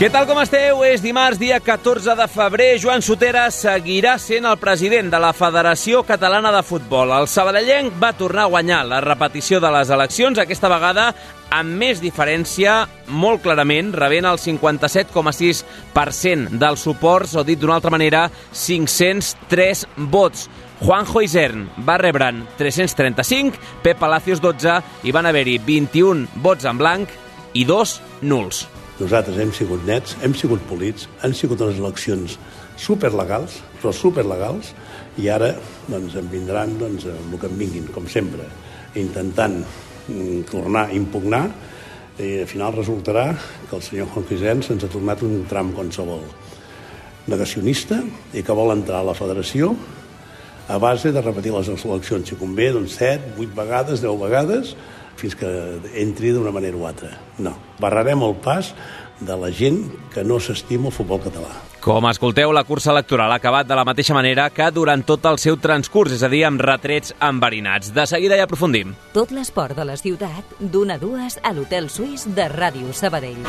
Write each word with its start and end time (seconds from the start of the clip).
Què 0.00 0.08
tal 0.08 0.24
com 0.24 0.38
esteu? 0.40 0.78
És 0.88 1.02
dimarts, 1.04 1.36
dia 1.36 1.58
14 1.60 2.14
de 2.16 2.24
febrer. 2.32 2.80
Joan 2.80 3.04
Sotera 3.04 3.52
seguirà 3.52 4.16
sent 4.16 4.48
el 4.48 4.56
president 4.56 5.12
de 5.12 5.20
la 5.20 5.36
Federació 5.36 6.00
Catalana 6.08 6.48
de 6.54 6.62
Futbol. 6.64 7.12
El 7.12 7.28
sabadellenc 7.28 7.92
va 8.00 8.16
tornar 8.16 8.46
a 8.46 8.50
guanyar 8.54 8.86
la 8.88 9.02
repetició 9.04 9.60
de 9.60 9.68
les 9.76 9.92
eleccions, 9.92 10.40
aquesta 10.40 10.72
vegada 10.72 11.12
amb 11.52 11.76
més 11.84 12.00
diferència, 12.00 12.88
molt 13.12 13.44
clarament, 13.44 13.92
rebent 13.92 14.24
el 14.32 14.40
57,6% 14.40 16.56
dels 16.64 16.80
suports, 16.80 17.36
o 17.36 17.44
dit 17.44 17.60
d'una 17.60 17.76
altra 17.76 17.92
manera, 17.92 18.32
503 18.56 19.84
vots. 20.16 20.48
Juanjo 20.80 21.20
Isern 21.28 21.68
va 21.84 22.00
rebre'n 22.00 22.48
335, 22.56 23.52
Pep 23.84 24.00
Palacios 24.00 24.40
12 24.40 24.80
i 25.04 25.12
van 25.12 25.28
haver-hi 25.28 25.60
21 25.60 26.40
vots 26.40 26.64
en 26.64 26.80
blanc 26.80 27.04
i 27.52 27.68
dos 27.68 28.00
nuls. 28.24 28.79
Nosaltres 29.00 29.38
hem 29.40 29.52
sigut 29.56 29.84
nets, 29.88 30.12
hem 30.20 30.34
sigut 30.36 30.60
polits, 30.68 31.06
han 31.24 31.32
sigut 31.32 31.62
unes 31.64 31.78
eleccions 31.80 32.34
superlegals, 32.80 33.54
però 33.80 33.94
superlegals, 33.96 34.74
i 35.20 35.30
ara 35.32 35.54
doncs, 35.88 36.18
en 36.20 36.28
vindran 36.28 36.74
doncs, 36.80 37.06
el 37.08 37.38
que 37.40 37.48
en 37.48 37.56
vinguin, 37.56 37.86
com 37.94 38.08
sempre, 38.12 38.44
intentant 39.00 39.56
mm, 39.62 40.42
tornar 40.50 40.90
a 40.90 40.96
impugnar, 40.96 41.46
i 42.20 42.42
al 42.42 42.50
final 42.50 42.76
resultarà 42.76 43.30
que 43.70 43.78
el 43.78 43.82
senyor 43.86 44.10
Juan 44.12 44.26
Quisens 44.28 44.68
ens 44.74 44.84
ha 44.84 44.92
tornat 44.92 45.24
un 45.24 45.46
tram 45.48 45.72
qualsevol. 45.72 46.26
Negacionista 47.32 48.02
i 48.36 48.44
que 48.44 48.56
vol 48.56 48.74
entrar 48.74 49.00
a 49.00 49.08
la 49.08 49.16
federació 49.16 49.72
a 50.68 50.76
base 50.78 51.10
de 51.10 51.22
repetir 51.24 51.54
les 51.54 51.72
eleccions, 51.72 52.28
si 52.28 52.36
convé, 52.36 52.68
doncs 52.76 52.98
7, 53.00 53.32
8 53.40 53.56
vegades, 53.56 54.04
10 54.04 54.20
vegades, 54.20 54.74
fins 55.20 55.36
que 55.36 55.48
entri 56.00 56.32
d'una 56.34 56.52
manera 56.54 56.78
o 56.80 56.86
altra. 56.88 57.12
No, 57.38 57.54
barrarem 57.80 58.24
el 58.26 58.38
pas 58.40 58.72
de 59.20 59.36
la 59.36 59.50
gent 59.52 59.84
que 60.14 60.24
no 60.24 60.40
s'estima 60.40 60.88
el 60.88 60.96
futbol 60.96 61.20
català. 61.20 61.52
Com 61.80 62.04
escolteu, 62.10 62.52
la 62.52 62.66
cursa 62.68 62.90
electoral 62.92 63.32
ha 63.32 63.38
acabat 63.40 63.68
de 63.68 63.76
la 63.76 63.86
mateixa 63.88 64.12
manera 64.12 64.50
que 64.52 64.66
durant 64.70 65.00
tot 65.08 65.24
el 65.30 65.38
seu 65.40 65.56
transcurs, 65.56 66.12
és 66.12 66.24
a 66.24 66.28
dir, 66.28 66.42
amb 66.44 66.60
retrets 66.60 67.14
enverinats. 67.24 67.94
De 67.96 68.04
seguida 68.04 68.36
hi 68.36 68.44
aprofundim. 68.44 68.92
Tot 69.16 69.32
l'esport 69.32 69.76
de 69.76 69.88
la 69.88 69.96
ciutat, 69.96 70.56
d'una 70.60 70.98
a 70.98 71.00
dues 71.00 71.38
a 71.42 71.54
l'Hotel 71.56 71.88
Suís 71.88 72.26
de 72.36 72.50
Ràdio 72.52 72.92
Sabadell. 72.92 73.40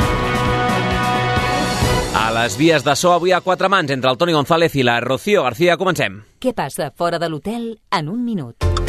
A 2.16 2.28
les 2.36 2.56
vies 2.56 2.84
de 2.88 2.96
so 2.96 3.12
avui 3.12 3.36
a 3.36 3.44
quatre 3.44 3.68
mans 3.68 3.92
entre 3.92 4.12
el 4.12 4.20
Toni 4.20 4.36
González 4.36 4.76
i 4.76 4.88
la 4.88 5.00
Rocío 5.04 5.44
García. 5.44 5.76
Comencem. 5.76 6.22
Què 6.40 6.56
passa 6.56 6.92
fora 6.96 7.20
de 7.20 7.28
l'hotel 7.28 7.74
en 7.92 8.08
un 8.08 8.24
minut? 8.24 8.81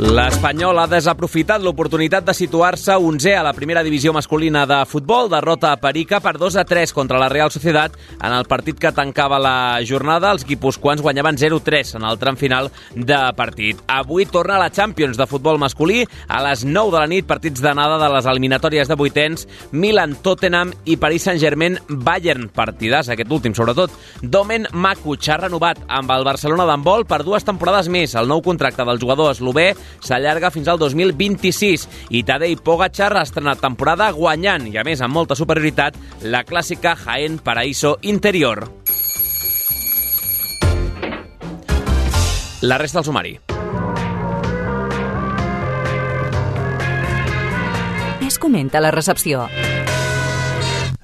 L'Espanyol 0.00 0.78
ha 0.80 0.86
desaprofitat 0.88 1.60
l'oportunitat 1.60 2.24
de 2.24 2.32
situar-se 2.32 2.94
11è 2.96 3.34
a 3.36 3.42
la 3.44 3.52
primera 3.52 3.82
divisió 3.84 4.14
masculina 4.16 4.62
de 4.64 4.78
futbol, 4.88 5.26
derrota 5.28 5.74
a 5.74 5.76
Perica 5.76 6.22
per 6.24 6.38
2 6.40 6.54
a 6.56 6.62
3 6.64 6.94
contra 6.96 7.18
la 7.20 7.28
Real 7.28 7.50
Societat 7.52 7.98
en 8.16 8.32
el 8.32 8.46
partit 8.48 8.78
que 8.80 8.94
tancava 8.96 9.36
la 9.36 9.76
jornada. 9.84 10.30
Els 10.32 10.46
guipuscoans 10.48 11.02
guanyaven 11.04 11.36
0-3 11.36 11.98
en 11.98 12.06
el 12.08 12.16
tram 12.16 12.38
final 12.40 12.70
de 12.94 13.18
partit. 13.36 13.82
Avui 13.92 14.24
torna 14.24 14.56
la 14.56 14.70
Champions 14.72 15.20
de 15.20 15.26
futbol 15.28 15.60
masculí 15.60 16.06
a 16.28 16.40
les 16.48 16.64
9 16.64 16.94
de 16.96 16.96
la 16.96 17.12
nit, 17.12 17.28
partits 17.28 17.60
d'anada 17.60 18.00
de 18.00 18.08
les 18.14 18.30
eliminatòries 18.32 18.88
de 18.88 18.96
vuitens, 18.96 19.44
Milan, 19.72 20.16
Tottenham 20.24 20.72
i 20.86 20.96
Paris 20.96 21.28
Saint-Germain, 21.28 21.76
Bayern, 21.90 22.48
partidàs, 22.48 23.12
aquest 23.12 23.36
últim 23.36 23.52
sobretot. 23.52 23.92
Domen 24.22 24.64
Makuch 24.72 25.28
ha 25.28 25.42
renovat 25.44 25.84
amb 25.88 26.16
el 26.16 26.24
Barcelona 26.24 26.64
d'handbol 26.64 27.04
per 27.04 27.20
dues 27.20 27.44
temporades 27.44 27.92
més. 27.92 28.16
El 28.16 28.32
nou 28.32 28.40
contracte 28.40 28.88
del 28.88 29.04
jugador 29.04 29.36
eslové 29.36 29.74
s'allarga 29.98 30.52
fins 30.54 30.70
al 30.70 30.78
2026 30.78 31.86
i 32.14 32.22
Tadej 32.26 32.62
Pogacar 32.64 33.12
ha 33.16 33.24
estrenat 33.26 33.60
temporada 33.62 34.10
guanyant 34.16 34.68
i 34.70 34.78
a 34.78 34.84
més 34.86 35.02
amb 35.02 35.14
molta 35.14 35.36
superioritat 35.38 35.98
la 36.22 36.44
clàssica 36.46 36.94
Jaén 36.94 37.38
Paraíso 37.42 37.96
Interior. 38.02 38.68
La 42.62 42.76
resta 42.76 43.00
del 43.00 43.04
sumari. 43.08 43.38
Es 48.20 48.38
comenta 48.38 48.80
la 48.80 48.90
recepció. 48.90 49.48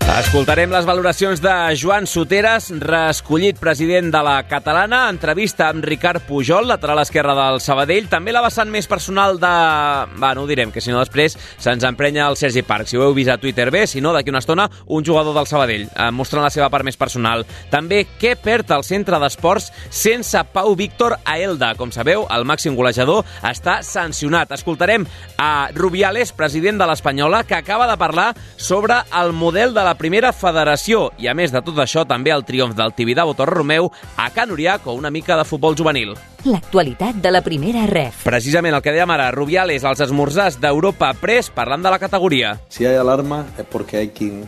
Escoltarem 0.07 0.71
les 0.71 0.87
valoracions 0.87 1.41
de 1.43 1.53
Joan 1.77 2.07
Soteres, 2.07 2.69
reescollit 2.79 3.59
president 3.59 4.13
de 4.15 4.21
la 4.23 4.37
Catalana, 4.47 5.01
entrevista 5.11 5.67
amb 5.67 5.83
Ricard 5.85 6.23
Pujol, 6.29 6.69
lateral 6.71 7.03
esquerre 7.03 7.35
del 7.35 7.59
Sabadell, 7.61 8.07
també 8.09 8.31
la 8.33 8.41
vessant 8.45 8.71
més 8.71 8.87
personal 8.87 9.41
de... 9.43 9.51
Va, 10.23 10.31
no 10.39 10.45
ho 10.45 10.49
direm, 10.49 10.71
que 10.71 10.81
si 10.81 10.95
no 10.95 11.03
després 11.03 11.35
se'ns 11.59 11.85
emprenya 11.85 12.29
el 12.31 12.39
Sergi 12.39 12.63
Parc. 12.65 12.87
Si 12.89 12.97
ho 12.97 13.03
heu 13.03 13.17
vist 13.19 13.33
a 13.35 13.37
Twitter 13.43 13.67
bé, 13.75 13.83
si 13.91 14.01
no, 14.01 14.13
d'aquí 14.15 14.31
una 14.31 14.41
estona, 14.41 14.69
un 14.87 15.05
jugador 15.05 15.35
del 15.37 15.51
Sabadell, 15.51 15.89
eh, 15.91 16.09
mostrant 16.15 16.47
la 16.47 16.53
seva 16.55 16.71
part 16.71 16.87
més 16.87 16.97
personal. 16.97 17.43
També 17.75 18.05
què 18.23 18.37
perd 18.39 18.71
el 18.79 18.87
centre 18.87 19.21
d'esports 19.21 19.73
sense 19.91 20.45
Pau 20.55 20.79
Víctor 20.79 21.19
a 21.19 21.37
Elda. 21.43 21.73
Com 21.75 21.91
sabeu, 21.91 22.29
el 22.31 22.47
màxim 22.47 22.79
golejador 22.79 23.27
està 23.43 23.81
sancionat. 23.83 24.55
Escoltarem 24.55 25.05
a 25.37 25.69
Rubiales, 25.75 26.31
president 26.33 26.79
de 26.79 26.89
l'Espanyola, 26.89 27.43
que 27.43 27.59
acaba 27.59 27.91
de 27.91 27.99
parlar 27.99 28.31
sobre 28.57 29.03
el 29.11 29.35
model 29.35 29.75
de 29.75 29.83
la 29.83 29.96
primera 29.97 30.33
federació 30.33 31.11
i, 31.19 31.27
a 31.29 31.35
més 31.35 31.53
de 31.53 31.63
tot 31.65 31.79
això, 31.83 32.05
també 32.09 32.33
el 32.35 32.45
triomf 32.47 32.77
del 32.77 32.95
Tibidabo 32.97 33.35
Torre 33.35 33.57
Romeu 33.57 33.91
a 34.17 34.29
Can 34.31 34.53
Uriac 34.55 34.87
o 34.87 34.95
una 34.95 35.11
mica 35.11 35.37
de 35.37 35.45
futbol 35.49 35.77
juvenil. 35.79 36.15
L'actualitat 36.47 37.19
de 37.25 37.33
la 37.33 37.43
primera 37.43 37.87
ref. 37.91 38.23
Precisament 38.25 38.77
el 38.77 38.85
que 38.85 38.95
dèiem 38.95 39.11
ara, 39.11 39.33
Rubiales, 39.35 39.85
els 39.85 40.05
esmorzars 40.07 40.61
d'Europa 40.63 41.11
Press, 41.21 41.51
parlant 41.51 41.83
de 41.83 41.91
la 41.91 41.99
categoria. 41.99 42.55
Si 42.69 42.87
hay 42.87 42.97
alarma 42.97 43.45
es 43.59 43.65
porque 43.65 43.97
hay 43.97 44.09
quien 44.09 44.45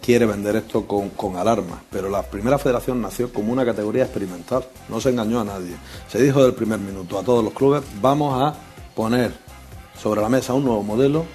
quiere 0.00 0.24
vender 0.24 0.54
esto 0.56 0.86
con, 0.86 1.10
con 1.10 1.36
alarma, 1.36 1.82
pero 1.90 2.08
la 2.08 2.22
primera 2.22 2.58
federación 2.58 3.02
nació 3.02 3.32
como 3.32 3.52
una 3.52 3.64
categoría 3.64 4.04
experimental, 4.04 4.64
no 4.88 5.00
se 5.00 5.10
engañó 5.10 5.40
a 5.40 5.44
nadie. 5.44 5.74
Se 6.08 6.22
dijo 6.22 6.44
del 6.44 6.54
primer 6.54 6.78
minuto 6.78 7.18
a 7.18 7.24
todos 7.24 7.42
los 7.42 7.52
clubes, 7.52 7.82
vamos 8.00 8.40
a 8.40 8.54
poner 8.94 9.32
sobre 10.00 10.20
la 10.20 10.28
mesa 10.28 10.54
un 10.54 10.64
nuevo 10.64 10.82
modelo 10.84 11.26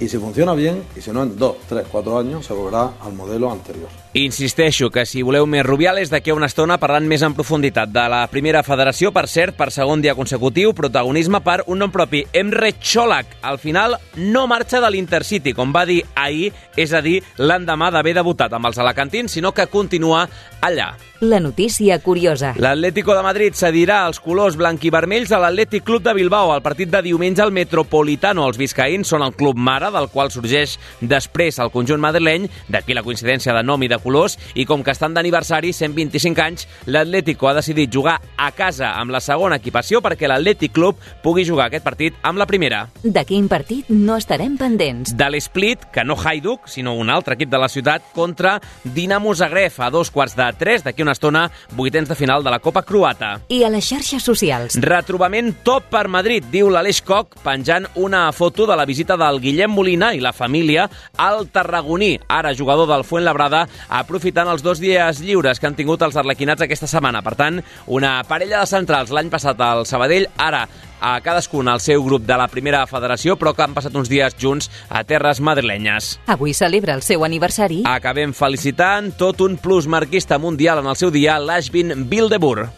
y 0.00 0.08
si 0.08 0.18
funciona 0.18 0.54
bien, 0.54 0.82
y 0.96 1.00
si 1.00 1.10
no 1.10 1.22
en 1.22 1.36
dos, 1.36 1.56
tres, 1.68 1.86
cuatro 1.90 2.18
años, 2.18 2.44
se 2.46 2.52
volverá 2.52 2.94
al 3.00 3.12
modelo 3.12 3.50
anterior. 3.50 4.03
Insisteixo 4.14 4.92
que 4.94 5.02
si 5.10 5.24
voleu 5.26 5.42
més 5.50 5.64
Rubiales, 5.66 6.06
d'aquí 6.06 6.30
a 6.30 6.36
una 6.36 6.46
estona 6.46 6.76
parlant 6.78 7.08
més 7.10 7.24
en 7.26 7.32
profunditat 7.34 7.90
de 7.90 8.04
la 8.12 8.20
primera 8.30 8.60
federació, 8.62 9.10
per 9.10 9.24
cert, 9.26 9.56
per 9.58 9.72
segon 9.74 10.04
dia 10.04 10.14
consecutiu, 10.14 10.70
protagonisme 10.70 11.40
per 11.42 11.64
un 11.66 11.82
nom 11.82 11.90
propi, 11.90 12.20
Emre 12.30 12.76
Cholak. 12.78 13.40
Al 13.42 13.58
final 13.58 13.96
no 14.14 14.44
marxa 14.46 14.78
de 14.78 14.92
l'Intercity, 14.94 15.50
com 15.50 15.74
va 15.74 15.82
dir 15.90 16.04
ahir, 16.14 16.52
és 16.78 16.94
a 16.94 17.02
dir, 17.02 17.16
l'endemà 17.42 17.90
d'haver 17.90 18.14
debutat 18.14 18.54
amb 18.54 18.70
els 18.70 18.78
alacantins, 18.78 19.34
sinó 19.34 19.50
que 19.50 19.66
continua 19.66 20.28
allà. 20.62 20.92
La 21.24 21.40
notícia 21.40 21.98
curiosa. 22.00 22.52
L'Atlético 22.58 23.14
de 23.16 23.22
Madrid 23.24 23.54
cedirà 23.56 24.02
els 24.06 24.18
colors 24.20 24.58
blanc-i-vermells 24.60 25.30
a 25.32 25.38
l'Atlètic 25.40 25.84
Club 25.86 26.02
de 26.04 26.12
Bilbao. 26.12 26.50
El 26.52 26.60
partit 26.60 26.90
de 26.92 27.00
diumenge 27.06 27.40
al 27.40 27.52
Metropolitano. 27.54 28.44
Els 28.50 28.58
biscaïns 28.60 29.08
són 29.08 29.24
el 29.24 29.32
club 29.32 29.56
mare, 29.56 29.88
del 29.94 30.10
qual 30.12 30.32
sorgeix 30.34 30.76
després 31.00 31.58
el 31.64 31.72
conjunt 31.72 32.02
madrileny, 32.02 32.50
d'aquí 32.68 32.92
la 32.92 33.06
coincidència 33.06 33.54
de 33.56 33.62
nom 33.64 33.82
i 33.82 33.88
de 33.88 34.00
colors, 34.04 34.36
i 34.54 34.68
com 34.68 34.84
que 34.84 34.92
estan 34.94 35.16
d'aniversari, 35.16 35.72
125 35.72 36.44
anys, 36.44 36.68
l'Atlético 36.86 37.48
ha 37.48 37.56
decidit 37.56 37.92
jugar 37.92 38.20
a 38.36 38.50
casa 38.52 38.92
amb 39.00 39.14
la 39.14 39.22
segona 39.24 39.58
equipació 39.58 40.02
perquè 40.04 40.28
l'Atlètic 40.30 40.74
Club 40.76 41.00
pugui 41.24 41.46
jugar 41.48 41.70
aquest 41.70 41.84
partit 41.86 42.16
amb 42.22 42.38
la 42.38 42.46
primera. 42.46 42.84
De 43.02 43.24
quin 43.26 43.48
partit 43.48 43.88
no 43.88 44.18
estarem 44.20 44.58
pendents? 44.60 45.14
De 45.16 45.28
l'Split, 45.32 45.88
que 45.94 46.04
no 46.04 46.16
Hajduk, 46.18 46.68
sinó 46.68 46.94
un 47.00 47.10
altre 47.10 47.38
equip 47.38 47.50
de 47.50 47.60
la 47.60 47.70
ciutat, 47.72 48.04
contra 48.14 48.58
Dinamo 48.84 49.34
Zagreb 49.34 49.72
a 49.78 49.90
dos 49.90 50.10
quarts 50.10 50.36
de 50.36 50.50
tres, 50.58 50.84
d'aquí 50.84 51.02
una 51.02 51.14
estona, 51.16 51.48
vuitens 51.72 52.08
de 52.08 52.14
final 52.14 52.44
de 52.44 52.52
la 52.52 52.60
Copa 52.60 52.82
Croata. 52.84 53.38
I 53.48 53.62
a 53.64 53.70
les 53.72 53.86
xarxes 53.88 54.22
socials. 54.22 54.76
Retrobament 54.82 55.52
top 55.64 55.88
per 55.92 56.06
Madrid, 56.12 56.44
diu 56.52 56.68
l'Aleix 56.70 57.00
Coc, 57.04 57.38
penjant 57.44 57.88
una 57.94 58.26
foto 58.32 58.66
de 58.68 58.76
la 58.76 58.86
visita 58.88 59.16
del 59.20 59.40
Guillem 59.40 59.72
Molina 59.72 60.12
i 60.14 60.22
la 60.22 60.34
família 60.36 60.88
al 61.16 61.48
Tarragoní, 61.48 62.18
ara 62.28 62.54
jugador 62.54 62.88
del 62.90 63.04
Fuentlabrada, 63.04 63.64
aprofitant 63.94 64.50
els 64.50 64.64
dos 64.64 64.80
dies 64.82 65.20
lliures 65.22 65.60
que 65.60 65.68
han 65.68 65.76
tingut 65.78 66.02
els 66.02 66.16
arlequinats 66.18 66.64
aquesta 66.64 66.88
setmana. 66.90 67.22
Per 67.22 67.34
tant, 67.38 67.60
una 67.86 68.16
parella 68.28 68.62
de 68.62 68.70
centrals 68.70 69.12
l'any 69.14 69.30
passat 69.32 69.60
al 69.62 69.84
Sabadell, 69.86 70.28
ara 70.36 70.64
a 71.04 71.18
cadascun 71.20 71.68
al 71.68 71.82
seu 71.84 72.02
grup 72.02 72.24
de 72.24 72.36
la 72.40 72.48
primera 72.48 72.84
federació, 72.88 73.36
però 73.36 73.52
que 73.54 73.64
han 73.66 73.74
passat 73.76 73.94
uns 73.94 74.08
dies 74.08 74.36
junts 74.40 74.70
a 74.88 75.04
terres 75.04 75.40
madrilenyes. 75.44 76.14
Avui 76.32 76.54
celebra 76.56 76.96
el 76.96 77.04
seu 77.04 77.26
aniversari. 77.26 77.82
Acabem 77.88 78.32
felicitant 78.32 79.12
tot 79.20 79.44
un 79.44 79.58
plus 79.60 79.86
marquista 79.86 80.38
mundial 80.38 80.80
en 80.80 80.88
el 80.88 80.96
seu 80.96 81.12
dia, 81.14 81.38
l'Ashvin 81.38 82.08
Bildebur. 82.08 82.70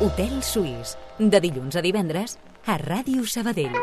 Hotel 0.00 0.42
Suís, 0.46 0.96
de 1.18 1.40
dilluns 1.42 1.76
a 1.76 1.82
divendres, 1.84 2.38
a 2.64 2.78
Ràdio 2.78 3.26
Sabadell. 3.26 3.74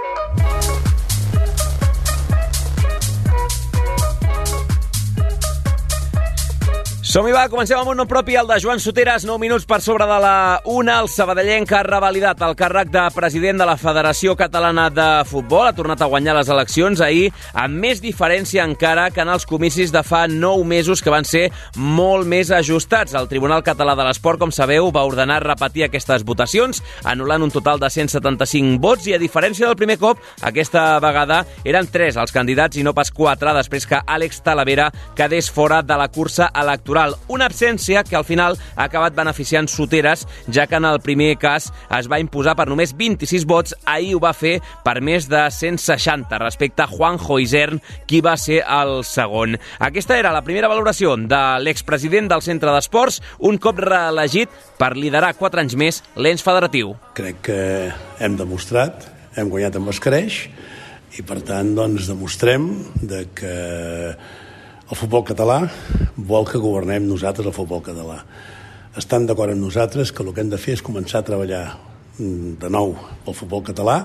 Som-hi 7.15 7.31
va, 7.31 7.45
comencem 7.47 7.79
amb 7.79 7.88
un 7.88 7.95
nom 7.95 8.07
propi, 8.12 8.33
el 8.35 8.50
de 8.50 8.57
Joan 8.59 8.81
Soteres, 8.83 9.23
9 9.23 9.39
minuts 9.39 9.63
per 9.63 9.77
sobre 9.79 10.03
de 10.03 10.15
la 10.19 10.59
una. 10.67 10.97
El 11.00 11.06
sabadellenc 11.07 11.69
ha 11.71 11.79
revalidat 11.88 12.41
el 12.44 12.57
càrrec 12.59 12.89
de 12.91 13.06
president 13.15 13.62
de 13.62 13.67
la 13.69 13.77
Federació 13.79 14.33
Catalana 14.35 14.89
de 14.91 15.06
Futbol. 15.29 15.63
Ha 15.63 15.77
tornat 15.77 16.03
a 16.03 16.09
guanyar 16.12 16.33
les 16.35 16.51
eleccions 16.51 17.00
ahir 17.00 17.29
amb 17.53 17.79
més 17.79 18.01
diferència 18.03 18.65
encara 18.67 19.06
que 19.15 19.23
en 19.23 19.31
els 19.31 19.47
comicis 19.47 19.94
de 19.95 20.01
fa 20.03 20.25
9 20.27 20.65
mesos 20.67 21.00
que 21.00 21.13
van 21.13 21.23
ser 21.23 21.45
molt 21.77 22.27
més 22.27 22.51
ajustats. 22.51 23.15
El 23.15 23.31
Tribunal 23.31 23.63
Català 23.63 23.95
de 23.95 24.09
l'Esport, 24.09 24.44
com 24.44 24.51
sabeu, 24.51 24.91
va 24.91 25.06
ordenar 25.07 25.39
repetir 25.45 25.88
aquestes 25.88 26.27
votacions, 26.27 26.83
anul·lant 27.07 27.47
un 27.47 27.56
total 27.56 27.79
de 27.79 27.94
175 27.95 28.83
vots 28.83 29.07
i, 29.07 29.15
a 29.15 29.21
diferència 29.23 29.69
del 29.71 29.79
primer 29.79 30.01
cop, 30.03 30.19
aquesta 30.44 31.00
vegada 31.00 31.45
eren 31.63 31.88
3 31.88 32.19
els 32.25 32.35
candidats 32.35 32.75
i 32.75 32.83
no 32.83 32.91
pas 32.91 33.15
4 33.15 33.56
després 33.61 33.88
que 33.88 34.03
Àlex 34.03 34.44
Talavera 34.44 34.91
quedés 35.15 35.47
fora 35.47 35.79
de 35.79 36.03
la 36.03 36.11
cursa 36.11 36.51
electoral 36.51 37.05
electoral. 37.06 37.16
Una 37.28 37.46
absència 37.46 38.04
que 38.04 38.16
al 38.16 38.25
final 38.25 38.57
ha 38.75 38.86
acabat 38.86 39.16
beneficiant 39.16 39.68
Soteres, 39.68 40.25
ja 40.52 40.68
que 40.68 40.75
en 40.75 40.86
el 40.86 41.00
primer 41.02 41.36
cas 41.38 41.72
es 41.98 42.10
va 42.10 42.19
imposar 42.19 42.56
per 42.56 42.68
només 42.68 42.96
26 42.96 43.46
vots, 43.46 43.75
ahir 43.86 44.16
ho 44.16 44.19
va 44.19 44.34
fer 44.34 44.60
per 44.84 45.02
més 45.02 45.28
de 45.30 45.46
160 45.52 46.40
respecte 46.40 46.84
a 46.84 46.88
Juanjo 46.88 47.40
Isern, 47.40 47.81
qui 48.07 48.22
va 48.22 48.36
ser 48.38 48.63
el 48.63 49.04
segon. 49.04 49.57
Aquesta 49.80 50.18
era 50.18 50.34
la 50.34 50.44
primera 50.44 50.69
valoració 50.72 51.16
de 51.16 51.44
l'expresident 51.62 52.30
del 52.31 52.44
Centre 52.46 52.72
d'Esports, 52.74 53.22
un 53.40 53.57
cop 53.57 53.80
reelegit 53.80 54.50
per 54.80 54.96
liderar 54.96 55.36
4 55.36 55.66
anys 55.66 55.75
més 55.75 56.04
l'ens 56.16 56.44
federatiu. 56.44 56.96
Crec 57.16 57.44
que 57.50 57.60
hem 58.19 58.38
demostrat, 58.40 59.10
hem 59.36 59.52
guanyat 59.52 59.78
amb 59.80 59.92
escreix, 59.92 60.46
i 61.16 61.24
per 61.24 61.40
tant 61.48 61.69
doncs, 61.78 62.10
demostrem 62.10 62.66
de 63.00 63.22
que 63.36 63.54
el 64.85 64.97
futbol 64.97 65.23
català 65.25 65.63
vol 66.15 66.45
que 66.45 66.61
governem 66.61 67.07
nosaltres 67.09 67.47
el 67.49 67.55
futbol 67.55 67.81
català. 67.85 68.19
Estan 68.95 69.25
d'acord 69.25 69.51
amb 69.51 69.65
nosaltres 69.65 70.11
que 70.13 70.23
el 70.23 70.31
que 70.33 70.43
hem 70.43 70.51
de 70.51 70.61
fer 70.61 70.75
és 70.77 70.85
començar 70.85 71.23
a 71.23 71.27
treballar 71.27 71.63
mm, 72.19 72.55
de 72.61 72.69
nou 72.69 72.93
pel 73.25 73.37
futbol 73.37 73.65
català 73.65 73.97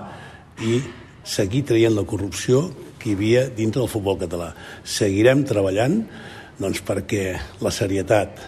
i 0.65 0.81
seguir 1.23 1.67
traient 1.69 1.95
la 1.95 2.07
corrupció 2.09 2.71
que 2.99 3.11
hi 3.11 3.17
havia 3.19 3.47
dintre 3.53 3.83
del 3.83 3.93
futbol 3.93 4.19
català. 4.21 4.51
Seguirem 4.85 5.45
treballant 5.49 6.01
doncs, 6.61 6.81
perquè 6.85 7.35
la 7.61 7.73
serietat 7.73 8.41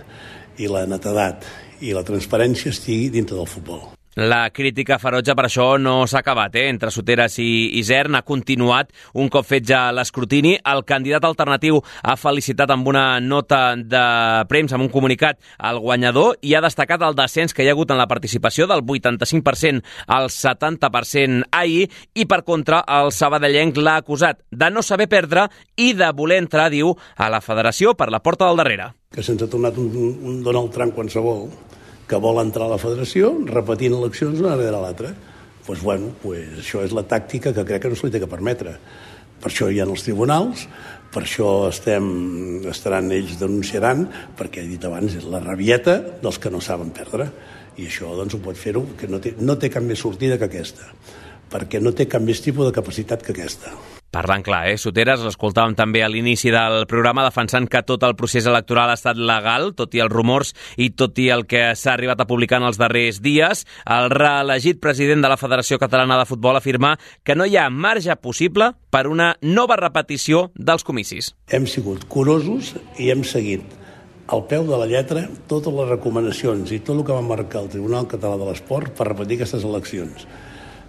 i 0.61 0.69
la 0.73 0.87
netedat 0.89 1.45
i 1.85 1.93
la 1.93 2.05
transparència 2.07 2.73
estigui 2.73 3.11
dintre 3.13 3.37
del 3.37 3.49
futbol. 3.49 4.02
La 4.15 4.51
crítica 4.53 4.99
ferotge 5.01 5.33
per 5.33 5.47
això 5.47 5.79
no 5.81 6.03
s'ha 6.05 6.21
acabat, 6.21 6.59
eh? 6.61 6.67
Entre 6.69 6.91
Soteres 6.93 7.39
i 7.41 7.79
Isern 7.81 8.19
ha 8.19 8.21
continuat 8.29 8.91
un 9.17 9.31
cop 9.33 9.47
fet 9.49 9.65
ja 9.65 9.87
l'escrutini. 9.89 10.59
El 10.69 10.85
candidat 10.85 11.25
alternatiu 11.25 11.79
ha 11.81 12.17
felicitat 12.21 12.69
amb 12.75 12.91
una 12.93 13.07
nota 13.25 13.73
de 13.73 14.05
premsa, 14.53 14.77
amb 14.77 14.85
un 14.85 14.93
comunicat, 14.93 15.41
al 15.57 15.81
guanyador 15.81 16.37
i 16.45 16.53
ha 16.53 16.61
destacat 16.61 17.01
el 17.09 17.17
descens 17.17 17.57
que 17.57 17.65
hi 17.65 17.73
ha 17.73 17.73
hagut 17.73 17.97
en 17.97 18.03
la 18.03 18.09
participació 18.11 18.69
del 18.69 18.85
85% 18.85 19.81
al 20.13 20.29
70% 20.29 21.49
ahir 21.51 21.89
i, 22.13 22.29
per 22.29 22.43
contra, 22.45 22.85
el 23.01 23.17
sabadellenc 23.17 23.81
l'ha 23.81 23.97
acusat 24.05 24.45
de 24.51 24.69
no 24.69 24.85
saber 24.85 25.09
perdre 25.09 25.49
i 25.81 25.95
de 25.97 26.13
voler 26.13 26.43
entrar, 26.45 26.69
diu, 26.69 26.93
a 27.17 27.33
la 27.33 27.41
federació 27.41 27.97
per 27.97 28.13
la 28.13 28.21
porta 28.21 28.45
del 28.45 28.61
darrere. 28.61 28.93
Que 29.09 29.25
se'ns 29.25 29.41
ha 29.41 29.49
tornat 29.49 29.81
un, 29.81 29.89
un 30.21 30.43
Donald 30.45 30.69
Trump 30.77 30.93
qualsevol 30.93 31.49
que 32.13 32.21
vol 32.21 32.43
entrar 32.43 32.67
a 32.69 32.75
la 32.75 32.81
federació 32.81 33.31
repetint 33.49 33.95
eleccions 33.97 34.43
una 34.43 34.53
darrere 34.53 34.81
l'altra. 34.83 35.13
Doncs 35.13 35.65
pues, 35.65 35.81
bueno, 35.81 36.11
pues, 36.21 36.49
això 36.61 36.83
és 36.85 36.93
la 36.93 37.07
tàctica 37.09 37.55
que 37.57 37.65
crec 37.65 37.85
que 37.85 37.93
no 37.93 37.97
se 37.97 38.09
li 38.09 38.13
té 38.13 38.21
que 38.21 38.29
permetre. 38.29 38.75
Per 39.41 39.49
això 39.49 39.71
hi 39.71 39.81
ha 39.81 39.87
els 39.87 40.05
tribunals, 40.05 40.67
per 41.15 41.23
això 41.23 41.71
estem, 41.71 42.05
estaran 42.69 43.09
ells 43.15 43.39
denunciaran, 43.41 44.05
perquè 44.37 44.61
he 44.61 44.69
dit 44.75 44.85
abans, 44.85 45.17
és 45.17 45.25
la 45.25 45.41
rabieta 45.41 45.97
dels 46.21 46.39
que 46.43 46.53
no 46.53 46.61
saben 46.61 46.93
perdre. 46.93 47.31
I 47.81 47.89
això 47.89 48.13
doncs, 48.19 48.37
ho 48.37 48.43
pot 48.45 48.59
fer-ho, 48.59 48.85
que 48.99 49.09
no 49.09 49.23
té, 49.23 49.33
no 49.41 49.57
té 49.57 49.73
cap 49.73 49.87
més 49.87 50.05
sortida 50.05 50.37
que 50.37 50.51
aquesta, 50.51 50.93
perquè 51.49 51.81
no 51.81 51.97
té 51.97 52.11
cap 52.11 52.21
més 52.21 52.45
tipus 52.45 52.69
de 52.69 52.77
capacitat 52.77 53.25
que 53.25 53.33
aquesta. 53.33 53.73
Parlant 54.13 54.43
clar, 54.45 54.67
eh? 54.69 54.77
Soteres, 54.77 55.23
l'escoltàvem 55.25 55.73
també 55.73 56.03
a 56.05 56.09
l'inici 56.13 56.51
del 56.53 56.83
programa 56.85 57.23
defensant 57.25 57.65
que 57.73 57.81
tot 57.89 58.03
el 58.05 58.13
procés 58.13 58.45
electoral 58.45 58.91
ha 58.93 58.97
estat 58.99 59.17
legal, 59.17 59.71
tot 59.73 59.97
i 59.97 60.03
els 60.05 60.13
rumors 60.13 60.51
i 60.77 60.91
tot 60.93 61.17
i 61.17 61.31
el 61.33 61.47
que 61.49 61.71
s'ha 61.81 61.95
arribat 61.95 62.21
a 62.21 62.27
publicar 62.29 62.61
en 62.61 62.69
els 62.69 62.77
darrers 62.77 63.23
dies. 63.25 63.65
El 63.89 64.11
reelegit 64.13 64.83
president 64.85 65.25
de 65.25 65.33
la 65.33 65.41
Federació 65.41 65.81
Catalana 65.81 66.21
de 66.21 66.29
Futbol 66.29 66.61
afirma 66.61 66.99
que 67.25 67.39
no 67.39 67.49
hi 67.49 67.57
ha 67.57 67.71
marge 67.73 68.19
possible 68.21 68.75
per 68.93 69.07
una 69.09 69.33
nova 69.41 69.81
repetició 69.81 70.51
dels 70.55 70.85
comicis. 70.85 71.33
Hem 71.49 71.65
sigut 71.65 72.05
curosos 72.13 72.75
i 73.01 73.09
hem 73.15 73.25
seguit 73.25 73.65
al 74.29 74.45
peu 74.45 74.69
de 74.69 74.77
la 74.77 74.93
lletra 74.93 75.25
totes 75.49 75.73
les 75.73 75.89
recomanacions 75.89 76.69
i 76.69 76.85
tot 76.85 76.99
el 76.99 77.07
que 77.09 77.17
va 77.17 77.25
marcar 77.25 77.65
el 77.65 77.73
Tribunal 77.73 78.13
Català 78.13 78.37
de 78.37 78.53
l'Esport 78.53 78.93
per 78.93 79.09
repetir 79.15 79.41
aquestes 79.41 79.65
eleccions 79.65 80.29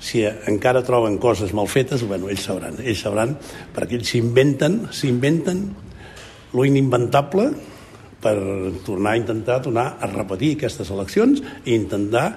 si 0.04 0.26
encara 0.28 0.84
troben 0.84 1.16
coses 1.18 1.54
mal 1.56 1.70
fetes, 1.72 2.04
bueno, 2.04 2.28
ells 2.32 2.44
sabran, 2.50 2.76
ells 2.84 3.06
sabran, 3.06 3.38
perquè 3.76 3.96
ells 4.00 4.12
s'inventen, 4.12 4.82
s'inventen 4.92 5.64
lo 6.54 6.66
inimventable 6.68 7.48
per 8.24 8.36
tornar 8.84 9.16
a 9.16 9.22
intentar 9.22 9.62
tornar 9.64 9.88
a 10.00 10.12
repetir 10.12 10.54
aquestes 10.58 10.92
eleccions 10.92 11.42
i 11.64 11.76
intentar, 11.76 12.28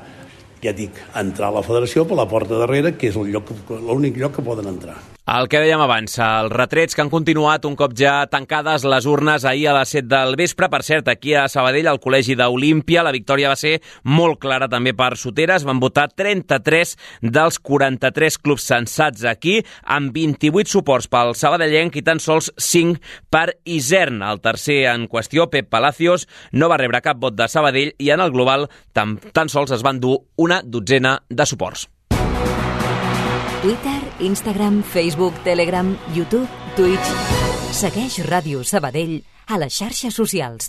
ja 0.63 0.73
dic, 0.75 0.95
entrar 1.19 1.51
a 1.51 1.59
la 1.59 1.67
federació 1.67 2.07
per 2.07 2.19
la 2.19 2.31
porta 2.31 2.63
darrere, 2.63 2.95
que 2.95 3.11
és 3.11 3.19
l'únic 3.19 4.19
lloc 4.23 4.39
que 4.39 4.47
poden 4.47 4.71
entrar. 4.71 5.16
El 5.27 5.49
que 5.51 5.59
dèiem 5.59 5.81
abans, 5.83 6.13
els 6.23 6.53
retrets 6.53 6.95
que 6.95 7.03
han 7.03 7.09
continuat 7.11 7.65
un 7.67 7.75
cop 7.75 7.97
ja 7.99 8.29
tancades 8.31 8.85
les 8.87 9.09
urnes 9.11 9.43
ahir 9.43 9.65
a 9.67 9.73
les 9.75 9.91
7 9.97 10.07
del 10.07 10.37
vespre. 10.39 10.69
Per 10.71 10.79
cert, 10.87 11.09
aquí 11.11 11.33
a 11.35 11.49
Sabadell, 11.51 11.89
al 11.91 11.99
Col·legi 11.99 12.37
d'Olímpia, 12.39 13.03
la 13.03 13.11
victòria 13.11 13.51
va 13.51 13.57
ser 13.59 13.81
molt 14.07 14.39
clara 14.39 14.69
també 14.71 14.93
per 14.95 15.17
Soteres. 15.19 15.65
Van 15.67 15.81
votar 15.83 16.05
33 16.15 16.95
dels 17.27 17.59
43 17.59 18.39
clubs 18.39 18.69
censats 18.71 19.27
aquí, 19.27 19.57
amb 19.83 20.15
28 20.15 20.71
suports 20.77 21.11
pel 21.11 21.35
sabadellenc 21.35 21.99
i 21.99 22.05
tan 22.07 22.23
sols 22.23 22.53
5 22.55 23.03
per 23.27 23.59
Isern. 23.65 24.23
El 24.23 24.39
tercer 24.47 24.85
en 24.93 25.09
qüestió, 25.11 25.51
Pep 25.51 25.67
Palacios, 25.75 26.29
no 26.53 26.71
va 26.71 26.79
rebre 26.79 27.03
cap 27.03 27.19
vot 27.19 27.35
de 27.35 27.51
Sabadell 27.51 27.97
i 27.99 28.15
en 28.15 28.23
el 28.23 28.31
global 28.31 28.71
tan, 28.95 29.19
tan 29.35 29.51
sols 29.51 29.75
es 29.75 29.83
van 29.83 29.99
dur 29.99 30.21
una 30.39 30.63
dotzena 30.63 31.19
de 31.27 31.51
suports. 31.51 31.89
Twitter, 33.63 34.01
Instagram, 34.21 34.83
Facebook, 34.83 35.35
Telegram, 35.43 35.97
YouTube, 36.15 36.47
Twitch. 36.77 37.09
Segueix 37.73 38.21
Ràdio 38.29 38.63
Sabadell 38.69 39.23
a 39.49 39.59
les 39.63 39.73
xarxes 39.81 40.15
socials. 40.21 40.69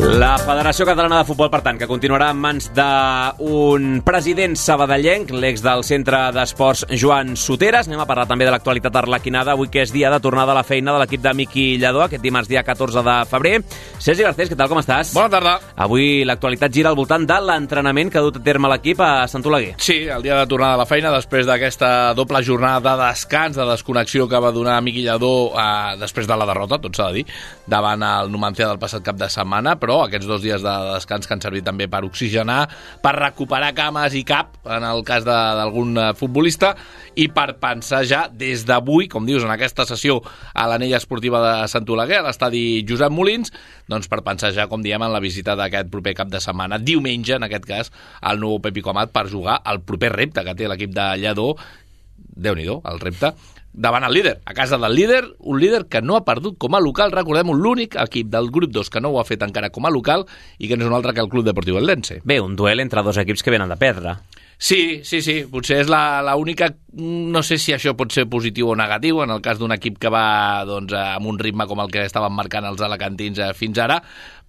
La 0.00 0.38
Federació 0.40 0.86
Catalana 0.88 1.18
de 1.18 1.26
Futbol, 1.28 1.50
per 1.52 1.60
tant, 1.60 1.76
que 1.76 1.84
continuarà 1.84 2.30
en 2.32 2.38
mans 2.40 2.70
d'un 2.72 3.98
president 4.06 4.54
sabadellenc, 4.56 5.34
l'ex 5.36 5.60
del 5.60 5.82
Centre 5.84 6.20
d'Esports 6.32 6.86
Joan 6.96 7.34
Soteres. 7.36 7.90
Anem 7.90 8.00
a 8.00 8.06
parlar 8.08 8.24
també 8.30 8.46
de 8.48 8.54
l'actualitat 8.54 8.96
arlequinada, 9.02 9.52
avui 9.52 9.68
que 9.68 9.82
és 9.84 9.92
dia 9.92 10.08
de 10.08 10.20
tornada 10.24 10.54
a 10.54 10.56
la 10.56 10.62
feina 10.64 10.94
de 10.94 11.02
l'equip 11.02 11.20
de 11.20 11.34
Miqui 11.36 11.66
Lledó, 11.76 12.06
aquest 12.06 12.24
dimarts 12.24 12.48
dia 12.48 12.62
14 12.64 13.02
de 13.04 13.16
febrer. 13.28 13.58
Sergi 13.98 14.24
Garcés, 14.24 14.48
què 14.48 14.56
tal, 14.56 14.70
com 14.72 14.80
estàs? 14.80 15.10
Bona 15.12 15.28
tarda. 15.34 15.58
Avui 15.84 16.24
l'actualitat 16.24 16.72
gira 16.72 16.88
al 16.88 16.96
voltant 16.96 17.28
de 17.28 17.38
l'entrenament 17.44 18.08
que 18.08 18.22
ha 18.22 18.24
dut 18.24 18.40
a 18.40 18.44
terme 18.48 18.72
l'equip 18.72 19.04
a 19.04 19.26
Sant 19.28 19.44
Oleguer. 19.44 19.76
Sí, 19.76 19.98
el 20.08 20.24
dia 20.24 20.40
de 20.40 20.48
tornada 20.48 20.78
a 20.78 20.82
la 20.84 20.88
feina, 20.88 21.12
després 21.12 21.44
d'aquesta 21.44 22.14
doble 22.16 22.40
jornada 22.40 22.96
de 22.96 23.10
descans, 23.10 23.60
de 23.60 23.68
desconnexió 23.74 24.24
que 24.24 24.40
va 24.40 24.56
donar 24.56 24.80
Miqui 24.80 25.04
Lledó 25.04 25.52
eh, 25.52 26.00
després 26.00 26.24
de 26.24 26.40
la 26.40 26.48
derrota, 26.48 26.80
tot 26.80 26.96
s'ha 26.96 27.12
de 27.12 27.20
dir, 27.20 27.28
davant 27.68 28.08
el 28.08 28.32
Numancia 28.32 28.72
del 28.72 28.80
passat 28.80 29.04
cap 29.04 29.20
de 29.20 29.28
setmana, 29.28 29.76
però 29.82 29.91
aquests 30.02 30.28
dos 30.28 30.42
dies 30.42 30.62
de 30.64 30.72
descans 30.92 31.28
que 31.28 31.34
han 31.36 31.42
servit 31.44 31.66
també 31.66 31.88
per 31.92 32.02
oxigenar, 32.06 32.64
per 33.02 33.12
recuperar 33.18 33.72
cames 33.76 34.16
i 34.18 34.24
cap, 34.26 34.56
en 34.64 34.86
el 34.88 35.04
cas 35.06 35.26
d'algun 35.28 35.98
eh, 35.98 36.08
futbolista, 36.18 36.72
i 37.14 37.28
per 37.32 37.58
pensar 37.60 38.02
ja 38.08 38.22
des 38.28 38.64
d'avui, 38.68 39.08
com 39.12 39.28
dius, 39.28 39.44
en 39.44 39.52
aquesta 39.52 39.86
sessió 39.88 40.20
a 40.54 40.66
l'anella 40.70 41.00
esportiva 41.02 41.42
de 41.44 41.68
Sant 41.68 41.88
Oleguer, 41.92 42.22
a 42.22 42.26
l'estadi 42.28 42.64
Josep 42.88 43.12
Molins, 43.12 43.52
doncs 43.90 44.08
per 44.08 44.22
pensar 44.24 44.52
ja, 44.56 44.68
com 44.70 44.82
diem, 44.84 45.02
en 45.02 45.12
la 45.12 45.22
visita 45.22 45.56
d'aquest 45.58 45.92
proper 45.92 46.16
cap 46.22 46.32
de 46.32 46.40
setmana, 46.40 46.80
diumenge, 46.80 47.36
en 47.36 47.48
aquest 47.48 47.68
cas, 47.68 47.92
al 48.20 48.40
nou 48.40 48.60
Pepi 48.64 48.84
Comat 48.84 49.12
per 49.12 49.28
jugar 49.30 49.60
al 49.64 49.82
proper 49.84 50.14
repte 50.16 50.44
que 50.46 50.56
té 50.56 50.70
l'equip 50.70 50.94
de 50.96 51.08
Lledó, 51.20 51.52
déu 52.32 52.56
nhi 52.56 52.68
el 52.70 53.00
repte, 53.02 53.32
davant 53.72 54.04
el 54.04 54.12
líder, 54.12 54.40
a 54.44 54.54
casa 54.54 54.78
del 54.78 54.94
líder, 54.94 55.24
un 55.38 55.60
líder 55.60 55.86
que 55.88 56.02
no 56.02 56.16
ha 56.16 56.24
perdut 56.24 56.58
com 56.60 56.76
a 56.76 56.80
local, 56.80 57.12
recordem 57.12 57.54
l'únic 57.56 57.96
equip 58.00 58.28
del 58.32 58.50
grup 58.52 58.72
2 58.72 58.92
que 58.92 59.00
no 59.00 59.10
ho 59.10 59.20
ha 59.20 59.28
fet 59.28 59.42
encara 59.42 59.72
com 59.72 59.86
a 59.88 59.92
local 59.92 60.26
i 60.58 60.68
que 60.68 60.76
no 60.76 60.84
és 60.84 60.92
un 60.92 60.96
altre 60.98 61.14
que 61.16 61.24
el 61.24 61.30
Club 61.32 61.48
Deportiu 61.48 61.80
Eldense. 61.80 62.20
Bé, 62.24 62.40
un 62.40 62.56
duel 62.56 62.84
entre 62.84 63.02
dos 63.02 63.18
equips 63.18 63.42
que 63.42 63.54
venen 63.54 63.72
de 63.72 63.80
perdre. 63.80 64.16
Sí, 64.62 65.00
sí, 65.02 65.18
sí, 65.26 65.40
potser 65.50 65.80
és 65.82 65.88
la, 65.90 66.22
la 66.22 66.36
única... 66.38 66.68
No 66.94 67.40
sé 67.42 67.56
si 67.58 67.72
això 67.74 67.96
pot 67.98 68.12
ser 68.14 68.28
positiu 68.30 68.68
o 68.70 68.76
negatiu, 68.78 69.22
en 69.24 69.32
el 69.34 69.40
cas 69.42 69.58
d'un 69.58 69.72
equip 69.74 69.96
que 69.98 70.10
va 70.12 70.62
doncs, 70.68 70.92
amb 70.94 71.26
un 71.26 71.40
ritme 71.40 71.66
com 71.66 71.80
el 71.82 71.90
que 71.90 72.04
estaven 72.06 72.36
marcant 72.36 72.68
els 72.68 72.84
alacantins 72.84 73.40
eh, 73.40 73.48
fins 73.58 73.80
ara, 73.82 73.96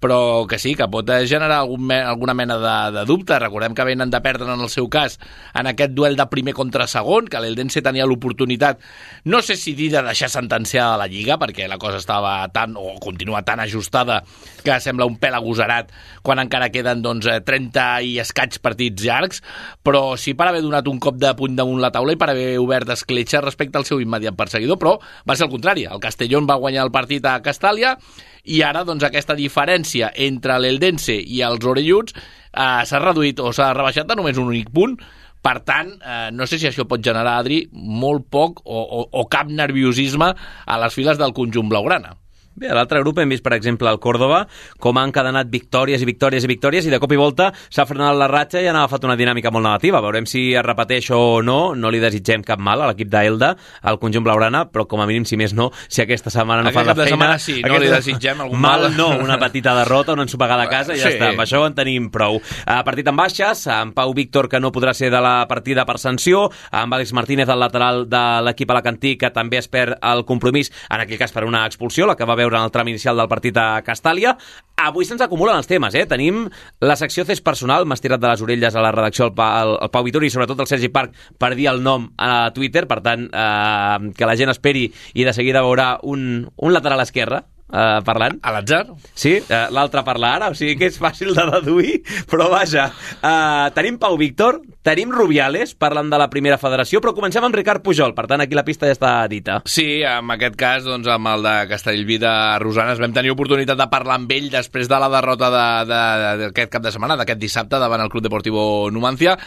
però 0.04 0.44
que 0.52 0.60
sí, 0.60 0.74
que 0.76 0.90
pot 0.92 1.08
generar 1.32 1.62
algun 1.62 1.86
me 1.88 2.02
alguna 2.04 2.34
mena 2.36 2.58
de, 2.60 2.76
de 2.98 3.06
dubte. 3.08 3.38
Recordem 3.40 3.72
que 3.72 3.86
venen 3.88 4.12
de 4.12 4.20
perdre 4.20 4.50
en 4.52 4.60
el 4.60 4.68
seu 4.68 4.90
cas 4.92 5.16
en 5.56 5.70
aquest 5.72 5.94
duel 5.96 6.18
de 6.20 6.26
primer 6.28 6.52
contra 6.58 6.90
segon, 6.92 7.30
que 7.32 7.40
l'Eldense 7.40 7.80
tenia 7.86 8.04
l'oportunitat, 8.10 8.82
no 9.24 9.40
sé 9.40 9.56
si 9.56 9.72
dir 9.80 9.94
de 9.94 10.02
deixar 10.04 10.28
sentenciada 10.34 10.98
la 11.00 11.08
Lliga, 11.08 11.38
perquè 11.40 11.70
la 11.72 11.78
cosa 11.80 12.02
estava 12.02 12.34
tan, 12.52 12.76
o 12.76 12.98
continua 13.00 13.46
tan 13.48 13.64
ajustada, 13.64 14.20
que 14.66 14.76
sembla 14.84 15.08
un 15.08 15.16
pèl 15.22 15.38
agosarat 15.40 15.96
quan 16.24 16.44
encara 16.44 16.68
queden 16.74 17.06
doncs, 17.06 17.30
30 17.48 17.88
i 18.04 18.18
escaig 18.20 18.60
partits 18.60 19.08
llargs, 19.08 19.40
però 19.88 20.18
sí 20.20 20.36
per 20.36 20.50
haver 20.50 20.66
donat 20.66 20.92
un 20.92 21.00
cop 21.00 21.16
de 21.22 21.32
puny 21.40 21.56
damunt 21.56 21.80
la 21.80 21.94
taula 21.96 22.18
i 22.18 22.20
per 22.20 22.34
haver 22.34 22.58
obert 22.60 22.92
escletxa 22.92 23.40
respecte 23.40 23.80
al 23.80 23.88
seu 23.88 24.04
immediat 24.04 24.36
perseguidor, 24.36 24.82
però 24.84 24.98
va 25.24 25.40
ser 25.40 25.48
el 25.48 25.56
contrari. 25.56 25.88
El 25.88 26.04
Castellón 26.04 26.50
va 26.50 26.60
guanyar 26.60 26.84
el 26.84 26.92
partit 26.92 27.24
a 27.24 27.40
Castàlia 27.46 27.96
i 28.44 28.60
ara 28.68 28.84
doncs, 28.84 29.06
aquesta 29.08 29.38
diferència 29.40 29.93
entre 30.02 30.58
l'Eldense 30.58 31.14
i 31.14 31.44
els 31.46 31.66
orelluts 31.70 32.16
eh, 32.18 32.82
s'ha 32.88 33.04
reduït 33.04 33.40
o 33.44 33.52
s'ha 33.54 33.74
rebaixat 33.78 34.10
a 34.10 34.18
només 34.18 34.40
un 34.42 34.50
únic 34.50 34.74
punt 34.74 34.98
per 35.44 35.60
tant, 35.68 35.90
eh, 36.00 36.30
no 36.32 36.48
sé 36.48 36.58
si 36.58 36.70
això 36.70 36.88
pot 36.88 37.04
generar, 37.04 37.36
Adri, 37.42 37.66
molt 37.74 38.30
poc 38.32 38.62
o, 38.64 38.80
o, 38.80 39.02
o 39.12 39.26
cap 39.28 39.50
nerviosisme 39.52 40.30
a 40.32 40.78
les 40.80 40.96
files 40.96 41.20
del 41.20 41.36
conjunt 41.36 41.68
blaugrana. 41.68 42.16
Bé, 42.56 42.68
a 42.70 42.76
l'altre 42.78 43.00
grup 43.02 43.18
hem 43.18 43.32
vist, 43.34 43.42
per 43.42 43.56
exemple, 43.56 43.90
el 43.90 43.98
Córdoba, 44.00 44.44
com 44.78 44.98
han 45.02 45.10
encadenat 45.10 45.48
victòries 45.50 46.04
i 46.04 46.06
victòries 46.06 46.44
i 46.46 46.50
victòries, 46.52 46.86
i 46.86 46.92
de 46.94 47.00
cop 47.02 47.12
i 47.12 47.18
volta 47.18 47.48
s'ha 47.74 47.86
frenat 47.90 48.14
la 48.20 48.28
ratxa 48.30 48.62
i 48.62 48.68
han 48.70 48.78
agafat 48.78 49.08
una 49.08 49.16
dinàmica 49.18 49.50
molt 49.52 49.66
negativa. 49.66 50.02
Veurem 50.06 50.28
si 50.30 50.52
es 50.54 50.62
repeteix 50.62 51.10
o 51.18 51.42
no. 51.42 51.74
No 51.74 51.90
li 51.90 51.98
desitgem 52.04 52.44
cap 52.46 52.60
mal 52.62 52.82
a 52.86 52.92
l'equip 52.92 53.10
d'Elda, 53.10 53.56
al 53.82 53.98
conjunt 53.98 54.24
blaugrana, 54.28 54.68
però 54.70 54.86
com 54.88 55.02
a 55.02 55.08
mínim, 55.10 55.26
si 55.26 55.36
més 55.40 55.56
no, 55.58 55.72
si 55.88 56.04
aquesta 56.04 56.30
setmana 56.30 56.62
no 56.62 56.70
Aquest 56.70 56.78
fan 56.80 56.92
la 56.92 56.96
feina... 56.96 57.10
setmana 57.10 57.40
sí, 57.40 57.56
no 57.66 57.80
li 57.82 57.90
desitgem 57.90 58.42
algun 58.46 58.62
mal. 58.62 58.86
mal. 58.86 58.98
no, 58.98 59.10
una 59.24 59.40
petita 59.42 59.74
derrota, 59.80 60.14
una 60.14 60.28
ensopegada 60.28 60.68
a 60.68 60.70
casa 60.70 60.94
i 60.94 61.00
ja 61.02 61.10
Sí. 61.10 61.18
està. 61.18 61.32
Amb 61.34 61.42
això 61.42 61.64
en 61.66 61.74
tenim 61.74 62.12
prou. 62.14 62.40
A 62.70 62.84
partit 62.86 63.08
amb 63.10 63.18
baixes, 63.20 63.66
amb 63.68 63.96
Pau 63.98 64.14
Víctor, 64.14 64.48
que 64.48 64.60
no 64.62 64.72
podrà 64.72 64.94
ser 64.94 65.10
de 65.10 65.20
la 65.22 65.48
partida 65.50 65.86
per 65.90 65.98
sanció, 65.98 66.46
amb 66.72 66.94
Àlex 66.94 67.14
Martínez, 67.18 67.50
el 67.50 67.60
lateral 67.60 68.06
de 68.10 68.24
l'equip 68.46 68.70
alacantí, 68.72 69.18
que 69.18 69.32
també 69.34 69.58
es 69.58 69.68
perd 69.68 69.98
el 70.02 70.24
compromís, 70.26 70.72
en 70.90 71.02
aquell 71.02 71.18
cas 71.18 71.32
per 71.34 71.44
una 71.50 71.66
expulsió, 71.66 72.06
la 72.06 72.16
que 72.16 72.26
va 72.30 72.36
veure 72.44 72.60
en 72.60 72.68
el 72.68 72.74
tram 72.74 72.90
inicial 72.92 73.20
del 73.20 73.30
partit 73.32 73.58
a 73.58 73.68
Castàlia. 73.86 74.36
Avui 74.84 75.08
se'ns 75.08 75.22
acumulen 75.24 75.58
els 75.58 75.70
temes, 75.70 75.96
eh? 75.96 76.06
Tenim 76.10 76.44
la 76.84 76.98
secció 77.00 77.26
CES 77.28 77.44
personal, 77.46 77.88
m'has 77.88 78.04
tirat 78.04 78.22
de 78.22 78.30
les 78.30 78.44
orelles 78.44 78.76
a 78.76 78.84
la 78.84 78.92
redacció 78.96 79.30
el, 79.30 79.34
pa, 79.38 79.50
el, 79.64 79.78
el 79.86 79.94
Pau 79.94 80.06
Vitori 80.06 80.28
i 80.28 80.34
sobretot 80.34 80.60
el 80.60 80.70
Sergi 80.70 80.92
Parc 80.94 81.16
per 81.40 81.54
dir 81.56 81.70
el 81.72 81.84
nom 81.86 82.10
a 82.18 82.52
Twitter, 82.56 82.86
per 82.90 83.00
tant, 83.06 83.30
eh, 83.30 84.14
que 84.18 84.30
la 84.30 84.38
gent 84.40 84.52
esperi 84.54 84.90
i 85.14 85.26
de 85.26 85.34
seguida 85.34 85.64
veurà 85.66 85.96
un, 86.04 86.48
un 86.58 86.76
lateral 86.76 87.06
esquerre 87.06 87.46
eh, 87.74 88.00
parlant. 88.06 88.38
A 88.46 88.53
l'atzar? 88.53 88.86
Sí, 89.13 89.34
eh, 89.42 89.63
l'altre 89.74 90.03
parla 90.06 90.36
ara, 90.38 90.50
o 90.53 90.56
sigui 90.56 90.77
que 90.77 90.88
és 90.92 91.00
fàcil 91.01 91.34
de 91.34 91.46
deduir, 91.58 91.96
però 92.30 92.48
vaja. 92.53 92.92
Eh, 93.20 93.72
tenim 93.75 93.98
Pau 94.00 94.15
Víctor, 94.18 94.62
tenim 94.86 95.12
Rubiales, 95.12 95.74
parlant 95.75 96.10
de 96.12 96.20
la 96.22 96.30
primera 96.30 96.58
federació, 96.62 97.01
però 97.01 97.13
comencem 97.18 97.44
amb 97.44 97.56
Ricard 97.56 97.82
Pujol, 97.84 98.13
per 98.13 98.27
tant 98.27 98.42
aquí 98.44 98.56
la 98.56 98.65
pista 98.68 98.86
ja 98.88 98.94
està 98.96 99.13
dita. 99.32 99.62
Sí, 99.65 100.03
en 100.03 100.30
aquest 100.36 100.56
cas, 100.60 100.84
doncs, 100.86 101.08
amb 101.08 101.27
el 101.34 101.44
de 101.44 101.56
Castellví 101.72 102.18
de 102.22 102.34
Rosanes 102.63 103.00
vam 103.01 103.13
tenir 103.15 103.32
oportunitat 103.34 103.77
de 103.80 103.89
parlar 103.92 104.20
amb 104.22 104.32
ell 104.32 104.50
després 104.53 104.88
de 104.92 105.00
la 105.00 105.10
derrota 105.10 105.50
de- 105.50 105.86
de- 105.94 106.38
d'aquest 106.46 106.72
cap 106.77 106.84
de 106.84 106.92
setmana, 106.92 107.18
d'aquest 107.18 107.39
dissabte, 107.39 107.80
davant 107.80 108.01
el 108.01 108.10
Club 108.10 108.24
Deportivo 108.24 108.89
Numancia, 108.92 109.38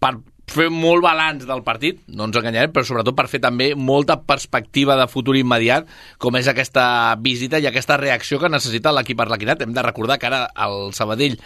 per 0.00 0.14
fer 0.50 0.68
molt 0.72 1.04
balanç 1.04 1.46
del 1.48 1.62
partit, 1.66 2.00
no 2.10 2.26
ens 2.28 2.36
enganyarem, 2.38 2.72
però 2.74 2.84
sobretot 2.86 3.16
per 3.16 3.28
fer 3.30 3.40
també 3.42 3.70
molta 3.78 4.18
perspectiva 4.26 4.96
de 4.98 5.08
futur 5.10 5.36
immediat, 5.38 5.88
com 6.18 6.36
és 6.40 6.50
aquesta 6.50 6.84
visita 7.22 7.60
i 7.60 7.68
aquesta 7.70 7.98
reacció 8.00 8.40
que 8.42 8.52
necessita 8.52 8.94
l'equip 8.94 9.20
arlequinat. 9.22 9.62
Hem 9.62 9.74
de 9.76 9.86
recordar 9.86 10.18
que 10.18 10.30
ara 10.30 10.46
el 10.66 10.92
Sabadell 10.96 11.38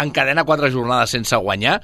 encadena 0.00 0.46
quatre 0.48 0.70
jornades 0.72 1.12
sense 1.14 1.36
guanyar, 1.36 1.80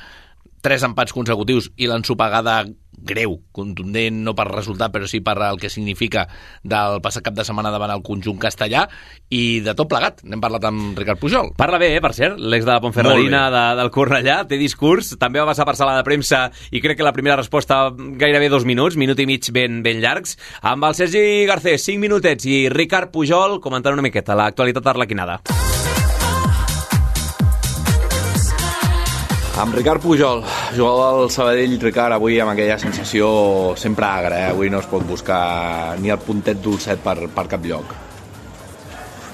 tres 0.67 0.83
empats 0.87 1.15
consecutius 1.15 1.71
i 1.77 1.87
l'ensopegada 1.87 2.65
greu, 2.97 3.39
contundent, 3.53 4.23
no 4.25 4.35
per 4.37 4.49
resultat, 4.51 4.93
però 4.95 5.09
sí 5.09 5.21
per 5.25 5.37
el 5.47 5.61
que 5.61 5.71
significa 5.73 6.27
del 6.63 7.01
passat 7.05 7.25
cap 7.27 7.37
de 7.37 7.45
setmana 7.47 7.73
davant 7.75 7.93
el 7.95 8.05
conjunt 8.07 8.39
castellà, 8.43 8.87
i 9.31 9.61
de 9.65 9.75
tot 9.77 9.91
plegat. 9.91 10.23
N'hem 10.25 10.43
parlat 10.43 10.67
amb 10.69 10.99
Ricard 10.99 11.21
Pujol. 11.21 11.53
Parla 11.59 11.81
bé, 11.83 11.93
eh, 11.97 12.03
per 12.05 12.13
cert, 12.17 12.41
l'ex 12.41 12.67
de 12.67 12.73
la 12.73 12.81
Ponferradina 12.81 13.47
de, 13.53 13.65
del 13.81 13.93
Cornellà, 13.95 14.41
té 14.49 14.59
discurs, 14.61 15.15
també 15.21 15.43
va 15.43 15.49
passar 15.51 15.69
per 15.69 15.77
sala 15.79 15.97
de 15.99 16.05
premsa 16.07 16.47
i 16.71 16.83
crec 16.85 17.01
que 17.01 17.07
la 17.07 17.15
primera 17.17 17.39
resposta 17.39 17.91
gairebé 17.97 18.51
dos 18.53 18.67
minuts, 18.69 18.97
minut 18.97 19.21
i 19.21 19.29
mig 19.29 19.51
ben, 19.53 19.83
ben 19.87 20.03
llargs, 20.03 20.37
amb 20.63 20.89
el 20.89 20.99
Sergi 20.99 21.47
Garcés, 21.49 21.85
cinc 21.85 22.03
minutets, 22.03 22.47
i 22.49 22.67
Ricard 22.73 23.13
Pujol 23.15 23.61
comentant 23.65 23.97
una 23.97 24.07
miqueta 24.07 24.39
l'actualitat 24.39 24.95
arlequinada. 24.95 25.41
Amb 29.57 29.73
Ricard 29.73 30.03
Pujol, 30.03 30.43
jugador 30.77 31.23
del 31.23 31.31
Sabadell, 31.33 31.79
Ricard, 31.81 32.13
avui 32.13 32.35
amb 32.45 32.53
aquella 32.53 32.75
sensació 32.77 33.73
sempre 33.81 34.05
agra, 34.05 34.41
eh? 34.43 34.51
avui 34.51 34.69
no 34.69 34.83
es 34.83 34.89
pot 34.91 35.01
buscar 35.09 35.97
ni 35.97 36.13
el 36.13 36.21
puntet 36.21 36.61
dolcet 36.61 37.01
per, 37.01 37.15
per 37.33 37.47
cap 37.49 37.65
lloc. 37.65 37.95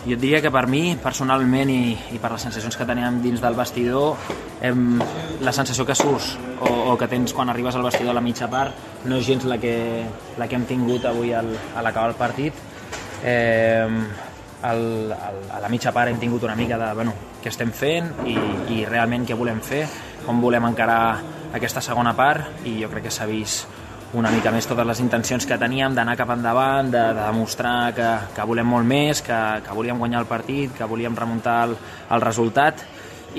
Jo 0.05 0.15
et 0.15 0.23
diria 0.23 0.39
que 0.45 0.53
per 0.55 0.69
mi, 0.71 0.95
personalment, 1.03 1.73
i, 1.75 1.97
i 2.15 2.23
per 2.23 2.31
les 2.37 2.47
sensacions 2.47 2.79
que 2.79 2.87
teníem 2.87 3.19
dins 3.25 3.43
del 3.43 3.59
vestidor, 3.59 4.15
em, 4.63 5.03
la 5.43 5.57
sensació 5.59 5.89
que 5.91 5.99
surts 5.99 6.37
o, 6.61 6.71
o 6.71 6.97
que 7.01 7.11
tens 7.11 7.35
quan 7.35 7.51
arribes 7.51 7.75
al 7.75 7.89
vestidor 7.91 8.15
a 8.15 8.21
la 8.21 8.23
mitja 8.23 8.47
part 8.47 9.03
no 9.11 9.19
és 9.19 9.27
gens 9.27 9.49
la 9.51 9.59
que, 9.59 9.75
la 10.39 10.47
que 10.47 10.55
hem 10.55 10.69
tingut 10.71 11.11
avui 11.11 11.35
al, 11.35 11.51
a 11.75 11.83
l'acabar 11.83 12.15
el 12.15 12.21
partit. 12.23 12.63
Eh, 13.27 13.91
al, 14.63 15.11
al, 15.11 15.43
a 15.51 15.61
la 15.67 15.69
mitja 15.69 15.91
part 15.91 16.15
hem 16.15 16.23
tingut 16.23 16.47
una 16.47 16.55
mica 16.55 16.79
de 16.79 16.95
bueno, 16.95 17.19
què 17.43 17.51
estem 17.51 17.75
fent 17.75 18.13
i, 18.31 18.39
i 18.71 18.85
realment 18.87 19.27
què 19.27 19.35
volem 19.35 19.59
fer, 19.67 19.83
com 20.27 20.41
volem 20.41 20.65
encarar 20.71 21.05
aquesta 21.53 21.83
segona 21.85 22.15
part 22.17 22.67
i 22.69 22.79
jo 22.81 22.91
crec 22.91 23.09
que 23.09 23.15
s'ha 23.15 23.29
vist 23.29 23.81
una 24.13 24.31
mica 24.31 24.51
més 24.53 24.67
totes 24.69 24.85
les 24.85 25.01
intencions 25.01 25.47
que 25.49 25.57
teníem 25.57 25.95
d'anar 25.97 26.19
cap 26.21 26.35
endavant, 26.35 26.91
de, 26.93 27.01
de 27.17 27.23
demostrar 27.23 27.95
que, 27.97 28.09
que 28.37 28.45
volem 28.49 28.69
molt 28.69 28.89
més, 28.89 29.23
que, 29.25 29.39
que 29.65 29.77
volíem 29.77 29.99
guanyar 29.99 30.21
el 30.21 30.29
partit, 30.29 30.75
que 30.77 30.89
volíem 30.89 31.17
remuntar 31.17 31.63
el, 31.71 31.77
el 32.13 32.25
resultat 32.25 32.85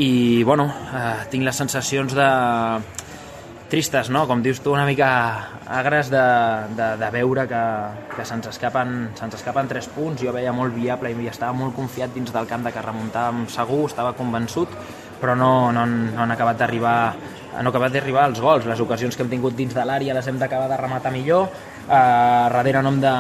i 0.02 0.42
bueno, 0.44 0.66
eh, 0.66 1.30
tinc 1.30 1.46
les 1.46 1.62
sensacions 1.62 2.16
de 2.18 2.30
tristes, 3.70 4.10
no? 4.14 4.26
com 4.30 4.42
dius 4.46 4.60
tu, 4.62 4.74
una 4.74 4.86
mica 4.86 5.10
agres 5.66 6.10
de, 6.14 6.24
de, 6.78 6.90
de 7.02 7.08
veure 7.14 7.46
que, 7.50 7.62
que 8.16 8.26
se'ns 8.26 8.50
escapen, 8.52 9.14
se'ns 9.18 9.38
escapen 9.40 9.70
tres 9.70 9.88
punts, 9.94 10.22
jo 10.22 10.34
veia 10.34 10.54
molt 10.54 10.76
viable 10.76 11.10
i 11.14 11.30
estava 11.30 11.58
molt 11.58 11.74
confiat 11.78 12.14
dins 12.14 12.34
del 12.34 12.50
camp 12.50 12.66
de 12.68 12.74
que 12.74 12.86
remuntàvem 12.86 13.48
segur, 13.50 13.88
estava 13.90 14.14
convençut, 14.18 14.74
però 15.24 15.38
no, 15.40 15.72
no, 15.72 15.88
han, 15.88 15.96
no 16.12 16.26
han 16.26 16.36
acabat 16.36 16.60
d'arribar 16.60 16.98
han 17.54 17.70
acabat 17.70 17.94
d'arribar 17.94 18.28
els 18.32 18.42
gols, 18.42 18.66
les 18.66 18.80
ocasions 18.82 19.16
que 19.16 19.22
hem 19.24 19.30
tingut 19.30 19.56
dins 19.56 19.76
de 19.78 19.86
l'àrea 19.86 20.16
les 20.18 20.28
hem 20.28 20.40
d'acabar 20.42 20.66
de 20.72 20.78
rematar 20.80 21.14
millor. 21.14 21.52
Eh, 21.84 21.90
darrere 21.94 22.82
no 22.82 22.90
hem 22.90 23.02
de, 23.04 23.18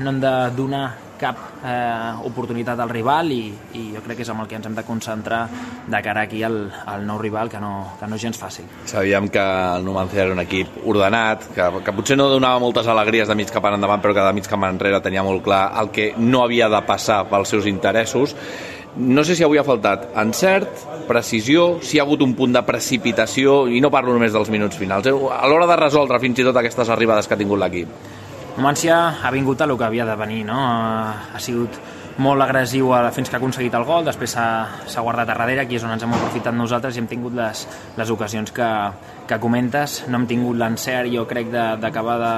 no 0.00 0.14
hem 0.14 0.20
de 0.22 0.34
donar 0.56 0.86
cap 1.18 1.38
eh, 1.64 2.26
oportunitat 2.26 2.80
al 2.80 2.90
rival 2.90 3.30
i, 3.32 3.42
i 3.78 3.84
jo 3.94 4.02
crec 4.04 4.18
que 4.18 4.24
és 4.26 4.30
amb 4.32 4.42
el 4.42 4.48
que 4.50 4.58
ens 4.58 4.66
hem 4.66 4.74
de 4.76 4.84
concentrar 4.86 5.42
de 5.86 6.00
cara 6.02 6.24
aquí 6.26 6.42
al, 6.46 6.58
al 6.90 7.06
nou 7.06 7.20
rival 7.20 7.50
que 7.52 7.60
no, 7.62 7.72
que 8.00 8.08
no 8.10 8.18
és 8.18 8.24
gens 8.26 8.40
fàcil. 8.40 8.66
Sabíem 8.90 9.28
que 9.32 9.42
el 9.44 9.86
Numancia 9.86 10.24
era 10.24 10.34
un 10.34 10.42
equip 10.42 10.80
ordenat, 10.90 11.48
que, 11.54 11.70
que 11.86 11.96
potser 11.96 12.18
no 12.18 12.28
donava 12.32 12.62
moltes 12.62 12.88
alegries 12.90 13.30
de 13.30 13.38
mig 13.38 13.52
cap 13.54 13.70
endavant, 13.70 14.02
però 14.02 14.16
que 14.16 14.26
de 14.26 14.36
mig 14.36 14.50
cap 14.50 14.68
enrere 14.68 15.00
tenia 15.04 15.24
molt 15.26 15.44
clar 15.46 15.64
el 15.82 15.92
que 15.94 16.12
no 16.18 16.44
havia 16.44 16.68
de 16.72 16.82
passar 16.88 17.24
pels 17.30 17.54
seus 17.56 17.68
interessos. 17.70 18.34
No 18.96 19.24
sé 19.26 19.34
si 19.34 19.42
avui 19.42 19.58
ha 19.58 19.64
faltat 19.66 20.04
encert, 20.22 20.84
precisió, 21.08 21.80
si 21.82 21.96
hi 21.96 22.00
ha 22.00 22.04
hagut 22.04 22.22
un 22.22 22.34
punt 22.38 22.52
de 22.54 22.62
precipitació, 22.62 23.64
i 23.66 23.80
no 23.82 23.90
parlo 23.90 24.12
només 24.14 24.32
dels 24.32 24.50
minuts 24.54 24.78
finals, 24.78 25.08
eh? 25.10 25.14
a 25.34 25.48
l'hora 25.50 25.66
de 25.66 25.76
resoldre 25.80 26.20
fins 26.22 26.38
i 26.38 26.44
tot 26.46 26.56
aquestes 26.60 26.88
arribades 26.94 27.26
que 27.26 27.34
ha 27.34 27.40
tingut 27.40 27.58
l'equip. 27.58 27.88
Numància 28.54 28.96
ha 29.26 29.30
vingut 29.34 29.60
a 29.60 29.66
el 29.66 29.76
que 29.76 29.84
havia 29.84 30.04
de 30.06 30.14
venir, 30.16 30.44
no? 30.46 30.54
Ha 31.34 31.40
sigut 31.42 31.74
molt 32.22 32.40
agressiu 32.44 32.92
fins 33.10 33.26
que 33.28 33.34
ha 33.34 33.40
aconseguit 33.40 33.74
el 33.74 33.82
gol, 33.82 34.04
després 34.06 34.30
s'ha 34.36 35.02
guardat 35.02 35.26
a 35.26 35.34
darrere, 35.34 35.64
aquí 35.64 35.74
és 35.74 35.82
on 35.82 35.90
ens 35.90 36.04
hem 36.06 36.12
aprofitat 36.14 36.54
nosaltres 36.54 36.94
i 36.94 37.00
hem 37.02 37.08
tingut 37.10 37.34
les, 37.34 37.64
les 37.98 38.10
ocasions 38.14 38.52
que, 38.54 38.68
que 39.26 39.40
comentes, 39.42 40.04
no 40.06 40.20
hem 40.20 40.28
tingut 40.30 40.54
l'encert, 40.60 41.10
jo 41.10 41.26
crec, 41.26 41.50
de- 41.50 41.72
d'acabar 41.82 42.14
de, 42.22 42.36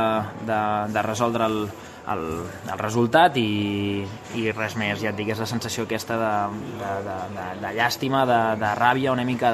de, 0.48 0.60
de 0.94 1.02
resoldre 1.04 1.44
el, 1.52 1.66
el, 2.12 2.22
el 2.70 2.78
resultat 2.78 3.36
i, 3.40 4.04
i 4.38 4.44
res 4.54 4.76
més, 4.78 5.00
ja 5.02 5.10
et 5.10 5.18
dic, 5.18 5.32
és 5.34 5.40
la 5.42 5.48
sensació 5.50 5.86
aquesta 5.86 6.18
de, 6.20 6.32
de, 6.78 6.92
de, 7.06 7.16
de, 7.34 7.46
de 7.64 7.72
llàstima, 7.78 8.22
de, 8.28 8.38
de 8.60 8.70
ràbia, 8.78 9.14
una 9.14 9.24
mica 9.26 9.52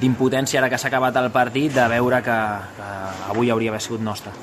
d'impotència 0.00 0.60
ara 0.60 0.70
que 0.72 0.78
s'ha 0.80 0.90
acabat 0.90 1.16
el 1.20 1.30
partit, 1.34 1.70
de 1.74 1.86
veure 1.92 2.20
que, 2.26 2.38
que 2.78 2.90
avui 3.30 3.52
hauria 3.54 3.70
d'haver 3.70 3.82
sigut 3.84 4.02
nostre. 4.04 4.34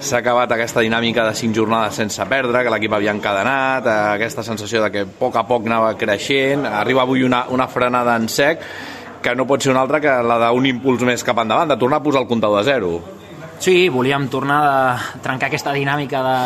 S'ha 0.00 0.22
acabat 0.22 0.56
aquesta 0.56 0.84
dinàmica 0.84 1.26
de 1.28 1.36
cinc 1.36 1.56
jornades 1.56 2.00
sense 2.00 2.24
perdre, 2.30 2.64
que 2.64 2.72
l'equip 2.72 2.96
havia 2.96 3.14
encadenat, 3.14 3.86
eh, 3.86 3.96
aquesta 4.18 4.46
sensació 4.46 4.84
de 4.86 4.92
que 4.94 5.04
a 5.04 5.12
poc 5.20 5.36
a 5.36 5.44
poc 5.48 5.68
anava 5.68 5.94
creixent, 6.00 6.64
arriba 6.70 7.04
avui 7.04 7.24
una, 7.26 7.44
una 7.52 7.68
frenada 7.68 8.16
en 8.16 8.30
sec, 8.32 8.64
que 9.24 9.34
no 9.36 9.46
pot 9.48 9.62
ser 9.64 9.72
una 9.72 9.84
altra 9.84 10.00
que 10.04 10.14
la 10.24 10.36
d'un 10.46 10.66
impuls 10.68 11.04
més 11.04 11.24
cap 11.24 11.38
endavant, 11.40 11.68
de 11.72 11.78
tornar 11.80 12.00
a 12.00 12.04
posar 12.04 12.24
el 12.24 12.28
comptador 12.28 12.60
de 12.60 12.72
zero. 12.72 12.90
Sí, 13.58 13.88
volíem 13.88 14.28
tornar 14.28 14.60
a 14.68 14.96
trencar 15.24 15.48
aquesta 15.48 15.72
dinàmica 15.72 16.20
de, 16.26 16.38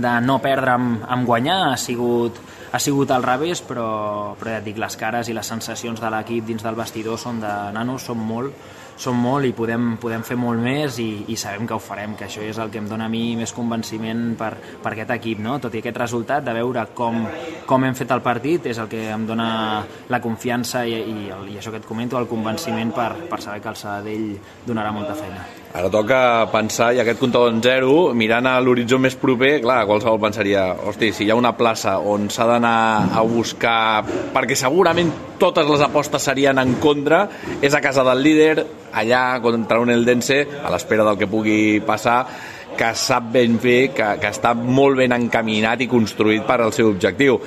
de 0.00 0.12
no 0.24 0.38
perdre 0.40 0.76
amb, 0.78 1.02
amb 1.04 1.26
guanyar, 1.28 1.72
ha 1.72 1.76
sigut, 1.76 2.38
ha 2.72 2.80
sigut 2.80 3.10
al 3.12 3.26
revés, 3.26 3.60
però, 3.66 4.32
però 4.40 4.54
ja 4.54 4.60
et 4.62 4.68
dic, 4.70 4.78
les 4.80 4.96
cares 4.96 5.28
i 5.28 5.34
les 5.36 5.50
sensacions 5.52 6.00
de 6.00 6.12
l'equip 6.14 6.46
dins 6.48 6.64
del 6.64 6.78
vestidor 6.78 7.20
són 7.20 7.42
de 7.42 7.52
nanos, 7.76 8.06
són 8.08 8.22
molt, 8.24 8.56
són 8.96 9.18
molt 9.18 9.44
i 9.48 9.52
podem, 9.56 9.96
podem 10.00 10.22
fer 10.24 10.36
molt 10.38 10.62
més 10.62 10.98
i, 11.02 11.08
i 11.32 11.36
sabem 11.36 11.66
que 11.68 11.74
ho 11.76 11.80
farem, 11.82 12.14
que 12.16 12.26
això 12.28 12.44
és 12.44 12.60
el 12.62 12.70
que 12.72 12.80
em 12.80 12.88
dona 12.88 13.08
a 13.08 13.12
mi 13.12 13.34
més 13.36 13.52
convenciment 13.52 14.22
per, 14.38 14.52
per 14.82 14.92
aquest 14.94 15.12
equip, 15.16 15.42
no? 15.44 15.58
tot 15.60 15.74
i 15.74 15.82
aquest 15.82 15.98
resultat 16.00 16.46
de 16.46 16.54
veure 16.56 16.86
com, 16.96 17.24
com 17.68 17.84
hem 17.84 17.98
fet 17.98 18.14
el 18.14 18.22
partit 18.24 18.70
és 18.72 18.80
el 18.80 18.88
que 18.92 19.08
em 19.12 19.26
dona 19.28 19.48
la 20.12 20.22
confiança 20.24 20.86
i, 20.86 20.96
i, 20.96 21.18
i 21.52 21.58
això 21.58 21.74
que 21.74 21.82
et 21.82 21.88
comento, 21.88 22.20
el 22.20 22.30
convenciment 22.30 22.94
per, 22.96 23.10
per 23.28 23.42
saber 23.42 23.60
que 23.60 23.72
el 23.74 23.82
Sabadell 23.82 24.32
donarà 24.68 24.94
molta 24.94 25.18
feina. 25.18 25.61
Ara 25.72 25.88
toca 25.88 26.16
pensar, 26.52 26.90
i 26.92 26.98
aquest 27.00 27.16
comptador 27.16 27.48
en 27.48 27.62
zero, 27.64 27.92
mirant 28.12 28.44
a 28.44 28.58
l'horitzó 28.60 28.98
més 29.00 29.14
proper, 29.16 29.54
clar, 29.64 29.86
qualsevol 29.88 30.18
pensaria, 30.20 30.66
hosti, 30.84 31.08
si 31.16 31.24
hi 31.24 31.30
ha 31.32 31.38
una 31.38 31.54
plaça 31.56 31.94
on 31.96 32.26
s'ha 32.28 32.44
d'anar 32.50 32.74
a 33.16 33.22
buscar, 33.24 34.04
perquè 34.34 34.58
segurament 34.58 35.08
totes 35.40 35.70
les 35.72 35.86
apostes 35.88 36.28
serien 36.28 36.60
en 36.60 36.76
contra, 36.82 37.22
és 37.64 37.72
a 37.72 37.80
casa 37.80 38.04
del 38.04 38.20
líder, 38.20 38.66
allà 38.92 39.40
contra 39.40 39.80
un 39.80 39.96
Eldense, 39.96 40.42
a 40.60 40.74
l'espera 40.76 41.08
del 41.08 41.16
que 41.16 41.30
pugui 41.32 41.80
passar, 41.88 42.20
que 42.76 42.92
sap 42.92 43.32
ben 43.32 43.56
bé, 43.56 43.78
que, 43.96 44.12
que 44.20 44.28
està 44.28 44.52
molt 44.52 45.00
ben 45.00 45.16
encaminat 45.16 45.80
i 45.80 45.88
construït 45.88 46.44
per 46.44 46.60
al 46.60 46.76
seu 46.76 46.92
objectiu 46.92 47.40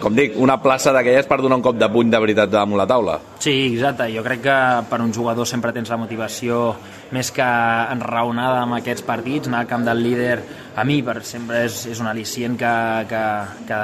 com 0.00 0.16
dic, 0.16 0.34
una 0.40 0.56
plaça 0.62 0.94
d'aquelles 0.96 1.28
per 1.28 1.40
donar 1.42 1.60
un 1.60 1.64
cop 1.64 1.78
de 1.78 1.88
puny 1.92 2.10
de 2.12 2.20
veritat 2.22 2.50
damunt 2.52 2.80
la 2.80 2.88
taula. 2.88 3.18
Sí, 3.38 3.54
exacte. 3.74 4.08
Jo 4.14 4.24
crec 4.26 4.42
que 4.44 4.58
per 4.90 5.00
un 5.04 5.12
jugador 5.14 5.48
sempre 5.48 5.72
tens 5.76 5.92
la 5.92 6.00
motivació 6.00 6.74
més 7.14 7.32
que 7.34 7.46
enraonada 7.94 8.64
amb 8.64 8.78
aquests 8.80 9.04
partits, 9.06 9.50
anar 9.50 9.64
al 9.64 9.70
camp 9.70 9.86
del 9.86 10.02
líder 10.02 10.38
a 10.76 10.84
mi 10.86 11.00
per 11.02 11.20
sempre 11.26 11.64
és, 11.66 11.84
és 11.90 12.00
un 12.00 12.08
al·licient 12.08 12.56
que, 12.58 12.74
que, 13.10 13.24
que 13.68 13.80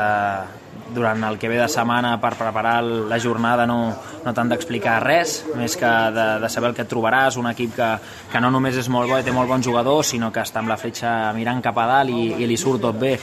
durant 0.95 1.25
el 1.25 1.39
que 1.39 1.49
ve 1.51 1.59
de 1.59 1.69
setmana 1.69 2.15
per 2.23 2.35
preparar 2.39 2.79
la 2.83 3.19
jornada 3.19 3.67
no, 3.67 3.79
no 4.25 4.35
t'han 4.35 4.53
d'explicar 4.53 5.01
res, 5.03 5.41
més 5.59 5.75
que 5.79 5.91
de, 6.15 6.27
de 6.43 6.51
saber 6.53 6.71
el 6.71 6.77
que 6.77 6.87
et 6.87 6.91
trobaràs, 6.91 7.39
un 7.41 7.51
equip 7.51 7.75
que, 7.77 7.91
que 8.33 8.43
no 8.43 8.53
només 8.55 8.79
és 8.79 8.89
molt 8.93 9.11
bo 9.11 9.19
i 9.19 9.27
té 9.27 9.35
molt 9.35 9.51
bons 9.51 9.67
jugadors, 9.67 10.15
sinó 10.15 10.31
que 10.33 10.45
està 10.45 10.63
amb 10.63 10.73
la 10.73 10.79
fletxa 10.81 11.33
mirant 11.37 11.65
cap 11.65 11.79
a 11.83 11.89
dalt 11.91 12.15
i, 12.15 12.31
i 12.39 12.49
li 12.49 12.59
surt 12.61 12.85
tot 12.87 12.99
bé. 13.01 13.17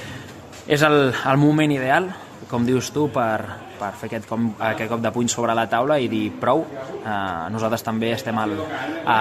És 0.67 0.83
el, 0.83 1.09
el 1.11 1.39
moment 1.39 1.71
ideal, 1.75 2.11
com 2.49 2.65
dius 2.65 2.89
tu, 2.93 3.07
per, 3.13 3.41
per 3.79 3.91
fer 3.99 4.09
aquest, 4.09 4.27
com, 4.29 4.49
aquest 4.71 4.91
cop 4.91 5.01
de 5.03 5.11
puny 5.13 5.29
sobre 5.31 5.55
la 5.57 5.65
taula 5.69 5.97
i 6.01 6.07
dir 6.11 6.25
prou, 6.39 6.63
eh, 6.99 7.13
nosaltres 7.53 7.83
també 7.85 8.11
estem 8.15 8.37
al, 8.39 8.55
a, 9.05 9.17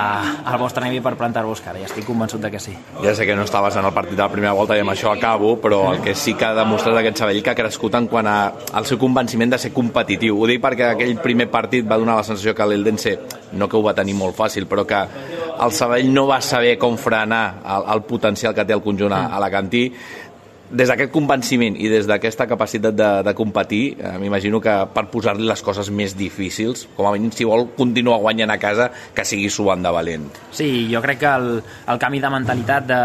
al 0.53 0.59
vostre 0.61 0.85
nivell 0.87 1.05
per 1.05 1.15
plantar-vos 1.21 1.63
cara 1.65 1.81
i 1.81 1.87
estic 1.87 2.07
convençut 2.09 2.43
de 2.43 2.51
que 2.53 2.61
sí. 2.63 2.75
Ja 3.05 3.15
sé 3.19 3.27
que 3.29 3.37
no 3.39 3.47
estaves 3.47 3.77
en 3.77 3.89
el 3.89 3.95
partit 3.95 4.17
de 4.17 4.23
la 4.23 4.31
primera 4.33 4.55
volta 4.59 4.77
i 4.79 4.85
amb 4.85 4.95
això 4.95 5.13
acabo, 5.13 5.55
però 5.63 5.83
el 5.93 6.03
que 6.05 6.15
sí 6.19 6.37
que 6.39 6.49
ha 6.49 6.55
demostrat 6.57 7.01
aquest 7.01 7.23
Sabadell 7.23 7.43
que 7.43 7.55
ha 7.55 7.59
crescut 7.59 7.99
en 7.99 8.09
quant 8.11 8.29
a, 8.29 8.39
al 8.73 8.89
seu 8.89 9.01
convenciment 9.01 9.55
de 9.55 9.61
ser 9.63 9.73
competitiu. 9.75 10.41
Ho 10.41 10.51
dic 10.51 10.63
perquè 10.63 10.93
aquell 10.93 11.17
primer 11.23 11.49
partit 11.53 11.87
va 11.89 12.01
donar 12.01 12.19
la 12.21 12.27
sensació 12.27 12.55
que 12.57 12.67
l'Eldense 12.69 13.17
no 13.59 13.69
que 13.69 13.77
ho 13.77 13.85
va 13.85 13.95
tenir 13.97 14.17
molt 14.17 14.37
fàcil, 14.37 14.67
però 14.71 14.87
que 14.89 15.03
el 15.63 15.73
Sabadell 15.73 16.13
no 16.13 16.27
va 16.27 16.41
saber 16.41 16.77
com 16.81 16.97
frenar 16.99 17.45
el, 17.63 17.89
el 17.95 18.03
potencial 18.09 18.55
que 18.57 18.65
té 18.65 18.75
el 18.75 18.83
conjunt 18.85 19.13
a, 19.13 19.27
a 19.37 19.41
la 19.43 19.51
Cantí 19.53 19.85
des 20.73 20.89
d'aquest 20.89 21.13
convenciment 21.13 21.77
i 21.77 21.91
des 21.93 22.09
d'aquesta 22.09 22.47
capacitat 22.51 22.97
de, 22.97 23.11
de 23.27 23.35
competir, 23.37 23.83
eh, 23.99 24.15
m'imagino 24.19 24.61
que 24.61 24.75
per 24.95 25.07
posar-li 25.13 25.47
les 25.47 25.63
coses 25.63 25.91
més 25.93 26.17
difícils, 26.17 26.87
com 26.97 27.07
a 27.07 27.13
mínim 27.15 27.33
si 27.33 27.47
vol 27.49 27.69
continuar 27.77 28.19
guanyant 28.23 28.51
a 28.55 28.59
casa, 28.61 28.89
que 29.15 29.25
sigui 29.29 29.51
suant 29.53 29.85
de 29.85 29.93
valent. 29.93 30.29
Sí, 30.51 30.89
jo 30.93 31.03
crec 31.05 31.21
que 31.23 31.33
el, 31.33 31.49
el 31.93 32.01
canvi 32.01 32.23
de 32.23 32.31
mentalitat 32.33 32.89
de, 32.89 33.01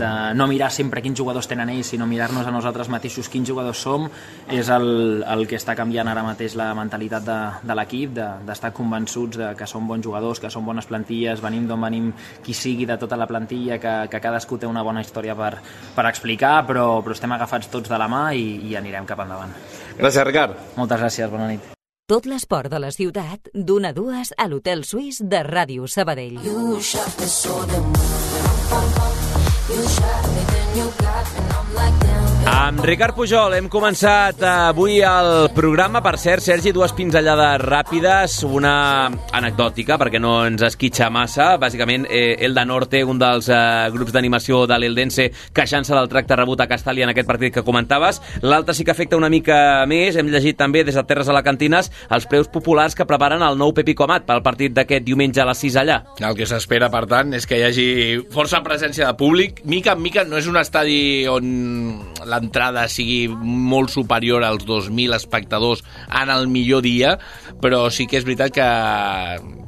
de 0.00 0.10
no 0.34 0.48
mirar 0.50 0.70
sempre 0.74 1.02
quins 1.04 1.18
jugadors 1.18 1.48
tenen 1.50 1.70
ells, 1.70 1.92
sinó 1.94 2.08
mirar-nos 2.10 2.46
a 2.46 2.54
nosaltres 2.54 2.90
mateixos 2.92 3.30
quins 3.30 3.48
jugadors 3.48 3.84
som, 3.86 4.08
és 4.50 4.68
el, 4.72 5.22
el 5.22 5.46
que 5.50 5.58
està 5.60 5.76
canviant 5.78 6.08
ara 6.10 6.24
mateix 6.26 6.56
la 6.58 6.72
mentalitat 6.76 7.24
de, 7.26 7.38
de 7.62 7.78
l'equip, 7.78 8.14
d'estar 8.16 8.72
de, 8.72 8.76
convençuts 8.76 9.38
de 9.38 9.52
que 9.58 9.68
som 9.70 9.86
bons 9.88 10.04
jugadors, 10.04 10.40
que 10.42 10.50
som 10.50 10.66
bones 10.66 10.88
plantilles, 10.90 11.42
venim 11.44 11.68
d'on 11.70 11.86
venim 11.86 12.10
qui 12.44 12.54
sigui 12.56 12.88
de 12.88 12.98
tota 13.00 13.18
la 13.20 13.28
plantilla, 13.30 13.78
que, 13.78 13.94
que 14.10 14.22
cadascú 14.22 14.58
té 14.58 14.66
una 14.66 14.82
bona 14.82 15.04
història 15.04 15.36
per, 15.38 15.54
per 15.94 16.06
explicar, 16.10 16.56
però, 16.66 17.03
però 17.04 17.14
estem 17.16 17.32
agafats 17.36 17.70
tots 17.72 17.92
de 17.92 18.00
la 18.00 18.08
mà 18.10 18.24
i, 18.34 18.58
i 18.70 18.74
anirem 18.80 19.06
cap 19.06 19.22
endavant. 19.24 19.54
Gràcies, 20.00 20.24
Ricard. 20.26 20.58
Moltes 20.80 21.04
gràcies, 21.04 21.30
bona 21.30 21.52
nit. 21.52 21.70
Tot 22.10 22.26
l'esport 22.28 22.68
de 22.68 22.80
la 22.82 22.90
ciutat, 22.92 23.48
d'una 23.54 23.94
a 23.94 23.96
dues 23.96 24.34
a 24.36 24.44
l'Hotel 24.50 24.82
Suís 24.84 25.22
de 25.24 25.40
Ràdio 25.46 25.88
Sabadell. 25.88 26.36
You 26.44 26.80
shot 26.80 27.20
me 27.20 27.26
so 27.26 27.62
damn 27.70 27.92
You 29.64 29.82
shot 29.88 30.28
me, 30.28 30.42
then 30.52 30.76
you 30.76 30.92
got 31.00 31.26
me, 31.32 31.40
I'm 31.56 31.74
like 31.74 31.98
damn 32.00 32.23
amb 32.44 32.80
Ricard 32.84 33.14
Pujol 33.16 33.54
hem 33.56 33.68
començat 33.72 34.40
avui 34.44 34.98
el 35.04 35.48
programa. 35.56 36.00
Per 36.04 36.14
cert, 36.20 36.42
Sergi, 36.44 36.72
dues 36.74 36.92
pinzellades 36.96 37.62
ràpides, 37.62 38.34
una 38.44 39.06
anecdòtica, 39.36 39.96
perquè 40.00 40.20
no 40.20 40.34
ens 40.44 40.64
esquitxa 40.66 41.10
massa. 41.12 41.54
Bàsicament, 41.60 42.06
eh, 42.10 42.36
el 42.44 42.54
de 42.54 42.64
Norte, 42.68 43.02
un 43.04 43.20
dels 43.20 43.48
eh, 43.48 43.58
grups 43.94 44.12
d'animació 44.12 44.64
de 44.66 44.78
l'Eldense, 44.78 45.30
queixant-se 45.56 45.94
del 45.94 46.10
tracte 46.12 46.36
rebut 46.36 46.60
a 46.60 46.68
Castàlia 46.68 47.04
en 47.04 47.12
aquest 47.12 47.28
partit 47.28 47.54
que 47.54 47.64
comentaves. 47.64 48.20
L'altre 48.42 48.74
sí 48.74 48.84
que 48.84 48.92
afecta 48.92 49.16
una 49.16 49.30
mica 49.32 49.86
més. 49.86 50.16
Hem 50.16 50.32
llegit 50.32 50.58
també 50.58 50.84
des 50.84 50.96
de 50.98 51.04
Terres 51.04 51.28
Alacantines 51.32 51.90
els 52.10 52.26
preus 52.26 52.48
populars 52.48 52.94
que 52.94 53.08
preparen 53.08 53.42
el 53.42 53.56
nou 53.60 53.72
Pepi 53.72 53.94
Comat 53.94 54.26
pel 54.28 54.42
partit 54.42 54.74
d'aquest 54.76 55.04
diumenge 55.06 55.40
a 55.40 55.48
les 55.48 55.64
6 55.64 55.80
allà. 55.80 56.00
El 56.20 56.36
que 56.36 56.48
s'espera, 56.48 56.90
per 56.90 57.06
tant, 57.06 57.32
és 57.32 57.46
que 57.46 57.60
hi 57.60 57.64
hagi 57.68 57.88
força 58.34 58.60
presència 58.64 59.06
de 59.08 59.16
públic. 59.20 59.64
Mica 59.64 59.94
en 59.94 60.02
mica 60.02 60.24
no 60.24 60.36
és 60.40 60.50
un 60.50 60.58
estadi 60.60 61.26
on 61.30 62.14
l'entrada 62.34 62.86
sigui 62.90 63.28
molt 63.30 63.92
superior 63.94 64.44
als 64.44 64.66
2.000 64.66 65.14
espectadors 65.16 65.84
en 66.10 66.30
el 66.30 66.48
millor 66.48 66.82
dia, 66.84 67.16
però 67.62 67.86
sí 67.94 68.08
que 68.10 68.18
és 68.20 68.26
veritat 68.26 68.52
que 68.54 68.68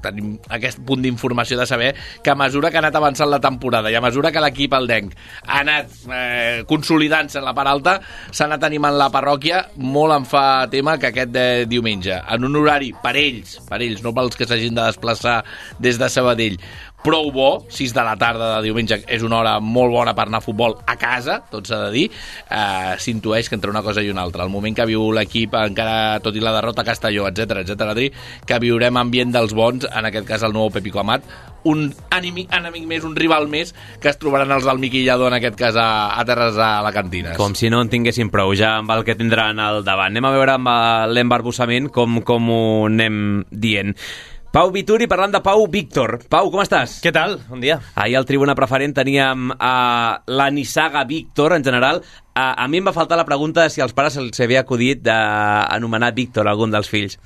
tenim 0.04 0.36
aquest 0.52 0.82
punt 0.86 1.02
d'informació 1.04 1.58
de 1.58 1.66
saber 1.66 1.94
que 2.22 2.30
a 2.30 2.38
mesura 2.38 2.70
que 2.70 2.78
ha 2.78 2.84
anat 2.84 2.98
avançant 2.98 3.30
la 3.30 3.40
temporada 3.42 3.90
i 3.90 3.96
a 3.96 4.02
mesura 4.04 4.32
que 4.32 4.42
l'equip 4.42 4.74
el 4.76 4.88
Denc 4.90 5.14
ha 5.46 5.60
anat 5.62 5.92
eh, 6.12 6.64
consolidant-se 6.68 7.40
en 7.40 7.46
la 7.46 7.54
part 7.56 7.70
alta, 7.70 7.96
s'ha 8.30 8.46
anat 8.46 8.66
animant 8.66 8.96
la 8.98 9.10
parròquia, 9.14 9.62
molt 9.76 10.16
em 10.16 10.26
fa 10.28 10.44
tema 10.72 10.96
que 11.00 11.10
aquest 11.10 11.32
de 11.34 11.46
diumenge, 11.70 12.18
en 12.18 12.48
un 12.48 12.60
horari 12.60 12.92
per 13.02 13.16
ells, 13.18 13.56
per 13.68 13.80
ells, 13.82 14.02
no 14.04 14.14
pels 14.16 14.38
que 14.38 14.48
s'hagin 14.48 14.76
de 14.76 14.86
desplaçar 14.86 15.38
des 15.82 15.98
de 16.00 16.10
Sabadell, 16.12 16.58
prou 17.04 17.30
bo, 17.32 17.50
6 17.70 17.94
de 17.94 18.04
la 18.04 18.16
tarda 18.18 18.56
de 18.56 18.66
diumenge 18.66 18.98
és 19.06 19.22
una 19.26 19.38
hora 19.40 19.56
molt 19.60 19.92
bona 19.94 20.14
per 20.16 20.26
anar 20.26 20.40
a 20.42 20.44
futbol 20.44 20.78
a 20.86 20.96
casa, 20.98 21.38
tot 21.50 21.68
s'ha 21.68 21.84
de 21.86 21.90
dir, 21.94 22.06
eh, 22.50 22.94
s'intueix 22.98 23.48
que 23.48 23.54
entre 23.58 23.70
una 23.70 23.82
cosa 23.82 24.02
i 24.02 24.10
una 24.10 24.22
altra. 24.26 24.44
El 24.44 24.50
moment 24.50 24.74
que 24.74 24.86
viu 24.88 25.10
l'equip, 25.14 25.54
encara 25.54 26.20
tot 26.24 26.36
i 26.36 26.42
la 26.42 26.54
derrota 26.56 26.82
a 26.82 26.88
Castelló, 26.88 27.28
etc 27.28 27.62
etc 27.62 28.10
que 28.46 28.58
viurem 28.62 28.96
ambient 28.96 29.32
dels 29.34 29.54
bons, 29.54 29.86
en 29.86 30.08
aquest 30.08 30.26
cas 30.26 30.42
el 30.42 30.54
nou 30.56 30.70
Pepico 30.70 31.00
Amat, 31.00 31.24
un 31.66 31.88
enemic, 32.14 32.52
enemic 32.54 32.86
més, 32.86 33.04
un 33.06 33.16
rival 33.18 33.48
més, 33.50 33.72
que 34.00 34.10
es 34.12 34.20
trobaran 34.22 34.54
els 34.54 34.66
del 34.66 34.78
Miquillador, 34.82 35.32
en 35.32 35.38
aquest 35.40 35.58
cas, 35.58 35.78
a, 35.80 35.88
a 36.14 36.24
Terres 36.28 36.58
a 36.62 36.70
la 36.84 36.92
Cantina. 36.94 37.34
Com 37.38 37.56
si 37.58 37.70
no 37.72 37.82
en 37.82 37.90
tinguessin 37.92 38.30
prou, 38.30 38.54
ja 38.58 38.76
amb 38.78 38.94
el 38.94 39.02
que 39.06 39.18
tindran 39.18 39.60
al 39.62 39.82
davant. 39.86 40.14
Anem 40.14 40.28
a 40.28 40.32
veure 40.36 40.56
amb 40.56 40.70
l'embarbussament 41.12 41.90
com, 41.94 42.20
com 42.26 42.50
ho 42.54 42.62
anem 42.86 43.44
dient. 43.50 43.96
Pau 44.56 44.70
Vituri 44.72 45.04
parlant 45.04 45.34
de 45.34 45.40
Pau 45.44 45.66
Víctor. 45.68 46.14
Pau, 46.32 46.46
com 46.48 46.62
estàs? 46.62 46.94
Què 47.04 47.10
tal? 47.12 47.34
Bon 47.50 47.60
dia. 47.60 47.74
Ahir 47.92 48.14
al 48.16 48.24
Tribuna 48.24 48.54
Preferent 48.56 48.94
teníem 48.96 49.50
a 49.52 49.72
la 50.32 50.46
Nissaga 50.48 51.02
Víctor, 51.04 51.52
en 51.58 51.66
general. 51.66 52.00
A, 52.32 52.54
a 52.64 52.64
mi 52.64 52.80
em 52.80 52.88
va 52.88 52.94
faltar 52.96 53.18
la 53.20 53.26
pregunta 53.28 53.66
de 53.66 53.74
si 53.74 53.84
als 53.84 53.92
pares 53.92 54.16
se'ls 54.16 54.40
havia 54.40 54.62
acudit 54.64 55.02
d'anomenar 55.04 56.14
Víctor 56.16 56.48
algun 56.48 56.72
dels 56.72 56.88
fills. 56.88 57.18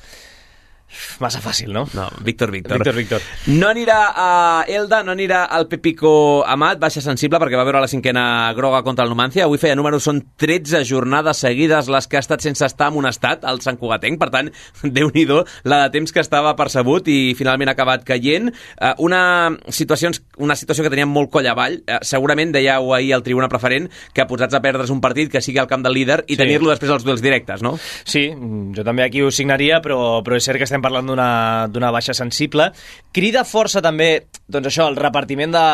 Massa 1.21 1.41
fàcil, 1.41 1.73
no? 1.73 1.87
No, 1.95 2.09
Víctor, 2.25 2.51
Víctor. 2.51 2.79
Víctor, 2.79 2.95
Víctor. 2.97 3.23
No 3.47 3.69
anirà 3.71 3.99
a 4.17 4.29
Elda, 4.69 5.03
no 5.07 5.13
anirà 5.13 5.45
al 5.47 5.69
Pepico 5.69 6.43
Amat, 6.47 6.79
baixa 6.83 7.01
sensible, 7.05 7.39
perquè 7.41 7.59
va 7.59 7.65
veure 7.69 7.81
la 7.83 7.89
cinquena 7.91 8.53
groga 8.57 8.83
contra 8.83 9.05
el 9.05 9.11
Numancia. 9.13 9.45
Avui 9.45 9.59
feia 9.63 9.77
números, 9.79 10.05
són 10.07 10.21
13 10.41 10.83
jornades 10.89 11.41
seguides 11.45 11.89
les 11.93 12.09
que 12.11 12.19
ha 12.19 12.25
estat 12.25 12.43
sense 12.45 12.65
estar 12.67 12.91
en 12.91 12.99
un 12.99 13.07
estat, 13.07 13.45
el 13.49 13.61
Sant 13.65 13.79
Cugatenc. 13.81 14.19
Per 14.21 14.31
tant, 14.35 14.51
déu 14.97 15.11
nhi 15.15 15.27
la 15.65 15.83
de 15.85 15.91
temps 15.95 16.11
que 16.13 16.21
estava 16.21 16.55
percebut 16.59 17.07
i 17.13 17.35
finalment 17.39 17.69
ha 17.71 17.77
acabat 17.77 18.03
caient. 18.09 18.51
Eh, 18.81 18.93
una, 18.99 19.51
situació, 19.69 20.11
una 20.39 20.57
situació 20.57 20.83
que 20.85 20.91
teníem 20.91 21.11
molt 21.13 21.31
coll 21.31 21.47
avall. 21.47 21.81
Eh, 21.87 22.01
segurament 22.03 22.53
dèieu 22.55 22.93
ahir 22.97 23.13
al 23.15 23.23
tribuna 23.23 23.49
preferent 23.53 23.87
que 24.17 24.27
posats 24.27 24.57
a 24.57 24.63
perdre's 24.65 24.91
un 24.91 25.01
partit 25.01 25.31
que 25.31 25.43
sigui 25.45 25.61
al 25.63 25.69
camp 25.71 25.85
del 25.87 25.95
líder 25.95 26.23
i 26.27 26.35
Sí. 26.35 26.41
tenir-lo 26.41 26.71
després 26.71 26.91
als 26.91 27.05
duels 27.05 27.21
directes, 27.23 27.61
no? 27.63 27.75
Sí, 28.05 28.31
jo 28.75 28.83
també 28.85 29.05
aquí 29.05 29.21
ho 29.23 29.31
signaria, 29.31 29.81
però, 29.85 30.23
però 30.25 30.37
és 30.39 30.45
cert 30.45 30.57
que 30.59 30.65
estem 30.65 30.80
parlant 30.85 31.11
d'una 31.11 31.91
baixa 31.95 32.15
sensible. 32.17 32.71
Crida 33.13 33.45
força 33.49 33.83
també, 33.85 34.27
doncs 34.49 34.71
això, 34.71 34.89
el 34.91 34.99
repartiment 35.01 35.53
de, 35.55 35.67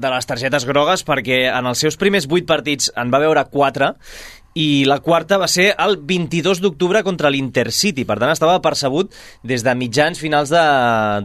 de 0.00 0.12
les 0.14 0.28
targetes 0.28 0.66
grogues, 0.68 1.04
perquè 1.06 1.46
en 1.52 1.70
els 1.70 1.82
seus 1.82 1.98
primers 2.00 2.28
8 2.30 2.46
partits 2.48 2.92
en 2.96 3.12
va 3.12 3.22
veure 3.22 3.46
4 3.50 3.94
i 4.58 4.84
la 4.88 4.98
quarta 4.98 5.38
va 5.38 5.46
ser 5.48 5.70
el 5.78 5.96
22 5.96 6.60
d'octubre 6.62 7.02
contra 7.06 7.30
l'Intercity, 7.30 8.04
per 8.04 8.18
tant 8.18 8.32
estava 8.32 8.58
percebut 8.62 9.14
des 9.46 9.62
de 9.62 9.74
mitjans 9.78 10.18
finals 10.18 10.50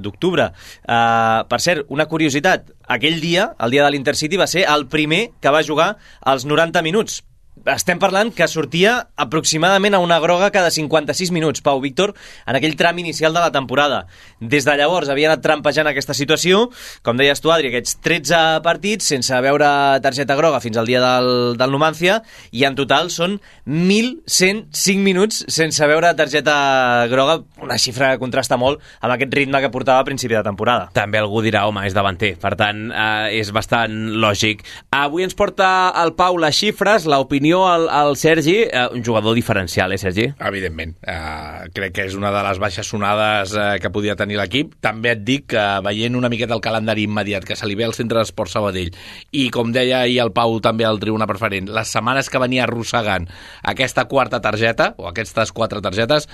d'octubre. 0.02 0.52
Uh, 0.86 1.41
per 1.50 1.62
cert, 1.63 1.86
una 1.89 2.06
curiositat, 2.12 2.69
aquell 2.86 3.17
dia, 3.21 3.52
el 3.60 3.74
dia 3.74 3.86
de 3.86 3.93
l'Intercity, 3.95 4.38
va 4.38 4.50
ser 4.50 4.67
el 4.69 4.86
primer 4.91 5.32
que 5.41 5.54
va 5.54 5.65
jugar 5.65 5.95
als 6.21 6.45
90 6.45 6.86
minuts, 6.86 7.24
estem 7.73 7.97
parlant 7.97 8.30
que 8.36 8.45
sortia 8.47 9.08
aproximadament 9.17 9.95
a 9.97 10.01
una 10.04 10.19
groga 10.21 10.51
cada 10.54 10.69
56 10.69 11.32
minuts, 11.34 11.63
Pau 11.65 11.80
Víctor, 11.82 12.13
en 12.45 12.58
aquell 12.58 12.75
tram 12.78 12.99
inicial 13.01 13.34
de 13.34 13.41
la 13.41 13.51
temporada. 13.51 14.06
Des 14.39 14.67
de 14.67 14.75
llavors 14.78 15.10
havia 15.10 15.32
anat 15.32 15.41
trampejant 15.41 15.89
aquesta 15.89 16.13
situació, 16.13 16.67
com 17.01 17.17
deies 17.17 17.41
tu, 17.41 17.49
Adri, 17.49 17.71
aquests 17.71 17.97
13 18.06 18.41
partits 18.65 19.10
sense 19.10 19.39
veure 19.41 19.69
targeta 20.06 20.38
groga 20.38 20.62
fins 20.62 20.78
al 20.78 20.86
dia 20.86 21.01
del, 21.01 21.58
del 21.58 21.73
Numancia, 21.73 22.19
i 22.51 22.67
en 22.69 22.78
total 22.78 23.10
són 23.10 23.39
1.105 23.65 25.01
minuts 25.01 25.41
sense 25.49 25.89
veure 25.89 26.13
targeta 26.13 27.08
groga, 27.10 27.39
una 27.65 27.80
xifra 27.82 28.13
que 28.13 28.21
contrasta 28.21 28.60
molt 28.62 28.84
amb 28.99 29.15
aquest 29.15 29.34
ritme 29.34 29.63
que 29.63 29.73
portava 29.73 30.06
a 30.06 30.08
principi 30.08 30.38
de 30.38 30.43
temporada. 30.45 30.91
També 30.93 31.17
algú 31.17 31.41
dirà, 31.41 31.65
home, 31.65 31.88
és 31.89 31.97
davanter. 31.97 32.36
Per 32.41 32.54
tant, 32.60 32.86
eh, 32.91 33.39
és 33.41 33.49
bastant 33.56 33.95
lògic. 34.21 34.62
Avui 34.93 35.25
ens 35.25 35.34
porta 35.34 35.89
el 36.04 36.13
Pau 36.13 36.38
les 36.38 36.56
xifres, 36.56 37.10
l'opinió 37.10 37.54
al, 37.63 37.87
al 37.89 38.17
Sergi, 38.19 38.57
eh, 38.63 38.87
un 38.91 39.03
jugador 39.05 39.35
diferencial, 39.37 39.93
eh, 39.93 39.97
Sergi? 39.97 40.25
Evidentment. 40.39 40.95
Uh, 41.07 41.69
crec 41.75 41.95
que 41.95 42.05
és 42.09 42.15
una 42.17 42.31
de 42.33 42.41
les 42.43 42.59
baixes 42.59 42.89
sonades 42.91 43.55
uh, 43.55 43.77
que 43.81 43.91
podia 43.93 44.17
tenir 44.19 44.39
l'equip. 44.39 44.73
També 44.83 45.13
et 45.13 45.23
dic 45.23 45.47
que 45.53 45.63
veient 45.85 46.17
una 46.19 46.31
miqueta 46.33 46.57
el 46.57 46.63
calendari 46.65 47.05
immediat 47.07 47.45
que 47.47 47.55
se 47.55 47.69
li 47.69 47.77
ve 47.79 47.87
al 47.87 47.95
centre 47.95 48.19
d'esport 48.19 48.51
Sabadell 48.51 48.91
i 49.31 49.47
com 49.53 49.71
deia 49.75 50.01
ahir 50.03 50.19
el 50.25 50.33
Pau 50.35 50.59
també 50.63 50.87
al 50.87 50.99
tribuna 50.99 51.29
preferent, 51.29 51.69
les 51.71 51.91
setmanes 51.95 52.29
que 52.29 52.41
venia 52.41 52.65
arrossegant 52.65 53.29
aquesta 53.63 54.05
quarta 54.11 54.41
targeta 54.41 54.93
o 54.97 55.09
aquestes 55.11 55.53
quatre 55.55 55.81
targetes 55.85 56.27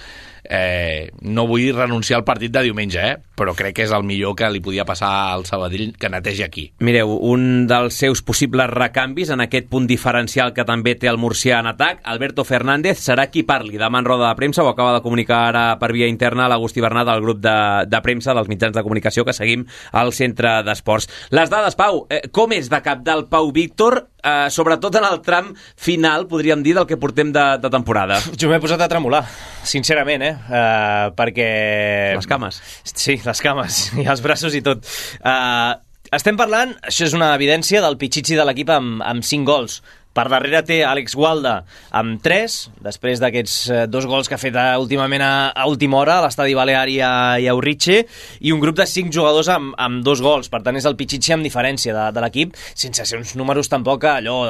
eh, 0.44 1.12
no 1.22 1.48
vull 1.48 1.72
renunciar 1.76 2.20
al 2.20 2.26
partit 2.28 2.52
de 2.52 2.64
diumenge, 2.68 3.02
eh? 3.02 3.18
però 3.42 3.56
crec 3.58 3.76
que 3.80 3.86
és 3.88 3.94
el 3.96 4.06
millor 4.06 4.36
que 4.38 4.50
li 4.54 4.62
podia 4.62 4.86
passar 4.86 5.10
al 5.32 5.48
Sabadell 5.50 5.96
que 5.98 6.10
netegi 6.12 6.44
aquí. 6.46 6.68
Mireu, 6.86 7.16
un 7.32 7.66
dels 7.70 7.98
seus 7.98 8.22
possibles 8.22 8.70
recanvis 8.70 9.32
en 9.34 9.42
aquest 9.42 9.70
punt 9.72 9.88
diferencial 9.90 10.54
que 10.54 10.66
també 10.68 10.94
té 11.00 11.10
el 11.10 11.18
Murcià 11.22 11.62
en 11.62 11.72
atac, 11.72 12.04
Alberto 12.12 12.46
Fernández, 12.46 13.02
serà 13.02 13.28
qui 13.34 13.46
parli 13.48 13.82
demà 13.82 14.02
en 14.02 14.08
roda 14.08 14.30
de 14.30 14.38
premsa, 14.38 14.64
ho 14.64 14.70
acaba 14.70 14.94
de 14.98 15.04
comunicar 15.06 15.42
ara 15.50 15.66
per 15.82 15.92
via 15.96 16.10
interna 16.12 16.50
l'Agustí 16.52 16.84
Bernat 16.84 17.10
del 17.10 17.24
grup 17.26 17.42
de, 17.42 17.58
de 17.90 18.02
premsa 18.06 18.36
dels 18.38 18.50
mitjans 18.52 18.78
de 18.78 18.86
comunicació 18.86 19.26
que 19.26 19.36
seguim 19.36 19.66
al 19.92 20.14
centre 20.14 20.60
d'esports. 20.68 21.10
Les 21.34 21.50
dades, 21.50 21.78
Pau, 21.80 22.06
eh, 22.10 22.28
com 22.34 22.54
és 22.54 22.70
de 22.70 22.82
cap 22.86 23.02
del 23.06 23.26
Pau 23.32 23.52
Víctor, 23.56 24.04
eh, 24.22 24.50
sobretot 24.54 24.96
en 25.02 25.08
el 25.10 25.22
tram 25.26 25.54
final, 25.76 26.28
podríem 26.30 26.62
dir, 26.64 26.76
del 26.78 26.88
que 26.88 27.00
portem 27.02 27.34
de, 27.34 27.48
de 27.62 27.74
temporada? 27.74 28.22
Jo 28.38 28.52
m'he 28.52 28.62
posat 28.62 28.86
a 28.86 28.90
tremolar, 28.92 29.26
sincerament, 29.66 30.30
eh? 30.30 30.31
Uh, 30.38 31.12
perquè... 31.18 31.52
Les 32.18 32.30
cames. 32.30 32.60
Sí, 32.92 33.20
les 33.26 33.44
cames, 33.44 33.84
i 34.04 34.08
els 34.10 34.24
braços 34.24 34.58
i 34.58 34.64
tot. 34.66 34.86
Uh, 35.22 35.80
estem 36.16 36.36
parlant, 36.40 36.74
això 36.88 37.06
és 37.08 37.16
una 37.16 37.32
evidència, 37.38 37.80
del 37.84 37.96
pitxitxi 38.00 38.36
de 38.40 38.46
l'equip 38.48 38.72
amb, 38.74 39.00
amb 39.08 39.24
5 39.24 39.48
gols. 39.48 39.80
Per 40.12 40.26
darrere 40.28 40.60
té 40.68 40.82
Àlex 40.84 41.14
Gualda 41.16 41.62
amb 41.96 42.20
3, 42.24 42.56
després 42.84 43.22
d'aquests 43.24 43.54
eh, 43.72 43.84
dos 43.88 44.04
gols 44.10 44.28
que 44.28 44.36
ha 44.36 44.42
fet 44.42 44.58
últimament 44.80 45.24
a, 45.24 45.32
a 45.56 45.68
última 45.72 46.02
hora 46.02 46.18
a 46.20 46.26
l'estadi 46.26 46.56
Balear 46.58 46.84
i 46.92 46.98
a, 47.00 47.12
i 47.40 47.48
a 47.48 47.56
Urritxe, 47.56 48.02
i 48.44 48.52
un 48.52 48.60
grup 48.60 48.76
de 48.82 48.88
5 48.90 49.14
jugadors 49.16 49.48
amb, 49.54 49.72
amb 49.80 50.04
dos 50.04 50.20
gols. 50.24 50.52
Per 50.52 50.60
tant, 50.66 50.76
és 50.76 50.88
el 50.90 50.98
pitxitxi 51.00 51.38
amb 51.38 51.48
diferència 51.48 51.96
de, 51.96 52.10
de 52.12 52.26
l'equip, 52.26 52.60
sense 52.76 53.08
ser 53.08 53.22
uns 53.22 53.34
números 53.40 53.72
tampoc 53.72 54.04
allò 54.12 54.42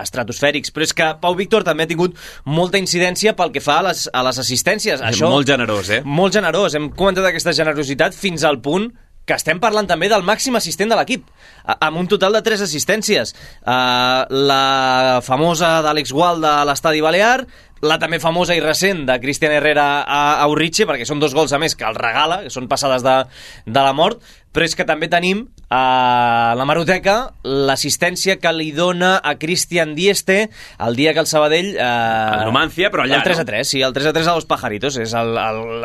estratosfèrics. 0.00 0.70
Però 0.70 0.86
és 0.86 0.94
que 0.94 1.10
Pau 1.20 1.34
Víctor 1.38 1.66
també 1.66 1.88
ha 1.88 1.90
tingut 1.90 2.14
molta 2.46 2.78
incidència 2.78 3.34
pel 3.38 3.50
que 3.54 3.64
fa 3.64 3.80
a 3.80 3.88
les, 3.90 4.06
a 4.14 4.24
les 4.26 4.38
assistències. 4.42 5.02
Això, 5.02 5.30
Molt 5.34 5.50
generós, 5.50 5.90
eh? 5.90 6.02
molt 6.06 6.38
generós. 6.38 6.78
Hem 6.78 6.92
comentat 6.94 7.26
aquesta 7.26 7.54
generositat 7.56 8.14
fins 8.14 8.46
al 8.46 8.62
punt 8.62 8.92
que 9.30 9.38
estem 9.38 9.60
parlant 9.62 9.86
també 9.86 10.10
del 10.10 10.26
màxim 10.26 10.58
assistent 10.58 10.90
de 10.90 10.98
l'equip, 10.98 11.28
amb 11.78 12.00
un 12.02 12.10
total 12.10 12.34
de 12.34 12.42
tres 12.42 12.64
assistències. 12.66 13.30
Uh, 13.62 14.26
la 14.50 15.20
famosa 15.22 15.76
d'Àlex 15.86 16.10
Gualda 16.10 16.56
a 16.58 16.64
l'Estadi 16.66 17.02
Balear, 17.04 17.44
la 17.86 17.96
també 18.00 18.18
famosa 18.20 18.56
i 18.56 18.60
recent 18.60 19.06
de 19.08 19.16
Cristian 19.22 19.54
Herrera 19.56 19.86
a, 20.02 20.20
a 20.42 20.48
Urritxe, 20.52 20.84
perquè 20.88 21.06
són 21.08 21.22
dos 21.22 21.34
gols 21.36 21.54
a 21.56 21.60
més 21.62 21.76
que 21.78 21.86
el 21.88 21.96
regala, 21.96 22.42
que 22.44 22.52
són 22.52 22.68
passades 22.68 23.06
de, 23.06 23.16
de 23.64 23.84
la 23.86 23.94
mort, 23.96 24.20
però 24.52 24.66
és 24.66 24.74
que 24.74 24.86
també 24.86 25.08
tenim 25.10 25.44
a 25.70 26.54
la 26.58 26.64
Maroteca 26.66 27.16
l'assistència 27.46 28.36
que 28.42 28.50
li 28.52 28.72
dona 28.74 29.12
a 29.22 29.36
Cristian 29.38 29.94
Dieste 29.94 30.50
el 30.82 30.96
dia 30.98 31.12
que 31.14 31.22
el 31.22 31.28
Sabadell... 31.30 31.76
Eh, 31.78 32.38
El 32.40 32.46
Numancia, 32.48 32.90
però 32.90 33.04
allà, 33.04 33.20
El 33.20 33.26
3 33.28 33.42
a 33.42 33.44
no? 33.44 33.50
3, 33.52 33.68
sí, 33.68 33.82
el 33.86 33.94
3 33.94 34.10
a 34.10 34.12
3 34.16 34.30
a 34.32 34.34
los 34.34 34.48
Pajaritos, 34.50 34.98
és 34.98 35.14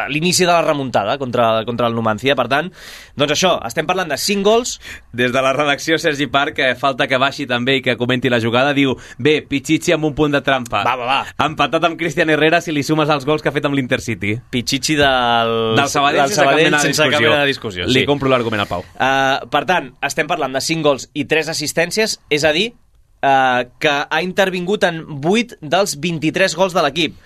l'inici 0.10 0.47
de 0.47 0.51
la 0.51 0.63
remuntada 0.65 1.19
contra, 1.21 1.63
contra 1.69 1.88
el 1.91 1.95
Numancia, 1.97 2.34
per 2.36 2.47
tant, 2.49 2.71
doncs 3.15 3.36
això, 3.38 3.54
estem 3.69 3.86
parlant 3.86 4.10
de 4.10 4.17
5 4.17 4.45
gols, 4.45 4.80
Des 5.15 5.32
de 5.32 5.41
la 5.41 5.54
redacció, 5.54 5.97
Sergi 6.01 6.28
Parc, 6.28 6.58
que 6.58 6.73
falta 6.75 7.08
que 7.08 7.17
baixi 7.21 7.45
també 7.47 7.78
i 7.78 7.82
que 7.86 7.95
comenti 7.99 8.30
la 8.32 8.41
jugada, 8.43 8.73
diu, 8.75 8.95
bé, 9.17 9.38
Pichichi 9.47 9.93
amb 9.95 10.10
un 10.10 10.15
punt 10.17 10.34
de 10.36 10.41
trampa. 10.43 10.82
Va, 10.84 10.95
va, 10.99 11.06
va. 11.08 11.19
Empatat 11.45 11.86
amb 11.88 11.99
Cristian 11.99 12.34
Herrera 12.34 12.60
si 12.63 12.73
li 12.75 12.84
sumes 12.84 13.10
els 13.13 13.23
gols 13.28 13.43
que 13.43 13.51
ha 13.51 13.56
fet 13.56 13.67
amb 13.69 13.78
l'Intercity. 13.78 14.34
Pichichi 14.51 14.97
del, 14.99 15.54
Del 15.78 15.91
Sabadell, 15.91 16.25
del 16.25 16.34
sense, 16.34 16.43
cap 16.43 16.58
mena 16.60 16.82
de 16.82 16.89
sense 16.89 16.99
cap 17.04 17.12
discussió. 17.13 17.30
mena 17.30 17.41
de 17.41 17.47
discussió. 17.54 17.88
Li 17.88 18.01
sí. 18.01 18.06
compro 18.10 18.32
l'argument 18.32 18.54
al 18.63 18.69
Pau. 18.69 18.85
Uh, 18.95 19.45
per 19.51 19.63
tant, 19.69 19.91
estem 20.05 20.29
parlant 20.29 20.53
de 20.55 20.61
5 20.63 20.85
gols 20.85 21.09
i 21.13 21.25
3 21.29 21.51
assistències, 21.53 22.17
és 22.33 22.45
a 22.47 22.53
dir, 22.55 22.69
uh, 23.25 23.65
que 23.79 23.93
ha 24.09 24.21
intervingut 24.25 24.85
en 24.87 25.03
8 25.19 25.59
dels 25.61 25.97
23 26.01 26.55
gols 26.57 26.75
de 26.75 26.85
l'equip. 26.85 27.19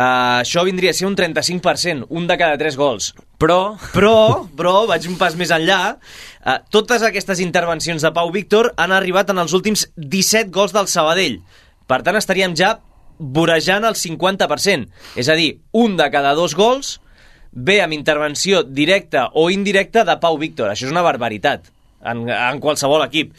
Uh, 0.00 0.40
això 0.40 0.62
vindria 0.64 0.94
a 0.94 0.96
ser 0.96 1.04
un 1.10 1.16
35%, 1.18 2.06
un 2.08 2.28
de 2.28 2.36
cada 2.40 2.56
3 2.60 2.76
gols. 2.80 3.12
Però, 3.40 3.76
Però, 3.92 4.46
però, 4.56 4.86
vaig 4.88 5.08
un 5.08 5.18
pas 5.20 5.36
més 5.36 5.52
enllà, 5.52 5.96
uh, 5.96 6.58
totes 6.72 7.04
aquestes 7.04 7.40
intervencions 7.44 8.04
de 8.04 8.12
Pau 8.16 8.32
Víctor 8.32 8.72
han 8.80 8.94
arribat 8.96 9.32
en 9.32 9.42
els 9.42 9.52
últims 9.56 9.88
17 9.96 10.48
gols 10.54 10.72
del 10.76 10.88
Sabadell. 10.88 11.40
Per 11.88 12.00
tant, 12.06 12.16
estaríem 12.16 12.56
ja 12.56 12.78
vorejant 13.20 13.84
el 13.84 13.96
50%. 13.98 14.88
És 15.20 15.28
a 15.28 15.36
dir, 15.36 15.60
un 15.76 15.98
de 16.00 16.08
cada 16.12 16.32
dos 16.38 16.56
gols 16.56 16.98
ve 17.52 17.80
amb 17.82 17.96
intervenció 17.96 18.62
directa 18.62 19.28
o 19.34 19.50
indirecta 19.50 20.04
de 20.04 20.16
Pau 20.22 20.38
Víctor. 20.38 20.70
Això 20.70 20.86
és 20.86 20.94
una 20.94 21.04
barbaritat 21.06 21.70
en, 22.04 22.28
en 22.28 22.60
qualsevol 22.62 23.04
equip. 23.06 23.34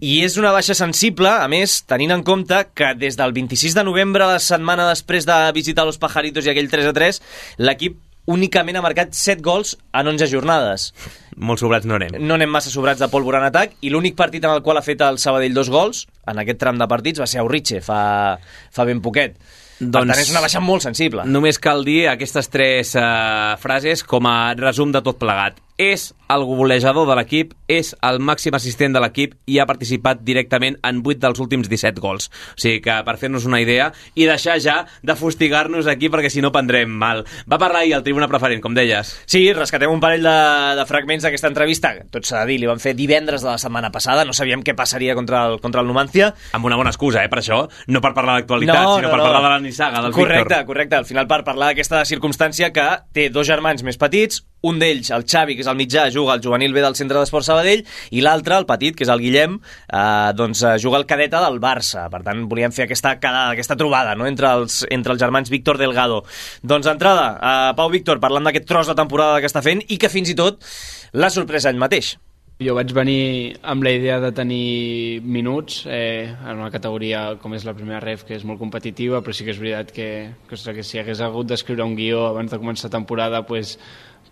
I 0.00 0.22
és 0.24 0.38
una 0.40 0.52
baixa 0.54 0.72
sensible, 0.72 1.28
a 1.28 1.48
més, 1.52 1.82
tenint 1.84 2.14
en 2.14 2.22
compte 2.24 2.62
que 2.72 2.94
des 2.96 3.18
del 3.20 3.34
26 3.36 3.74
de 3.76 3.84
novembre, 3.84 4.24
la 4.24 4.38
setmana 4.40 4.88
després 4.88 5.28
de 5.28 5.36
visitar 5.52 5.84
los 5.84 6.00
Pajaritos 6.00 6.46
i 6.46 6.54
aquell 6.54 6.70
3 6.72 6.88
a 6.88 6.94
3, 6.96 7.20
l'equip 7.60 7.98
únicament 8.30 8.78
ha 8.78 8.84
marcat 8.84 9.12
7 9.16 9.42
gols 9.44 9.74
en 9.92 10.08
11 10.14 10.30
jornades. 10.30 10.92
molt 11.36 11.60
sobrats 11.60 11.86
no 11.88 11.96
anem. 11.96 12.16
No 12.20 12.36
anem 12.36 12.50
massa 12.52 12.70
sobrats 12.72 13.00
de 13.00 13.08
pólvora 13.08 13.38
en 13.40 13.46
atac 13.48 13.76
i 13.80 13.90
l'únic 13.90 14.16
partit 14.16 14.44
en 14.44 14.52
el 14.52 14.62
qual 14.62 14.76
ha 14.76 14.84
fet 14.84 15.00
el 15.00 15.18
Sabadell 15.18 15.54
dos 15.56 15.70
gols 15.72 16.06
en 16.28 16.38
aquest 16.38 16.60
tram 16.60 16.78
de 16.78 16.88
partits 16.88 17.20
va 17.20 17.26
ser 17.26 17.40
a 17.40 17.44
Urritxe 17.44 17.80
fa, 17.80 18.38
fa 18.70 18.84
ben 18.84 19.00
poquet. 19.00 19.36
Doncs... 19.80 19.96
Per 19.96 20.04
tant, 20.12 20.20
és 20.20 20.30
una 20.34 20.42
baixa 20.44 20.60
molt 20.60 20.84
sensible. 20.84 21.24
Només 21.24 21.58
cal 21.62 21.86
dir 21.86 22.02
aquestes 22.10 22.50
tres 22.52 22.92
uh, 23.00 23.56
frases 23.62 24.04
com 24.04 24.28
a 24.28 24.52
resum 24.58 24.92
de 24.92 25.00
tot 25.04 25.16
plegat. 25.20 25.56
És 25.80 26.10
el 26.30 26.44
golejador 26.46 27.08
de 27.08 27.14
l'equip, 27.18 27.54
és 27.66 27.88
el 28.06 28.20
màxim 28.22 28.54
assistent 28.54 28.92
de 28.94 29.00
l'equip 29.02 29.32
i 29.50 29.56
ha 29.58 29.64
participat 29.66 30.20
directament 30.22 30.76
en 30.86 31.00
8 31.02 31.18
dels 31.24 31.40
últims 31.42 31.66
17 31.72 31.98
gols. 32.04 32.28
O 32.54 32.60
sigui 32.60 32.82
que, 32.84 32.94
per 33.06 33.16
fer-nos 33.18 33.46
una 33.48 33.58
idea, 33.62 33.88
i 34.14 34.28
deixar 34.28 34.58
ja 34.62 34.76
de 35.02 35.16
fustigar-nos 35.18 35.88
aquí 35.90 36.10
perquè 36.12 36.30
si 36.30 36.42
no 36.44 36.52
prendrem 36.54 36.92
mal. 36.92 37.24
Va 37.50 37.58
parlar 37.58 37.80
ahir 37.82 37.96
al 37.96 38.04
Tribuna 38.06 38.28
Preferent, 38.30 38.60
com 38.62 38.76
deies. 38.76 39.10
Sí, 39.26 39.42
rescatem 39.56 39.90
un 39.90 39.98
parell 40.04 40.22
de, 40.22 40.36
de 40.78 40.84
fragments 40.86 41.24
d'aquesta 41.26 41.50
entrevista. 41.50 41.94
Tot 42.12 42.28
s'ha 42.28 42.44
de 42.44 42.52
dir, 42.52 42.60
li 42.62 42.70
van 42.70 42.78
fer 42.84 42.94
divendres 42.94 43.42
de 43.42 43.50
la 43.50 43.58
setmana 43.58 43.90
passada, 43.90 44.26
no 44.28 44.36
sabíem 44.36 44.62
què 44.62 44.76
passaria 44.78 45.16
contra 45.18 45.46
el, 45.48 45.58
contra 45.64 45.80
el 45.82 45.88
Numancia. 45.90 46.30
Amb 46.54 46.68
una 46.70 46.78
bona 46.78 46.92
excusa, 46.94 47.24
eh, 47.24 47.32
per 47.32 47.40
això. 47.42 47.64
No 47.88 48.04
per 48.04 48.12
parlar 48.14 48.36
d'actualitat, 48.38 48.76
No, 48.84 48.94
sinó 49.00 49.08
no, 49.08 49.14
per 49.16 49.18
no. 49.18 49.24
parlar 49.26 49.42
de 49.48 49.54
la 49.56 49.60
nissaga 49.66 50.04
del 50.04 50.12
Correcte, 50.14 50.44
Víctor. 50.54 50.66
correcte. 50.66 50.96
Al 51.00 51.08
final 51.10 51.26
per 51.26 51.42
parlar 51.48 51.72
d'aquesta 51.72 52.04
circumstància 52.04 52.70
que 52.76 52.86
té 53.16 53.30
dos 53.34 53.48
germans 53.50 53.82
més 53.82 53.98
petits, 53.98 54.44
un 54.62 54.78
d'ells, 54.78 55.08
el 55.16 55.24
Xavi, 55.24 55.54
que 55.56 55.62
és 55.64 55.69
el 55.70 55.78
mitjà, 55.80 56.08
juga 56.14 56.34
al 56.36 56.44
juvenil 56.44 56.74
B 56.76 56.84
del 56.84 56.96
Centre 56.98 57.18
d'Esport 57.18 57.46
Sabadell, 57.46 57.84
i 58.10 58.24
l'altre, 58.24 58.58
el 58.60 58.68
petit, 58.68 58.96
que 58.96 59.06
és 59.06 59.12
el 59.12 59.22
Guillem, 59.22 59.58
eh, 59.88 60.30
doncs 60.36 60.64
eh, 60.64 60.76
juga 60.82 61.00
al 61.00 61.08
cadeta 61.10 61.42
del 61.44 61.60
Barça. 61.62 62.08
Per 62.12 62.22
tant, 62.26 62.46
volíem 62.50 62.74
fer 62.74 62.88
aquesta, 62.88 63.16
quedada, 63.20 63.54
aquesta 63.54 63.78
trobada 63.80 64.16
no? 64.18 64.28
entre, 64.30 64.50
els, 64.60 64.82
entre 64.90 65.16
els 65.16 65.22
germans 65.22 65.52
Víctor 65.52 65.78
Delgado. 65.80 66.24
Doncs 66.62 66.90
d'entrada, 66.90 67.28
eh, 67.36 67.76
Pau 67.78 67.92
Víctor, 67.92 68.20
parlant 68.22 68.48
d'aquest 68.48 68.68
tros 68.68 68.90
de 68.90 68.98
temporada 68.98 69.40
que 69.40 69.50
està 69.50 69.62
fent 69.64 69.84
i 69.88 70.00
que 70.00 70.12
fins 70.12 70.32
i 70.32 70.38
tot 70.38 70.60
l'ha 71.12 71.30
sorprès 71.32 71.66
ell 71.70 71.80
mateix. 71.80 72.16
Jo 72.60 72.74
vaig 72.76 72.90
venir 72.92 73.54
amb 73.72 73.86
la 73.86 73.92
idea 73.96 74.18
de 74.20 74.28
tenir 74.36 75.22
minuts 75.24 75.86
eh, 75.88 76.28
en 76.28 76.58
una 76.58 76.68
categoria 76.68 77.22
com 77.40 77.54
és 77.56 77.64
la 77.64 77.72
primera 77.72 78.02
ref, 78.04 78.26
que 78.28 78.34
és 78.36 78.44
molt 78.44 78.60
competitiva, 78.60 79.22
però 79.24 79.32
sí 79.32 79.46
que 79.46 79.54
és 79.54 79.60
veritat 79.62 79.94
que, 79.96 80.08
que, 80.44 80.58
ostres, 80.58 80.76
que 80.76 80.84
si 80.84 81.00
hagués 81.00 81.22
hagut 81.24 81.48
d'escriure 81.48 81.86
un 81.88 81.96
guió 81.96 82.26
abans 82.26 82.52
de 82.52 82.60
començar 82.60 82.92
temporada, 82.92 83.40
pues, 83.48 83.78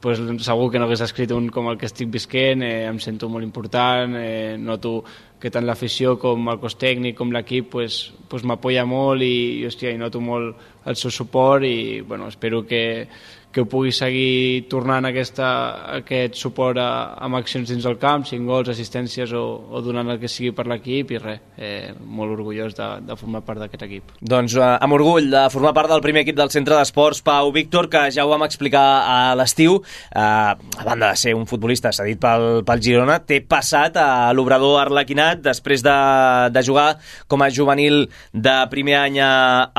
pues 0.00 0.20
segur 0.44 0.70
que 0.70 0.78
no 0.78 0.86
hagués 0.86 1.02
escrit 1.02 1.32
un 1.34 1.48
com 1.50 1.68
el 1.70 1.78
que 1.78 1.88
estic 1.88 2.10
visquent, 2.12 2.62
eh, 2.62 2.86
em 2.86 3.00
sento 3.02 3.28
molt 3.28 3.46
important, 3.46 4.14
eh, 4.18 4.56
noto 4.58 5.02
que 5.38 5.50
tant 5.50 5.66
l'afició 5.66 6.16
com 6.18 6.48
el 6.50 6.58
cos 6.62 6.78
tècnic 6.78 7.16
com 7.18 7.32
l'equip 7.34 7.70
pues, 7.70 8.12
pues 8.30 8.44
m'apoya 8.46 8.84
molt 8.86 9.22
i, 9.22 9.60
i, 9.60 9.66
hòstia, 9.66 9.90
i 9.94 9.98
noto 9.98 10.22
molt 10.22 10.77
el 10.86 10.96
seu 10.96 11.10
suport 11.10 11.64
i 11.64 12.00
bueno, 12.00 12.28
espero 12.28 12.64
que, 12.66 13.08
que 13.52 13.64
pugui 13.64 13.90
seguir 13.96 14.68
tornant 14.68 15.08
aquesta, 15.08 15.48
aquest 15.96 16.36
suport 16.38 16.78
a, 16.78 16.88
amb 17.24 17.38
accions 17.38 17.70
dins 17.70 17.84
del 17.84 17.96
camp, 18.00 18.26
5 18.28 18.44
gols, 18.46 18.68
assistències 18.70 19.32
o, 19.36 19.42
o 19.72 19.80
donant 19.84 20.12
el 20.12 20.20
que 20.20 20.28
sigui 20.30 20.52
per 20.54 20.66
l'equip 20.68 21.14
i 21.14 21.20
res, 21.22 21.40
eh, 21.56 21.90
molt 21.98 22.36
orgullós 22.36 22.76
de, 22.76 22.88
de 23.08 23.16
formar 23.18 23.42
part 23.46 23.62
d'aquest 23.62 23.86
equip. 23.88 24.12
Doncs 24.20 24.58
eh, 24.58 24.68
amb 24.68 24.98
orgull 24.98 25.30
de 25.32 25.46
formar 25.54 25.72
part 25.76 25.90
del 25.90 26.04
primer 26.04 26.26
equip 26.26 26.36
del 26.38 26.52
Centre 26.52 26.76
d'Esports 26.76 27.22
Pau 27.24 27.50
Víctor, 27.54 27.88
que 27.90 28.04
ja 28.14 28.26
ho 28.26 28.32
vam 28.32 28.44
explicar 28.46 28.84
a 29.08 29.18
l'estiu, 29.38 29.80
eh, 30.12 30.20
a 30.20 30.84
banda 30.84 31.10
de 31.14 31.20
ser 31.20 31.34
un 31.38 31.48
futbolista 31.48 31.92
cedit 31.96 32.20
pel, 32.20 32.62
pel 32.68 32.84
Girona, 32.84 33.18
té 33.24 33.40
passat 33.40 33.96
a 33.96 34.28
l'obrador 34.36 34.78
arlequinat 34.82 35.40
després 35.48 35.82
de, 35.86 35.96
de 36.52 36.64
jugar 36.66 36.90
com 37.26 37.42
a 37.42 37.50
juvenil 37.50 38.04
de 38.34 38.58
primer 38.70 39.00
any 39.00 39.18
a, 39.24 39.32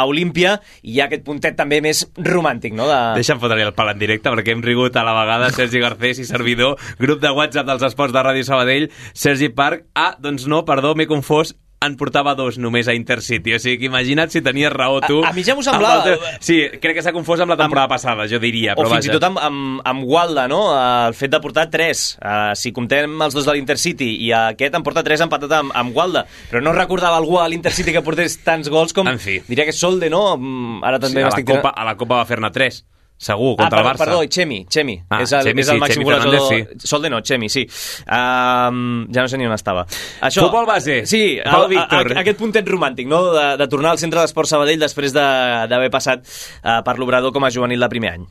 Olímpia 0.10 0.56
hi 0.90 1.00
ha 1.00 1.08
aquest 1.08 1.24
puntet 1.28 1.58
també 1.60 1.80
més 1.86 2.04
romàntic, 2.26 2.76
no? 2.78 2.88
De... 2.90 3.00
Deixa'm 3.20 3.42
fotre 3.42 3.62
el 3.64 3.74
pal 3.78 3.94
en 3.94 4.02
directe 4.02 4.34
perquè 4.34 4.56
hem 4.56 4.66
rigut 4.66 4.98
a 4.98 5.06
la 5.08 5.16
vegada 5.18 5.52
Sergi 5.56 5.82
Garcés 5.84 6.24
i 6.24 6.28
servidor, 6.28 6.78
grup 7.00 7.22
de 7.24 7.34
WhatsApp 7.36 7.70
dels 7.70 7.86
esports 7.92 8.16
de 8.16 8.26
Ràdio 8.26 8.48
Sabadell, 8.48 8.90
Sergi 9.14 9.52
Parc. 9.54 9.88
Ah, 9.96 10.14
doncs 10.20 10.48
no, 10.50 10.64
perdó, 10.68 10.96
m'he 10.98 11.10
confós 11.10 11.56
en 11.82 11.96
portava 11.96 12.34
dos 12.36 12.58
només 12.60 12.90
a 12.90 12.94
Intercity, 12.94 13.54
o 13.56 13.60
sigui 13.60 13.78
que 13.80 13.86
imagina't 13.88 14.30
si 14.34 14.42
tenies 14.44 14.72
raó 14.74 14.98
tu. 15.00 15.22
A- 15.24 15.30
a 15.30 15.34
mi 15.34 15.44
ja 15.48 15.54
m'ho 15.56 15.62
amb 15.62 15.70
semblava. 15.70 16.04
teu- 16.04 16.20
Sí, 16.44 16.58
crec 16.82 16.98
que 16.98 17.02
s'ha 17.02 17.14
confós 17.16 17.40
amb 17.40 17.52
la 17.54 17.58
temporada 17.58 17.88
passada, 17.88 18.28
jo 18.28 18.38
diria, 18.38 18.74
O 18.74 18.82
però 18.82 18.90
fins 18.90 19.06
vaja. 19.08 19.12
i 19.12 19.14
tot 19.16 19.24
amb, 19.24 19.40
amb, 19.40 19.82
amb 19.88 20.04
Gualda, 20.04 20.48
no? 20.52 20.60
El 21.08 21.14
fet 21.14 21.32
de 21.32 21.40
portar 21.40 21.70
tres. 21.72 22.18
Uh, 22.22 22.54
si 22.54 22.74
comptem 22.74 23.16
els 23.22 23.34
dos 23.34 23.46
de 23.46 23.54
l'Intercity 23.54 24.10
i 24.28 24.32
aquest 24.34 24.76
en 24.76 24.84
porta 24.84 25.04
tres 25.04 25.22
empatat 25.22 25.52
amb, 25.62 25.72
amb 25.74 25.94
Gualda. 25.94 26.26
Però 26.52 26.62
no 26.62 26.74
recordava 26.74 27.16
algú 27.16 27.40
a 27.40 27.48
l'Intercity 27.48 27.94
que 27.94 28.02
portés 28.04 28.38
tants 28.44 28.68
gols 28.68 28.92
com... 28.92 29.08
En 29.08 29.18
fi. 29.20 29.40
Diria 29.48 29.64
que 29.66 29.72
Solde, 29.72 30.10
no? 30.10 30.36
Mm, 30.36 30.84
Ara 30.84 30.98
Sí, 30.98 31.02
també 31.08 31.24
a, 31.24 31.30
la. 31.30 31.44
Copa, 31.46 31.70
a 31.70 31.86
la 31.86 31.96
Copa 31.96 32.16
va 32.18 32.26
fer-ne 32.26 32.52
tres, 32.52 32.84
segur, 33.20 33.56
Ah, 33.60 33.64
contra 33.66 33.78
perdó, 33.78 33.90
el 33.90 33.94
Barça. 33.94 34.06
perdó, 34.06 34.24
Chemi, 34.32 34.66
Chemi. 34.72 34.96
Ah, 35.10 35.22
és 35.22 35.32
el, 35.36 35.44
Chemi, 35.44 35.62
és 35.62 35.68
el 35.70 35.76
sí, 35.76 35.82
màxim 35.82 35.94
Chemi 36.00 36.06
golejador. 36.08 36.48
Fernández, 36.48 36.90
Solde 36.90 37.10
no, 37.12 37.20
Chemi, 37.22 37.50
sí. 37.52 37.66
Um, 38.08 38.80
ja 39.14 39.22
no 39.22 39.28
sé 39.28 39.38
ni 39.38 39.46
on 39.46 39.54
estava. 39.54 39.86
Això, 40.22 40.46
Futbol 40.48 40.66
base. 40.70 41.02
Sí, 41.06 41.38
Pau 41.44 41.66
el, 41.66 41.70
Víctor. 41.76 42.14
a, 42.14 42.18
a, 42.18 42.22
aquest 42.24 42.40
puntet 42.40 42.68
romàntic, 42.72 43.08
no?, 43.12 43.22
de, 43.36 43.46
de 43.60 43.68
tornar 43.68 43.92
al 43.92 44.00
centre 44.02 44.22
d'esport 44.24 44.48
Sabadell 44.50 44.80
després 44.80 45.14
de- 45.14 45.68
d'haver 45.70 45.92
passat 45.92 46.24
uh, 46.64 46.80
per 46.86 46.98
l'Obrador 46.98 47.34
com 47.36 47.44
a 47.44 47.52
juvenil 47.52 47.80
de 47.84 47.90
primer 47.92 48.14
any. 48.16 48.28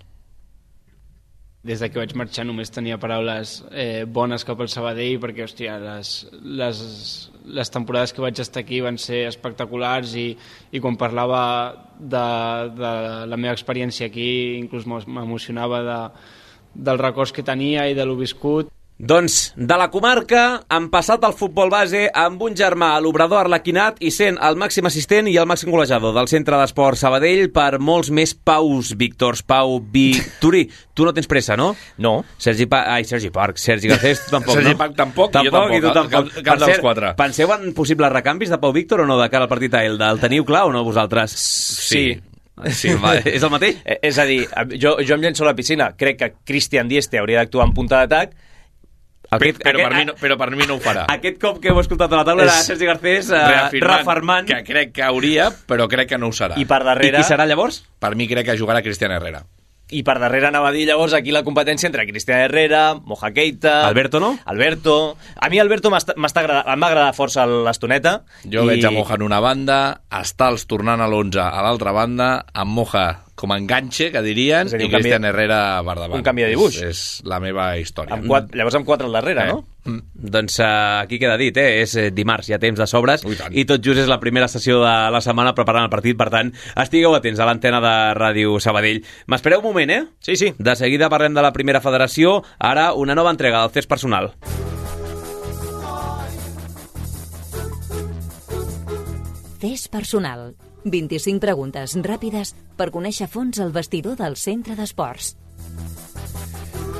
Des 1.66 1.81
de 1.83 1.88
que 1.90 1.99
vaig 1.99 2.12
marxar 2.14 2.44
només 2.47 2.71
tenia 2.71 3.01
paraules 3.03 3.57
eh, 3.73 4.05
bones 4.07 4.44
cap 4.47 4.61
al 4.62 4.71
Sabadell 4.71 5.18
perquè, 5.18 5.42
hòstia, 5.42 5.75
les, 5.83 6.12
les, 6.61 6.83
les 7.59 7.73
temporades 7.75 8.14
que 8.14 8.23
vaig 8.23 8.38
estar 8.38 8.62
aquí 8.62 8.79
van 8.85 8.99
ser 9.03 9.25
espectaculars 9.27 10.14
i, 10.14 10.29
i 10.71 10.81
quan 10.85 10.97
parlava 11.01 11.42
de, 11.99 12.25
de 12.79 12.92
la 13.27 13.40
meva 13.40 13.57
experiència 13.57 14.07
aquí 14.07 14.31
inclús 14.61 14.87
m'emocionava 14.87 15.83
de, 15.83 16.01
dels 16.75 17.03
records 17.03 17.35
que 17.35 17.42
tenia 17.42 17.88
i 17.90 17.99
de 17.99 18.07
lo 18.07 18.14
viscut 18.14 18.71
Doncs, 18.99 19.53
de 19.55 19.77
la 19.79 19.87
comarca, 19.95 20.65
han 20.75 20.89
passat 20.91 21.23
al 21.23 21.35
futbol 21.39 21.71
base 21.71 22.09
amb 22.19 22.41
un 22.43 22.57
germà 22.59 22.97
l'obrador 22.99 23.45
arlequinat 23.45 24.01
i 24.03 24.11
sent 24.11 24.41
el 24.43 24.57
màxim 24.59 24.89
assistent 24.91 25.29
i 25.31 25.37
el 25.39 25.47
màxim 25.47 25.71
golejador 25.71 26.11
del 26.17 26.27
Centre 26.27 26.59
d'Esport 26.59 26.99
Sabadell 26.99 27.47
per 27.55 27.79
molts 27.79 28.11
més 28.11 28.33
paus, 28.35 28.91
Víctors, 28.99 29.45
Pau, 29.47 29.77
Victorí. 29.79 30.65
Tu 30.99 31.07
no 31.07 31.13
tens 31.15 31.31
pressa, 31.31 31.55
no? 31.57 31.77
No. 32.03 32.25
Sergi 32.43 32.67
pa 32.67 32.81
Ai, 32.97 33.05
Sergi 33.07 33.31
Parc, 33.31 33.61
Sergi 33.63 33.87
Garcés, 33.93 34.25
tu 34.25 34.33
tampoc, 34.35 34.57
Sergi 34.59 34.75
no? 34.75 34.81
Parc 34.83 34.97
tampoc, 34.99 35.31
i 35.31 35.47
jo 35.47 35.55
tampoc, 35.55 35.77
i 35.77 35.81
tu 35.87 35.93
tampoc. 35.95 36.33
cap- 36.35 36.43
cap 36.51 36.65
dels 36.65 36.83
quatre. 36.83 37.13
Penseu 37.23 37.55
en 37.55 37.71
possibles 37.79 38.11
recanvis 38.13 38.51
de 38.51 38.59
Pau 38.59 38.75
Víctor 38.75 39.05
o 39.07 39.07
no 39.07 39.21
de 39.23 39.31
cara 39.31 39.47
al 39.47 39.53
partit 39.55 39.79
a 39.79 39.85
Elda? 39.87 40.11
El 40.11 40.19
teniu 40.19 40.45
clar 40.45 40.65
o 40.67 40.73
no 40.75 40.83
vosaltres? 40.83 41.39
Sí. 41.39 42.19
Sí, 42.75 42.91
va, 42.99 43.15
és 43.23 43.39
el 43.47 43.51
mateix? 43.55 43.79
Eh, 43.87 44.01
És 44.11 44.19
a 44.19 44.25
dir, 44.27 44.41
jo, 44.75 44.97
jo 45.07 45.15
em 45.15 45.23
llenço 45.23 45.47
a 45.47 45.53
la 45.53 45.55
piscina. 45.55 45.93
Crec 45.97 46.19
que 46.19 46.33
Cristian 46.43 46.89
Dieste 46.91 47.23
hauria 47.23 47.45
d'actuar 47.45 47.69
en 47.71 47.75
punta 47.79 48.03
d'atac. 48.03 48.35
Aquest, 49.31 49.61
però, 49.61 49.83
per 49.85 49.93
mi 49.99 50.07
no, 50.09 50.14
però 50.17 50.38
per 50.41 50.49
mi 50.57 50.64
no 50.64 50.79
ho 50.79 50.81
farà. 50.81 51.05
Aquest 51.19 51.37
cop 51.43 51.61
que 51.61 51.73
heu 51.73 51.81
escoltat 51.83 52.12
a 52.12 52.23
la 52.23 52.25
taula 52.25 52.47
era 52.47 52.57
Sergi 52.64 52.88
Garcés 52.88 53.29
eh, 53.35 53.45
Reafirmant 53.85 54.49
que 54.49 54.62
crec 54.64 54.95
que 54.97 55.05
hauria, 55.05 55.51
però 55.69 55.88
crec 55.91 56.14
que 56.14 56.19
no 56.21 56.33
ho 56.33 56.37
serà. 56.37 56.57
I 56.57 56.64
per 56.69 56.81
darrere... 56.87 57.12
I 57.12 57.21
qui 57.21 57.29
serà 57.29 57.47
llavors? 57.49 57.83
Per 58.01 58.14
mi 58.17 58.29
crec 58.31 58.49
que 58.49 58.59
jugarà 58.59 58.81
Cristian 58.85 59.12
Herrera. 59.12 59.45
I 59.88 60.03
per 60.05 60.19
darrere 60.21 60.51
anava 60.51 60.69
a 60.69 60.73
dir 60.73 60.83
llavors 60.85 61.14
aquí 61.17 61.33
la 61.33 61.41
competència 61.45 61.88
entre 61.88 62.05
Cristian 62.09 62.43
Herrera, 62.45 62.83
Moja 62.97 63.31
Keita... 63.33 63.87
Alberto, 63.87 64.21
no? 64.21 64.35
Alberto... 64.45 65.17
A 65.37 65.49
mi 65.49 65.61
Alberto 65.61 65.93
m'està 65.93 66.17
m'està 66.21 66.45
agrada- 66.45 66.64
em 66.75 66.85
va 66.85 66.91
agradar 66.91 67.14
força 67.17 67.47
l'estoneta. 67.49 68.19
Jo 68.45 68.67
I... 68.67 68.75
veig 68.75 68.85
a 68.85 68.93
Moja 68.93 69.17
en 69.17 69.25
una 69.29 69.41
banda, 69.45 69.79
Estals 70.21 70.69
tornant 70.69 71.01
a 71.01 71.09
l'11 71.09 71.41
a 71.41 71.64
l'altra 71.64 71.97
banda, 71.97 72.29
amb 72.53 72.77
Moja 72.81 73.07
com 73.38 73.53
a 73.55 73.59
enganxe, 73.61 74.11
que 74.11 74.20
dirien, 74.27 74.66
dir, 74.66 74.81
i 74.81 74.85
un 74.88 74.90
canvi- 74.90 75.05
Cristian 75.05 75.24
Herrera 75.29 75.59
per 75.87 75.94
davant. 75.94 76.16
un 76.18 76.24
canvi 76.27 76.42
de 76.42 76.48
dibuix. 76.51 76.77
És, 76.83 76.88
és 76.88 77.27
la 77.31 77.38
meva 77.38 77.68
història. 77.79 78.16
Amb 78.18 78.27
quatre, 78.27 78.59
llavors 78.59 78.74
amb 78.74 78.87
quatre 78.88 79.07
al 79.07 79.12
darrere, 79.14 79.44
Eh. 79.46 79.53
no? 79.53 79.64
Mm. 79.88 80.01
Doncs 80.35 80.59
uh, 80.61 80.66
aquí 81.05 81.20
queda 81.22 81.37
dit, 81.38 81.57
eh? 81.57 81.81
és 81.85 81.94
eh, 81.96 82.11
dimarts, 82.12 82.48
hi 82.51 82.53
ha 82.53 82.59
temps 82.59 82.77
de 82.77 82.87
sobres 82.90 83.22
Ui, 83.24 83.37
tant. 83.38 83.55
i 83.57 83.64
tot 83.64 83.81
just 83.81 84.03
és 84.03 84.09
la 84.11 84.18
primera 84.20 84.48
sessió 84.51 84.81
de 84.83 84.96
la 85.14 85.20
setmana 85.24 85.55
preparant 85.55 85.87
el 85.87 85.90
partit, 85.94 86.16
per 86.18 86.29
tant, 86.35 86.51
estigueu 86.77 87.14
atents 87.14 87.38
a 87.40 87.46
l'antena 87.46 87.81
de 87.81 87.94
Ràdio 88.18 88.59
Sabadell. 88.61 89.01
M'espereu 89.31 89.62
un 89.62 89.70
moment, 89.70 89.90
eh? 89.94 90.03
Sí, 90.20 90.37
sí. 90.37 90.53
De 90.59 90.74
seguida 90.77 91.09
parlem 91.09 91.33
de 91.38 91.40
la 91.46 91.53
primera 91.55 91.81
federació, 91.81 92.42
ara 92.59 92.92
una 92.92 93.14
nova 93.14 93.31
entrega 93.31 93.62
del 93.62 93.70
CES 93.70 93.87
personal. 93.87 94.35
Test 99.61 99.88
personal. 99.90 100.55
25 100.85 101.41
preguntes 101.43 101.97
ràpides 102.07 102.55
per 102.79 102.91
conèixer 102.95 103.29
fons 103.31 103.59
el 103.59 103.75
vestidor 103.75 104.19
del 104.21 104.37
centre 104.37 104.77
d'esports. 104.79 105.35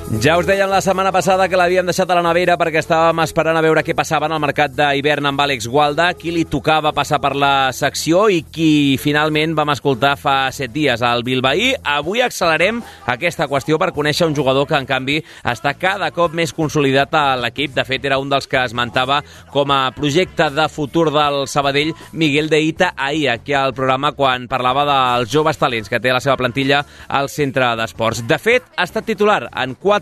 Ja 0.09 0.39
us 0.41 0.47
dèiem 0.49 0.71
la 0.71 0.79
setmana 0.81 1.11
passada 1.13 1.45
que 1.45 1.57
l'havíem 1.59 1.85
deixat 1.85 2.09
a 2.09 2.15
la 2.17 2.23
nevera 2.25 2.55
perquè 2.57 2.79
estàvem 2.81 3.19
esperant 3.21 3.59
a 3.59 3.61
veure 3.61 3.83
què 3.85 3.93
passava 3.93 4.25
en 4.25 4.33
el 4.33 4.39
mercat 4.41 4.71
d'hivern 4.73 5.27
amb 5.29 5.41
Àlex 5.43 5.67
Gualda, 5.69 6.07
qui 6.17 6.31
li 6.33 6.47
tocava 6.49 6.89
passar 6.97 7.19
per 7.21 7.35
la 7.37 7.69
secció 7.77 8.23
i 8.33 8.39
qui 8.41 8.97
finalment 8.97 9.53
vam 9.53 9.69
escoltar 9.69 10.15
fa 10.17 10.33
set 10.49 10.73
dies 10.73 11.03
al 11.05 11.21
Bilbaí. 11.27 11.75
Avui 11.93 12.23
accelerem 12.25 12.79
aquesta 13.05 13.45
qüestió 13.51 13.77
per 13.77 13.91
conèixer 13.93 14.25
un 14.25 14.33
jugador 14.33 14.65
que, 14.65 14.79
en 14.81 14.87
canvi, 14.89 15.19
està 15.45 15.75
cada 15.77 16.09
cop 16.09 16.33
més 16.33 16.55
consolidat 16.57 17.13
a 17.13 17.37
l'equip. 17.43 17.77
De 17.77 17.85
fet, 17.85 18.09
era 18.09 18.17
un 18.17 18.33
dels 18.33 18.49
que 18.49 18.65
esmentava 18.65 19.21
com 19.53 19.69
a 19.69 19.93
projecte 19.93 20.49
de 20.49 20.67
futur 20.73 21.11
del 21.13 21.43
Sabadell 21.45 21.93
Miguel 22.17 22.49
de 22.49 22.63
Ita 22.65 22.95
ahir 22.97 23.29
aquí 23.35 23.53
al 23.53 23.77
programa 23.77 24.15
quan 24.17 24.49
parlava 24.49 24.87
dels 24.89 25.29
joves 25.29 25.61
talents 25.61 25.85
que 25.85 26.01
té 26.01 26.09
la 26.09 26.25
seva 26.25 26.39
plantilla 26.41 26.81
al 27.07 27.29
centre 27.29 27.75
d'esports. 27.77 28.25
De 28.25 28.41
fet, 28.41 28.73
ha 28.73 28.89
estat 28.89 29.05
titular 29.05 29.43
en 29.53 29.77
quatre 29.77 29.98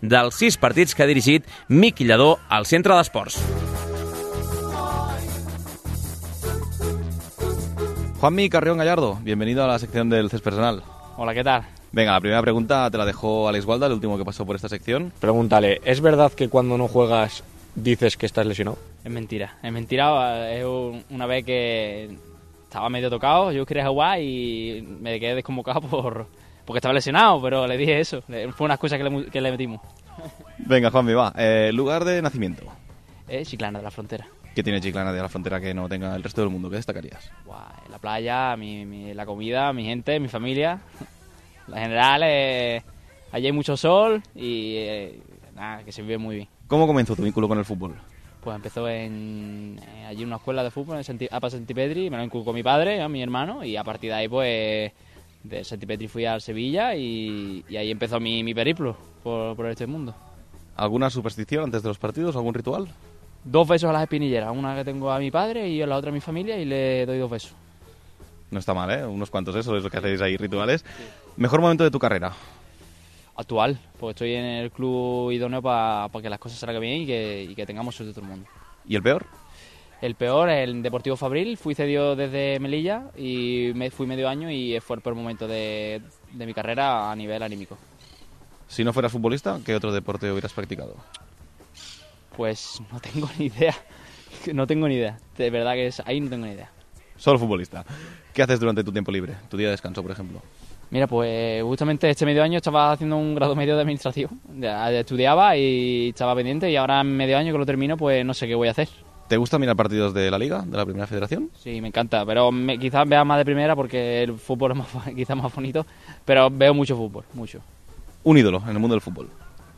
dels 0.00 0.34
sis 0.34 0.56
partits 0.56 0.94
que 0.94 1.02
ha 1.02 1.06
dirigit 1.06 1.44
Miqui 1.68 2.04
Lledó 2.04 2.38
al 2.48 2.66
centre 2.66 2.94
d'esports. 2.94 3.38
Juanmi 8.20 8.48
Carrión 8.50 8.78
Gallardo, 8.78 9.18
bienvenido 9.22 9.64
a 9.64 9.66
la 9.66 9.78
sección 9.78 10.10
del 10.10 10.28
CES 10.30 10.42
Personal. 10.42 10.82
Hola, 11.16 11.34
¿qué 11.34 11.42
tal? 11.42 11.62
Venga, 11.92 12.12
la 12.12 12.20
primera 12.20 12.42
pregunta 12.42 12.90
te 12.90 12.98
la 12.98 13.04
dejó 13.06 13.48
Alex 13.48 13.64
Walda, 13.64 13.86
el 13.86 13.92
último 13.94 14.16
que 14.18 14.24
pasó 14.24 14.44
por 14.46 14.56
esta 14.56 14.68
sección. 14.68 15.12
Pregúntale, 15.20 15.80
¿es 15.84 16.00
verdad 16.00 16.30
que 16.32 16.48
cuando 16.48 16.76
no 16.78 16.86
juegas 16.86 17.42
dices 17.74 18.16
que 18.16 18.26
estás 18.26 18.46
lesionado? 18.46 18.78
Es 19.04 19.10
mentira, 19.10 19.56
es 19.62 19.72
mentira. 19.72 20.52
Es 20.52 20.64
un- 20.64 21.02
una 21.10 21.26
vez 21.26 21.44
que 21.44 22.16
estaba 22.64 22.88
medio 22.90 23.08
tocado, 23.10 23.50
yo 23.52 23.64
quería 23.66 23.88
jugar 23.88 24.20
y 24.20 24.86
me 25.00 25.18
quedé 25.18 25.34
desconvocado 25.36 25.80
por, 25.80 26.26
porque 26.64 26.78
estaba 26.78 26.94
lesionado, 26.94 27.40
pero 27.42 27.66
le 27.66 27.76
dije 27.76 28.00
eso. 28.00 28.22
Fue 28.22 28.64
una 28.64 28.74
excusa 28.74 28.96
que 28.98 29.04
le, 29.04 29.26
que 29.26 29.40
le 29.40 29.50
metimos. 29.50 29.80
Venga, 30.58 30.90
Juanmi, 30.90 31.12
va. 31.14 31.32
Eh, 31.36 31.70
lugar 31.72 32.04
de 32.04 32.20
nacimiento. 32.22 32.62
Es 33.28 33.48
Chiclana 33.48 33.78
de 33.78 33.84
la 33.84 33.90
Frontera. 33.90 34.26
¿Qué 34.54 34.62
tiene 34.64 34.80
Chiclana 34.80 35.12
de 35.12 35.22
la 35.22 35.28
frontera 35.28 35.60
que 35.60 35.72
no 35.72 35.88
tenga 35.88 36.14
el 36.16 36.22
resto 36.24 36.40
del 36.40 36.50
mundo? 36.50 36.68
¿Qué 36.68 36.76
destacarías? 36.76 37.30
Buah, 37.46 37.70
la 37.88 37.98
playa, 37.98 38.56
mi, 38.56 38.84
mi- 38.84 39.14
la 39.14 39.24
comida, 39.24 39.72
mi 39.72 39.84
gente, 39.84 40.18
mi 40.18 40.26
familia. 40.26 40.80
En 41.68 41.74
general, 41.74 42.22
eh, 42.24 42.82
allí 43.30 43.46
hay 43.46 43.52
mucho 43.52 43.76
sol 43.76 44.20
y 44.34 44.74
eh, 44.76 45.20
nada, 45.54 45.84
que 45.84 45.92
se 45.92 46.02
vive 46.02 46.18
muy 46.18 46.34
bien. 46.36 46.48
¿Cómo 46.66 46.86
comenzó 46.88 47.14
tu 47.14 47.22
vínculo 47.22 47.46
con 47.46 47.58
el 47.58 47.64
fútbol? 47.64 47.94
Pues 48.42 48.56
empezó 48.56 48.88
en, 48.88 49.78
eh, 49.86 50.06
allí 50.06 50.22
en 50.22 50.26
una 50.28 50.36
escuela 50.36 50.64
de 50.64 50.72
fútbol 50.72 50.96
en 50.96 51.04
Santi, 51.04 51.28
APA 51.30 51.48
Santipetri, 51.50 52.10
me 52.10 52.16
lo 52.16 52.24
inculcó 52.24 52.52
mi 52.52 52.64
padre, 52.64 52.98
¿no? 52.98 53.08
mi 53.08 53.22
hermano, 53.22 53.62
y 53.64 53.76
a 53.76 53.84
partir 53.84 54.10
de 54.10 54.16
ahí, 54.16 54.28
pues, 54.28 54.90
de 55.42 55.64
Santipetri 55.64 56.08
fui 56.08 56.24
al 56.24 56.40
Sevilla 56.40 56.94
y, 56.94 57.64
y 57.68 57.76
ahí 57.76 57.90
empezó 57.90 58.20
mi, 58.20 58.44
mi 58.44 58.54
periplo 58.54 58.96
por, 59.22 59.56
por 59.56 59.66
este 59.66 59.86
mundo. 59.86 60.14
¿Alguna 60.76 61.10
superstición 61.10 61.64
antes 61.64 61.82
de 61.82 61.88
los 61.88 61.98
partidos? 61.98 62.36
¿Algún 62.36 62.54
ritual? 62.54 62.88
Dos 63.44 63.68
besos 63.68 63.88
a 63.88 63.92
las 63.92 64.02
espinilleras, 64.02 64.54
una 64.54 64.76
que 64.76 64.84
tengo 64.84 65.10
a 65.10 65.18
mi 65.18 65.30
padre 65.30 65.68
y 65.68 65.80
a 65.80 65.86
la 65.86 65.96
otra 65.96 66.10
a 66.10 66.12
mi 66.12 66.20
familia 66.20 66.58
y 66.58 66.64
le 66.64 67.06
doy 67.06 67.18
dos 67.18 67.30
besos. 67.30 67.52
No 68.50 68.58
está 68.58 68.74
mal, 68.74 68.90
¿eh? 68.90 69.06
Unos 69.06 69.30
cuantos 69.30 69.54
eso, 69.56 69.76
es 69.76 69.82
lo 69.82 69.90
que 69.90 69.98
hacéis 69.98 70.20
ahí, 70.20 70.36
rituales. 70.36 70.84
¿Mejor 71.36 71.60
momento 71.60 71.84
de 71.84 71.90
tu 71.90 71.98
carrera? 71.98 72.32
Actual, 73.36 73.78
porque 73.98 74.10
estoy 74.10 74.34
en 74.34 74.44
el 74.44 74.70
club 74.70 75.30
idóneo 75.30 75.62
para 75.62 76.10
que 76.20 76.28
las 76.28 76.38
cosas 76.38 76.58
salgan 76.58 76.82
bien 76.82 77.02
y 77.02 77.06
que, 77.06 77.46
y 77.50 77.54
que 77.54 77.64
tengamos 77.64 77.94
suerte 77.94 78.12
todo 78.12 78.24
el 78.24 78.30
mundo. 78.30 78.46
¿Y 78.86 78.96
el 78.96 79.02
peor? 79.02 79.24
El 80.00 80.14
peor, 80.14 80.48
el 80.48 80.82
Deportivo 80.82 81.16
Fabril, 81.16 81.58
fui 81.58 81.74
cedido 81.74 82.16
desde 82.16 82.58
Melilla 82.58 83.10
y 83.16 83.72
me 83.74 83.90
fui 83.90 84.06
medio 84.06 84.28
año 84.28 84.50
y 84.50 84.80
fue 84.80 84.96
el 84.96 85.02
peor 85.02 85.14
momento 85.14 85.46
de, 85.46 86.00
de 86.32 86.46
mi 86.46 86.54
carrera 86.54 87.10
a 87.10 87.16
nivel 87.16 87.42
anímico. 87.42 87.76
Si 88.66 88.82
no 88.82 88.92
fueras 88.92 89.12
futbolista, 89.12 89.58
¿qué 89.64 89.74
otro 89.74 89.92
deporte 89.92 90.30
hubieras 90.30 90.52
practicado? 90.54 90.96
Pues 92.34 92.80
no 92.90 93.00
tengo 93.00 93.28
ni 93.38 93.46
idea, 93.46 93.74
no 94.54 94.66
tengo 94.66 94.88
ni 94.88 94.94
idea, 94.94 95.18
de 95.36 95.50
verdad 95.50 95.74
que 95.74 95.88
es, 95.88 96.00
ahí 96.06 96.20
no 96.20 96.30
tengo 96.30 96.46
ni 96.46 96.52
idea. 96.52 96.70
Solo 97.16 97.38
futbolista. 97.38 97.84
¿Qué 98.32 98.42
haces 98.42 98.58
durante 98.58 98.82
tu 98.82 98.92
tiempo 98.92 99.12
libre? 99.12 99.34
Tu 99.50 99.58
día 99.58 99.66
de 99.66 99.72
descanso, 99.72 100.02
por 100.02 100.12
ejemplo. 100.12 100.40
Mira, 100.88 101.06
pues 101.06 101.62
justamente 101.62 102.08
este 102.08 102.24
medio 102.24 102.42
año 102.42 102.56
estaba 102.56 102.92
haciendo 102.92 103.16
un 103.18 103.34
grado 103.34 103.54
medio 103.54 103.74
de 103.74 103.82
administración, 103.82 104.40
Ya 104.58 104.90
estudiaba 104.90 105.56
y 105.56 106.08
estaba 106.08 106.34
pendiente 106.34 106.70
y 106.70 106.76
ahora 106.76 107.02
en 107.02 107.14
medio 107.14 107.36
año 107.36 107.52
que 107.52 107.58
lo 107.58 107.66
termino 107.66 107.96
pues 107.98 108.24
no 108.24 108.32
sé 108.32 108.48
qué 108.48 108.54
voy 108.54 108.68
a 108.68 108.70
hacer. 108.70 108.88
¿Te 109.30 109.36
gusta 109.36 109.60
mirar 109.60 109.76
partidos 109.76 110.12
de 110.12 110.28
la 110.28 110.36
Liga, 110.40 110.62
de 110.66 110.76
la 110.76 110.84
Primera 110.84 111.06
Federación? 111.06 111.50
Sí, 111.56 111.80
me 111.80 111.86
encanta, 111.86 112.26
pero 112.26 112.50
me- 112.50 112.76
quizás 112.80 113.08
vea 113.08 113.22
más 113.22 113.38
de 113.38 113.44
primera 113.44 113.76
porque 113.76 114.24
el 114.24 114.36
fútbol 114.36 114.72
es 114.72 114.78
más, 114.78 114.88
quizás 115.14 115.36
más 115.36 115.54
bonito, 115.54 115.86
pero 116.24 116.50
veo 116.50 116.74
mucho 116.74 116.96
fútbol, 116.96 117.22
mucho. 117.34 117.60
Un 118.24 118.38
ídolo 118.38 118.60
en 118.64 118.70
el 118.70 118.80
mundo 118.80 118.94
del 118.96 119.00
fútbol. 119.00 119.28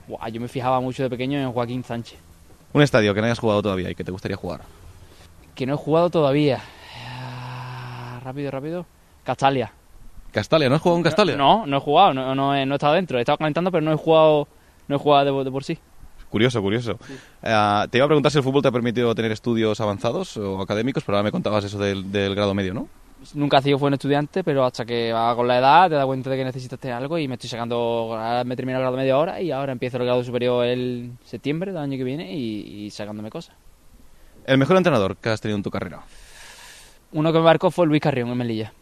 Buah, 0.09 0.31
yo 0.31 0.41
me 0.41 0.49
fijaba 0.49 0.81
mucho 0.81 1.03
de 1.03 1.11
pequeño 1.11 1.39
en 1.39 1.53
Joaquín 1.53 1.85
Sánchez. 1.85 2.19
Un 2.73 2.81
estadio 2.81 3.13
que 3.13 3.21
no 3.21 3.27
hayas 3.27 3.39
jugado 3.39 3.61
todavía 3.61 3.91
y 3.91 3.95
que 3.95 4.05
te 4.05 4.11
gustaría 4.11 4.39
jugar. 4.39 4.63
Que 5.55 5.67
no 5.67 5.75
he 5.75 5.77
jugado 5.77 6.09
todavía. 6.09 6.59
Ah, 7.07 8.19
Rápido, 8.25 8.51
rápido. 8.51 8.87
Castalia. 9.23 9.71
¿Castalia? 10.33 10.71
¿No 10.71 10.77
has 10.77 10.81
jugado 10.81 10.97
en 10.97 11.05
Castalia? 11.05 11.37
No, 11.37 11.67
no 11.67 11.77
he 11.77 11.81
jugado, 11.81 12.15
no, 12.15 12.35
no, 12.35 12.57
he, 12.57 12.65
no 12.65 12.75
he 12.75 12.77
estado 12.77 12.95
dentro. 12.95 13.19
He 13.19 13.21
estado 13.21 13.37
calentando, 13.37 13.71
pero 13.71 13.83
no 13.83 13.93
he 13.93 13.97
jugado, 13.97 14.49
no 14.89 14.97
he 14.97 14.99
jugado 14.99 15.39
de, 15.41 15.45
de 15.45 15.51
por 15.51 15.63
sí. 15.63 15.79
Curioso, 16.33 16.63
curioso. 16.63 16.99
Eh, 17.43 17.87
te 17.91 17.99
iba 17.99 18.07
a 18.07 18.09
preguntar 18.09 18.33
si 18.33 18.39
el 18.39 18.45
fútbol 18.45 18.63
te 18.63 18.69
ha 18.69 18.73
permitido 18.73 19.15
tener 19.15 19.33
estudios 19.33 19.79
avanzados 19.83 20.39
o 20.39 20.63
académicos, 20.63 21.05
pero 21.05 21.19
ahora 21.19 21.27
me 21.27 21.31
contabas 21.31 21.63
eso 21.65 21.79
del, 21.79 22.11
del 22.11 22.35
grado 22.35 22.55
medio, 22.55 22.73
¿no? 22.73 22.89
Nunca 23.35 23.59
he 23.59 23.63
sido 23.63 23.77
buen 23.77 23.93
estudiante, 23.93 24.43
pero 24.43 24.65
hasta 24.65 24.87
que 24.87 25.13
va 25.13 25.37
con 25.37 25.47
la 25.47 25.59
edad 25.59 25.91
te 25.91 25.95
das 25.97 26.07
cuenta 26.07 26.31
de 26.31 26.39
que 26.39 26.45
necesitas 26.45 26.79
tener 26.79 26.97
algo 26.97 27.19
y 27.19 27.29
me 27.29 27.35
estoy 27.35 27.51
sacando, 27.51 27.77
ahora 27.77 28.45
me 28.45 28.57
termino 28.57 28.79
el 28.79 28.83
grado 28.83 28.97
medio 28.97 29.15
ahora 29.15 29.43
y 29.43 29.51
ahora 29.51 29.73
empiezo 29.73 29.99
el 29.99 30.05
grado 30.05 30.25
superior 30.25 30.65
el 30.65 31.11
septiembre 31.23 31.71
del 31.71 31.83
año 31.83 31.99
que 31.99 32.05
viene 32.05 32.35
y, 32.35 32.87
y 32.87 32.91
sacándome 32.91 33.29
cosas. 33.29 33.55
El 34.47 34.57
mejor 34.57 34.79
entrenador 34.79 35.19
que 35.19 35.29
has 35.29 35.41
tenido 35.43 35.59
en 35.59 35.63
tu 35.63 35.71
carrera. 35.71 36.01
Uno 37.13 37.31
que 37.31 37.39
me 37.41 37.45
marcó 37.45 37.71
fue 37.71 37.87
Luis 37.87 38.01
Carrión 38.01 38.31
en 38.31 38.39
Melilla. 38.39 38.73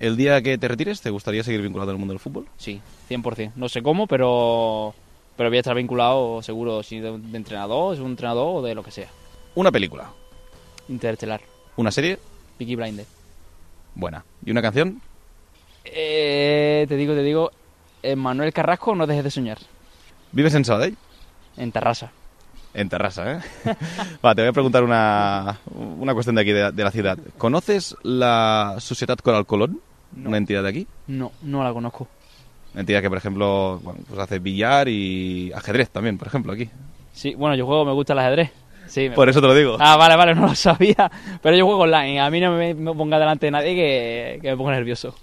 ¿El 0.00 0.16
día 0.16 0.42
que 0.42 0.58
te 0.58 0.66
retires 0.66 1.00
te 1.00 1.10
gustaría 1.10 1.44
seguir 1.44 1.62
vinculado 1.62 1.92
al 1.92 1.98
mundo 1.98 2.14
del 2.14 2.18
fútbol? 2.18 2.46
Sí, 2.56 2.80
100%. 3.08 3.52
No 3.54 3.68
sé 3.68 3.80
cómo, 3.80 4.08
pero, 4.08 4.92
pero 5.36 5.48
voy 5.50 5.58
a 5.58 5.60
estar 5.60 5.74
vinculado 5.74 6.42
seguro 6.42 6.82
si 6.82 7.00
de, 7.00 7.18
de 7.18 7.36
entrenador, 7.36 7.94
es 7.94 8.00
un 8.00 8.10
entrenador 8.10 8.56
o 8.58 8.62
de 8.62 8.74
lo 8.74 8.82
que 8.82 8.90
sea. 8.90 9.08
Una 9.54 9.70
película. 9.70 10.10
Interestelar. 10.88 11.40
¿Una 11.76 11.90
serie? 11.90 12.18
Peaky 12.58 12.76
Blinder. 12.76 13.06
Buena. 13.94 14.24
¿Y 14.44 14.50
una 14.50 14.62
canción? 14.62 15.00
Eh, 15.84 16.86
te 16.88 16.96
digo, 16.96 17.14
te 17.14 17.22
digo, 17.22 17.50
eh, 18.02 18.16
Manuel 18.16 18.52
Carrasco, 18.52 18.94
no 18.94 19.06
dejes 19.06 19.24
de 19.24 19.30
soñar. 19.30 19.58
¿Vives 20.32 20.54
en 20.54 20.64
Sabadell? 20.64 20.96
En 21.56 21.70
Tarrasa. 21.72 22.10
En 22.72 22.88
Terrassa, 22.88 23.32
¿eh? 23.36 23.40
Va, 24.24 24.34
te 24.34 24.42
voy 24.42 24.48
a 24.48 24.52
preguntar 24.52 24.82
una, 24.82 25.60
una 25.74 26.12
cuestión 26.12 26.34
de 26.34 26.42
aquí, 26.42 26.50
de, 26.52 26.72
de 26.72 26.84
la 26.84 26.90
ciudad. 26.90 27.18
¿Conoces 27.38 27.94
la 28.02 28.76
Sociedad 28.80 29.16
Coral 29.18 29.46
Colón? 29.46 29.80
Una 30.24 30.36
entidad 30.38 30.62
de 30.62 30.68
aquí. 30.68 30.86
No, 31.06 31.32
no 31.42 31.62
la 31.62 31.72
conozco. 31.72 32.08
Una 32.74 32.80
entidad 32.80 33.00
que, 33.02 33.08
por 33.08 33.18
ejemplo, 33.18 33.80
bueno, 33.82 34.00
pues 34.06 34.18
hace 34.20 34.38
billar 34.40 34.88
y 34.88 35.52
ajedrez 35.54 35.90
también, 35.90 36.18
por 36.18 36.26
ejemplo, 36.28 36.52
aquí. 36.52 36.68
Sí, 37.12 37.34
bueno, 37.34 37.54
yo 37.54 37.66
juego, 37.66 37.84
me 37.84 37.92
gusta 37.92 38.12
el 38.12 38.18
ajedrez. 38.18 38.50
Sí, 38.86 39.08
me- 39.08 39.14
Por 39.14 39.28
eso 39.28 39.40
te 39.40 39.46
lo 39.46 39.54
digo. 39.54 39.76
Ah, 39.80 39.96
vale, 39.96 40.16
vale, 40.16 40.34
no 40.34 40.48
lo 40.48 40.54
sabía. 40.54 41.10
Pero 41.40 41.56
yo 41.56 41.64
juego 41.66 41.82
online. 41.82 42.20
A 42.20 42.28
mí 42.30 42.40
no 42.40 42.52
me, 42.56 42.74
me 42.74 42.92
ponga 42.92 43.18
delante 43.18 43.46
de 43.46 43.50
nadie 43.52 43.74
que, 43.74 44.38
que 44.42 44.50
me 44.50 44.56
ponga 44.56 44.72
nervioso. 44.72 45.14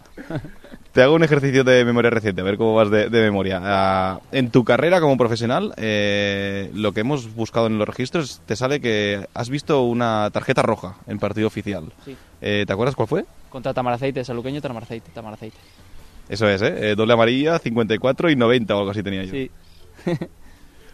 Te 0.94 1.02
hago 1.02 1.16
un 1.16 1.24
ejercicio 1.24 1.64
de 1.64 1.86
memoria 1.86 2.10
reciente, 2.10 2.42
a 2.42 2.44
ver 2.44 2.58
cómo 2.58 2.74
vas 2.76 2.90
de, 2.90 3.10
de 3.10 3.22
memoria. 3.22 3.60
Ah, 3.64 4.20
en 4.32 4.50
tu 4.52 4.64
carrera 4.66 5.00
como 5.00 5.18
profesional, 5.18 5.74
eh, 5.78 6.70
lo 6.74 6.92
que 6.92 7.02
hemos 7.02 7.34
buscado 7.34 7.68
en 7.68 7.78
los 7.78 7.88
registros, 7.88 8.42
te 8.46 8.56
sale 8.58 8.82
que 8.82 9.26
has 9.34 9.50
visto 9.50 9.84
una 9.84 10.30
tarjeta 10.32 10.62
roja 10.64 10.96
en 11.08 11.18
partido 11.20 11.48
oficial. 11.48 11.94
Sí. 12.04 12.16
Eh, 12.42 12.64
¿Te 12.68 12.74
acuerdas 12.74 12.96
cuál 12.96 13.08
fue? 13.08 13.26
Contra 13.50 13.74
Tamaraceite, 13.74 14.24
saluqueño 14.26 14.62
Tamaraceite, 14.62 15.12
Tamaraceite. 15.14 15.58
Eso 16.32 16.48
es, 16.48 16.62
¿eh? 16.62 16.92
Eh, 16.92 16.96
Doble 16.96 17.14
amarilla, 17.14 17.60
54 17.60 18.30
y 18.32 18.36
90 18.36 18.76
o 18.76 18.80
algo 18.80 18.92
así 18.92 19.04
tenía 19.04 19.24
yo. 19.24 19.32
Sí. 19.32 19.52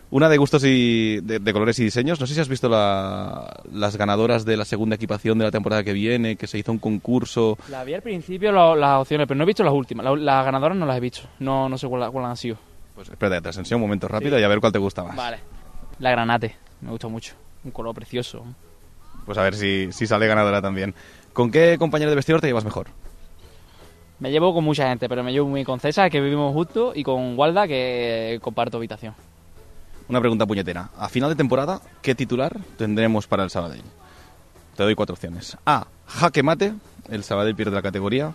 Una 0.10 0.30
de 0.30 0.38
gustos 0.38 0.64
y 0.64 1.20
de, 1.20 1.40
de 1.40 1.54
colores 1.54 1.78
y 1.80 1.84
diseños. 1.84 2.20
No 2.20 2.26
sé 2.28 2.34
si 2.34 2.40
has 2.40 2.48
visto 2.48 2.70
la- 2.70 3.62
las 3.74 3.98
ganadoras 3.98 4.46
de 4.46 4.56
la 4.56 4.64
segunda 4.64 4.96
equipación 4.96 5.38
de 5.38 5.44
la 5.44 5.52
temporada 5.52 5.84
que 5.84 5.92
viene, 5.92 6.38
que 6.38 6.48
se 6.48 6.58
hizo 6.58 6.72
un 6.72 6.80
concurso. 6.80 7.58
La 7.70 7.84
vi 7.84 7.94
al 7.94 8.02
principio 8.02 8.54
lo- 8.54 8.74
las 8.76 9.02
opciones, 9.02 9.28
pero 9.28 9.38
no 9.38 9.44
he 9.44 9.48
visto 9.48 9.64
las 9.66 9.74
últimas. 9.74 10.06
La- 10.06 10.16
Las 10.16 10.46
ganadoras 10.46 10.78
no 10.78 10.86
las 10.86 10.96
he 10.98 11.02
visto. 11.02 11.22
No, 11.40 11.68
no 11.68 11.78
sé 11.78 11.88
cuál, 11.88 12.10
cuál 12.12 12.24
han 12.26 12.38
sido. 12.38 12.58
Pues 12.96 13.10
espérate, 13.10 13.42
te 13.42 13.60
enseño 13.60 13.78
un 13.78 13.82
momento 13.82 14.08
rápido 14.08 14.40
y 14.40 14.44
a 14.44 14.48
ver 14.48 14.60
cuál 14.62 14.72
te 14.72 14.80
gusta 14.80 15.04
más. 15.04 15.16
Vale. 15.16 15.40
La 16.00 16.12
granate, 16.12 16.56
me 16.82 16.90
gusta 16.92 17.10
mucho. 17.10 17.34
Un 17.66 17.72
color 17.72 17.94
precioso. 17.94 18.46
Pues 19.26 19.38
a 19.38 19.44
ver 19.44 19.56
si, 19.56 19.90
si 19.92 20.08
sale 20.08 20.26
ganadora 20.26 20.62
también. 20.62 20.96
¿Con 21.34 21.52
qué 21.52 21.76
compañero 21.78 22.10
de 22.12 22.16
vestidor 22.16 22.40
te 22.40 22.48
llevas 22.48 22.64
mejor? 22.64 22.88
Me 24.20 24.32
llevo 24.32 24.54
con 24.54 24.64
mucha 24.64 24.90
gente, 24.90 25.08
pero 25.08 25.24
me 25.24 25.32
llevo 25.32 25.48
muy 25.48 25.64
con 25.64 25.80
César, 25.80 26.10
que 26.10 26.20
vivimos 26.20 26.52
justo, 26.54 26.92
y 26.96 27.04
con 27.04 27.38
Walda, 27.38 27.68
que 27.68 28.40
comparto 28.42 28.78
habitación. 28.78 29.14
Una 30.10 30.20
pregunta 30.20 30.46
puñetera. 30.46 30.90
A 30.98 31.10
final 31.10 31.30
de 31.30 31.36
temporada, 31.36 31.82
¿qué 32.02 32.16
titular 32.16 32.58
tendremos 32.78 33.28
para 33.28 33.44
el 33.44 33.50
Sabadell? 33.50 33.84
Te 34.76 34.84
doy 34.84 34.96
cuatro 34.96 35.14
opciones. 35.14 35.58
A. 35.66 35.88
Jaque 36.08 36.44
mate. 36.44 36.74
El 37.10 37.24
Sabadell 37.24 37.56
pierde 37.56 37.76
la 37.76 37.82
categoría. 37.82 38.34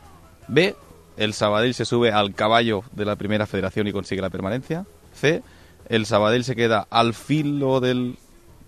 B. 0.48 0.76
El 1.16 1.34
Sabadell 1.34 1.74
se 1.74 1.84
sube 1.84 2.12
al 2.12 2.34
caballo 2.34 2.84
de 2.92 3.04
la 3.04 3.16
primera 3.16 3.46
federación 3.46 3.86
y 3.86 3.92
consigue 3.92 4.22
la 4.22 4.30
permanencia. 4.30 4.84
C. 5.14 5.42
El 5.88 6.06
Sabadell 6.06 6.44
se 6.44 6.54
queda 6.56 6.86
al 6.90 7.14
filo 7.14 7.80
del, 7.80 8.18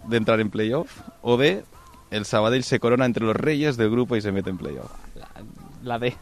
de 0.08 0.16
entrar 0.16 0.40
en 0.40 0.50
playoff. 0.50 1.00
O 1.22 1.36
D. 1.36 1.64
El 2.10 2.24
Sabadell 2.24 2.64
se 2.64 2.80
corona 2.80 3.06
entre 3.06 3.24
los 3.24 3.36
reyes 3.36 3.76
del 3.76 3.90
grupo 3.90 4.16
y 4.16 4.20
se 4.20 4.32
mete 4.32 4.50
en 4.50 4.58
playoff. 4.58 4.90
La 5.82 5.98
D. 5.98 6.16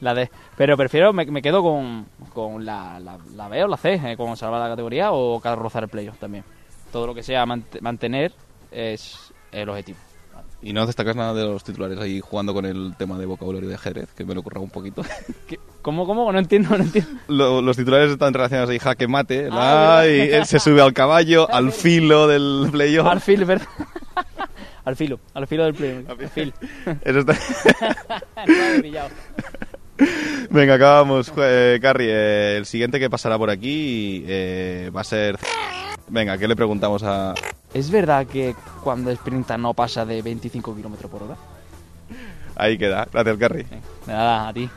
La 0.00 0.14
D. 0.14 0.30
Pero 0.56 0.76
prefiero, 0.76 1.12
me, 1.12 1.26
me 1.26 1.42
quedo 1.42 1.62
con, 1.62 2.06
con 2.32 2.64
la, 2.64 3.00
la, 3.00 3.18
la 3.34 3.48
B 3.48 3.64
o 3.64 3.66
la 3.68 3.76
C, 3.76 3.94
eh, 3.94 4.16
con 4.16 4.36
salvar 4.36 4.60
la 4.60 4.68
categoría 4.68 5.10
o 5.12 5.40
rozar 5.56 5.82
el 5.84 5.88
playoff 5.88 6.18
también. 6.18 6.44
Todo 6.92 7.06
lo 7.08 7.14
que 7.14 7.22
sea 7.22 7.44
mant- 7.46 7.80
mantener 7.80 8.32
es 8.70 9.32
el 9.52 9.68
objetivo. 9.68 9.98
Y 10.60 10.72
no 10.72 10.86
destacas 10.86 11.14
nada 11.14 11.34
de 11.34 11.44
los 11.44 11.62
titulares 11.62 11.98
ahí 12.00 12.20
jugando 12.20 12.52
con 12.52 12.64
el 12.66 12.94
tema 12.98 13.16
de 13.16 13.26
vocabulario 13.26 13.68
de 13.68 13.76
ajedrez, 13.76 14.08
que 14.16 14.24
me 14.24 14.34
lo 14.34 14.40
ocurra 14.40 14.60
un 14.60 14.70
poquito. 14.70 15.02
¿Cómo, 15.82 16.04
cómo? 16.06 16.32
No 16.32 16.38
entiendo, 16.38 16.70
no 16.76 16.82
entiendo. 16.82 17.10
Lo- 17.28 17.62
los 17.62 17.76
titulares 17.76 18.10
están 18.10 18.34
relacionados 18.34 18.70
ahí, 18.70 18.78
jaque 18.80 19.06
mate, 19.06 19.46
el 19.46 19.52
Ah, 19.52 20.00
verdad. 20.02 20.06
él 20.08 20.46
se 20.46 20.58
sube 20.58 20.80
al 20.82 20.92
caballo, 20.92 21.48
al 21.52 21.70
filo 21.72 22.26
del 22.26 22.68
playoff. 22.72 23.06
Al 23.06 23.20
filo, 23.20 23.46
¿verdad? 23.46 23.66
al 24.84 24.96
filo, 24.96 25.20
al 25.34 25.46
filo 25.46 25.64
del 25.64 25.74
playoff. 25.74 26.10
Al 26.10 26.28
filo. 26.28 26.52
Eso 27.02 27.18
está... 27.20 27.34
No. 28.46 29.08
Venga, 30.50 30.74
acabamos. 30.74 31.32
Eh, 31.36 31.78
Carrie, 31.80 32.10
eh, 32.10 32.56
el 32.56 32.66
siguiente 32.66 32.98
que 32.98 33.10
pasará 33.10 33.36
por 33.38 33.50
aquí 33.50 34.24
eh, 34.26 34.90
va 34.94 35.02
a 35.02 35.04
ser... 35.04 35.38
Venga, 36.08 36.38
¿qué 36.38 36.48
le 36.48 36.56
preguntamos 36.56 37.02
a...? 37.02 37.34
¿Es 37.74 37.90
verdad 37.90 38.26
que 38.26 38.54
cuando 38.82 39.14
sprinta 39.14 39.58
no 39.58 39.74
pasa 39.74 40.06
de 40.06 40.22
25 40.22 40.74
km 40.74 40.96
por 41.08 41.22
hora? 41.24 41.36
Ahí 42.56 42.78
queda. 42.78 43.06
Gracias, 43.12 43.36
Carrie. 43.36 43.66
Nada, 44.06 44.48
a 44.48 44.52
ti. 44.54 44.70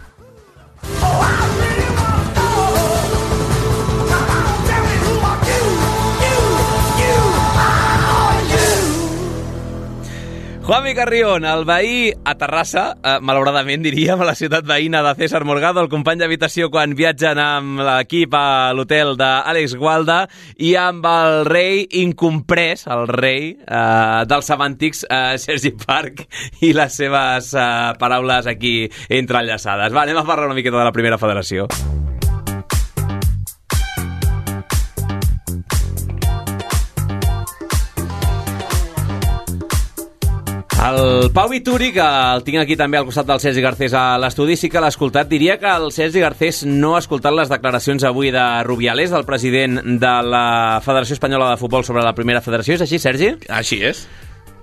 Juanmi 10.72 10.94
Carrion, 10.96 11.44
el 11.44 11.66
veí 11.68 12.14
a 12.24 12.32
Terrassa, 12.40 12.94
eh, 13.04 13.18
malauradament 13.20 13.82
diríem, 13.84 14.22
a 14.24 14.28
la 14.30 14.38
ciutat 14.40 14.64
veïna 14.64 15.02
de 15.04 15.12
César 15.20 15.42
Morgado, 15.44 15.82
el 15.84 15.90
company 15.92 16.22
d'habitació 16.22 16.70
quan 16.72 16.94
viatgen 16.96 17.42
amb 17.44 17.82
l'equip 17.84 18.32
a 18.40 18.72
l'hotel 18.72 19.18
d'Àlex 19.20 19.76
Gualda 19.76 20.22
i 20.64 20.72
amb 20.80 21.04
el 21.12 21.44
rei 21.50 21.84
incomprès, 22.00 22.86
el 22.88 23.04
rei 23.12 23.50
eh, 23.52 24.22
dels 24.32 24.48
semàntics, 24.48 25.04
eh, 25.12 25.36
Sergi 25.44 25.74
Parc, 25.76 26.24
i 26.64 26.72
les 26.72 26.96
seves 27.04 27.52
eh, 27.52 27.68
paraules 28.00 28.48
aquí 28.48 28.88
entrellaçades. 29.10 29.92
Va, 29.92 30.08
anem 30.08 30.24
a 30.24 30.24
parlar 30.24 30.48
una 30.48 30.56
miqueta 30.56 30.80
de 30.80 30.88
la 30.88 30.96
primera 30.96 31.20
federació. 31.20 31.68
El 40.82 41.30
Pau 41.32 41.48
Vituri, 41.48 41.92
que 41.94 42.02
el 42.02 42.42
tinc 42.42 42.58
aquí 42.64 42.74
també 42.80 42.98
al 42.98 43.06
costat 43.06 43.28
del 43.30 43.40
Sergi 43.44 43.62
Garcés 43.62 43.94
a 43.94 44.16
l'estudi, 44.18 44.56
sí 44.58 44.66
que 44.72 44.82
l'ha 44.82 44.90
escoltat. 44.90 45.28
Diria 45.30 45.60
que 45.62 45.70
el 45.70 45.92
Sergi 45.94 46.24
Garcés 46.24 46.64
no 46.66 46.96
ha 46.96 47.02
escoltat 47.04 47.36
les 47.38 47.52
declaracions 47.54 48.04
avui 48.10 48.32
de 48.34 48.42
Rubiales, 48.66 49.14
del 49.14 49.28
president 49.30 49.78
de 50.02 50.14
la 50.26 50.82
Federació 50.84 51.14
Espanyola 51.20 51.52
de 51.52 51.60
Futbol 51.62 51.86
sobre 51.86 52.02
la 52.02 52.16
primera 52.18 52.42
federació. 52.42 52.80
És 52.80 52.82
així, 52.88 52.98
Sergi? 53.00 53.30
Així 53.54 53.78
és. 53.92 54.08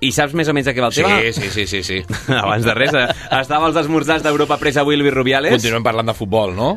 I 0.03 0.11
saps 0.15 0.35
més 0.35 0.47
o 0.51 0.53
menys 0.55 0.67
de 0.67 0.75
què 0.75 0.83
va 0.83 0.91
el 0.91 0.95
Sí, 0.95 1.03
tema? 1.03 1.21
sí, 1.31 1.49
sí, 1.55 1.65
sí, 1.67 1.83
sí. 1.87 2.01
Abans 2.35 2.67
de 2.67 2.75
res, 2.75 2.93
eh, 2.99 3.07
estava 3.39 3.67
als 3.71 3.79
esmorzars 3.79 4.23
d'Europa 4.23 4.59
Press 4.59 4.77
avui 4.83 4.99
Luis 4.99 5.15
Rubiales. 5.15 5.55
Continuem 5.55 5.83
parlant 5.87 6.11
de 6.11 6.15
futbol, 6.19 6.51
no? 6.55 6.73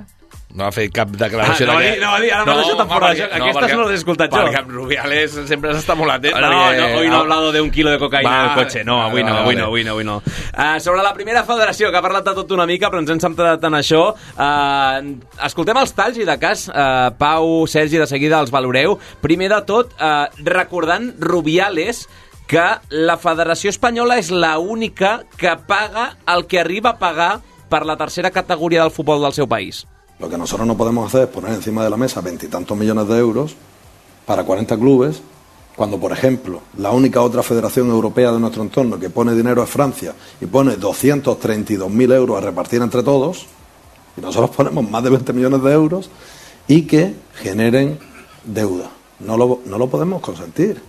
No 0.54 0.66
ha 0.66 0.72
fet 0.72 0.92
cap 0.92 1.08
declaració 1.08 1.64
Ah, 1.64 1.72
no 1.72 1.78
de 1.80 1.90
dir- 1.92 2.00
no 2.02 2.20
dir, 2.20 2.30
ara 2.32 2.44
m'has 2.44 2.56
deixat 2.66 2.88
fora 2.88 3.08
de 3.14 3.20
joc. 3.22 3.30
Aquestes 3.32 3.72
no 3.76 3.82
les 3.84 3.90
he 3.92 3.94
escoltat 4.02 4.30
jo. 4.30 4.36
Perquè 4.36 4.58
amb 4.58 4.70
Rubiales 4.70 5.30
sempre 5.48 5.72
s'està 5.72 5.96
molt 5.96 6.12
atent. 6.12 6.34
No, 6.34 6.48
perquè- 6.50 6.78
no, 6.92 6.98
hoy 6.98 7.08
no 7.08 7.16
ha 7.16 7.20
hablado 7.20 7.52
de 7.52 7.60
un 7.62 7.70
kilo 7.70 7.90
de 7.90 7.98
cocaïna 7.98 8.28
Va, 8.28 8.44
en 8.44 8.50
el 8.50 8.56
cotxe. 8.64 8.84
No, 8.84 9.00
avui 9.02 9.22
no, 9.24 9.34
avui 9.38 9.56
no, 9.56 9.64
avui 9.64 9.84
no, 9.84 9.92
avui 9.92 10.04
no. 10.04 10.16
Uh, 10.52 10.78
sobre 10.78 11.02
la 11.02 11.14
primera 11.14 11.42
federació, 11.44 11.90
que 11.90 11.96
ha 11.96 12.02
parlat 12.02 12.24
de 12.26 12.34
tot 12.34 12.50
una 12.52 12.66
mica, 12.66 12.90
però 12.90 12.98
ens 13.00 13.10
hem 13.10 13.20
centrat 13.20 13.64
en 13.64 13.72
això. 13.80 14.02
Uh, 14.36 15.16
escoltem 15.46 15.76
els 15.80 15.94
talls 15.96 16.18
i 16.18 16.24
de 16.28 16.36
cas, 16.38 16.66
uh, 16.68 17.10
Pau, 17.16 17.66
Sergi, 17.66 17.96
de 17.96 18.06
seguida 18.06 18.38
els 18.40 18.50
valoreu. 18.52 18.98
Primer 19.22 19.48
de 19.54 19.62
tot, 19.62 19.94
uh, 20.00 20.26
recordant 20.44 21.14
Rubiales, 21.18 22.08
que 22.46 22.66
la 22.90 23.16
Federació 23.16 23.70
Espanyola 23.72 24.18
és 24.20 24.28
la 24.30 24.58
única 24.58 25.22
que 25.38 25.56
paga 25.66 26.18
el 26.28 26.46
que 26.46 26.60
arriba 26.60 26.90
a 26.90 26.98
pagar 26.98 27.40
per 27.70 27.86
la 27.86 27.96
tercera 27.96 28.30
categoria 28.30 28.82
del 28.82 28.90
futbol 28.92 29.22
del 29.22 29.32
seu 29.32 29.48
país. 29.48 29.86
Lo 30.22 30.28
que 30.28 30.38
nosotros 30.38 30.68
no 30.68 30.76
podemos 30.76 31.08
hacer 31.08 31.24
es 31.24 31.34
poner 31.34 31.52
encima 31.52 31.82
de 31.82 31.90
la 31.90 31.96
mesa 31.96 32.20
veintitantos 32.20 32.78
millones 32.78 33.08
de 33.08 33.18
euros 33.18 33.56
para 34.24 34.44
40 34.44 34.78
clubes, 34.78 35.20
cuando, 35.74 35.98
por 35.98 36.12
ejemplo, 36.12 36.60
la 36.78 36.92
única 36.92 37.20
otra 37.20 37.42
federación 37.42 37.88
europea 37.88 38.30
de 38.30 38.38
nuestro 38.38 38.62
entorno 38.62 39.00
que 39.00 39.10
pone 39.10 39.34
dinero 39.34 39.64
es 39.64 39.68
Francia 39.68 40.14
y 40.40 40.46
pone 40.46 40.78
232.000 40.78 42.14
euros 42.14 42.38
a 42.38 42.40
repartir 42.40 42.80
entre 42.82 43.02
todos, 43.02 43.46
y 44.16 44.20
nosotros 44.20 44.50
ponemos 44.56 44.88
más 44.88 45.02
de 45.02 45.10
20 45.10 45.32
millones 45.32 45.60
de 45.60 45.72
euros 45.72 46.08
y 46.68 46.82
que 46.82 47.16
generen 47.34 47.98
deuda. 48.44 48.90
No 49.18 49.36
lo, 49.36 49.58
no 49.66 49.76
lo 49.76 49.90
podemos 49.90 50.22
consentir. 50.22 50.80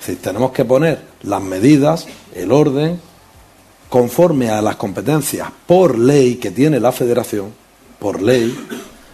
Es 0.00 0.06
decir, 0.06 0.22
tenemos 0.22 0.52
que 0.52 0.64
poner 0.64 1.08
las 1.24 1.42
medidas, 1.42 2.06
el 2.34 2.50
orden, 2.50 2.98
conforme 3.90 4.48
a 4.48 4.62
las 4.62 4.76
competencias 4.76 5.50
por 5.66 5.98
ley 5.98 6.36
que 6.36 6.50
tiene 6.50 6.80
la 6.80 6.90
federación, 6.90 7.60
por 8.02 8.20
ley, 8.20 8.52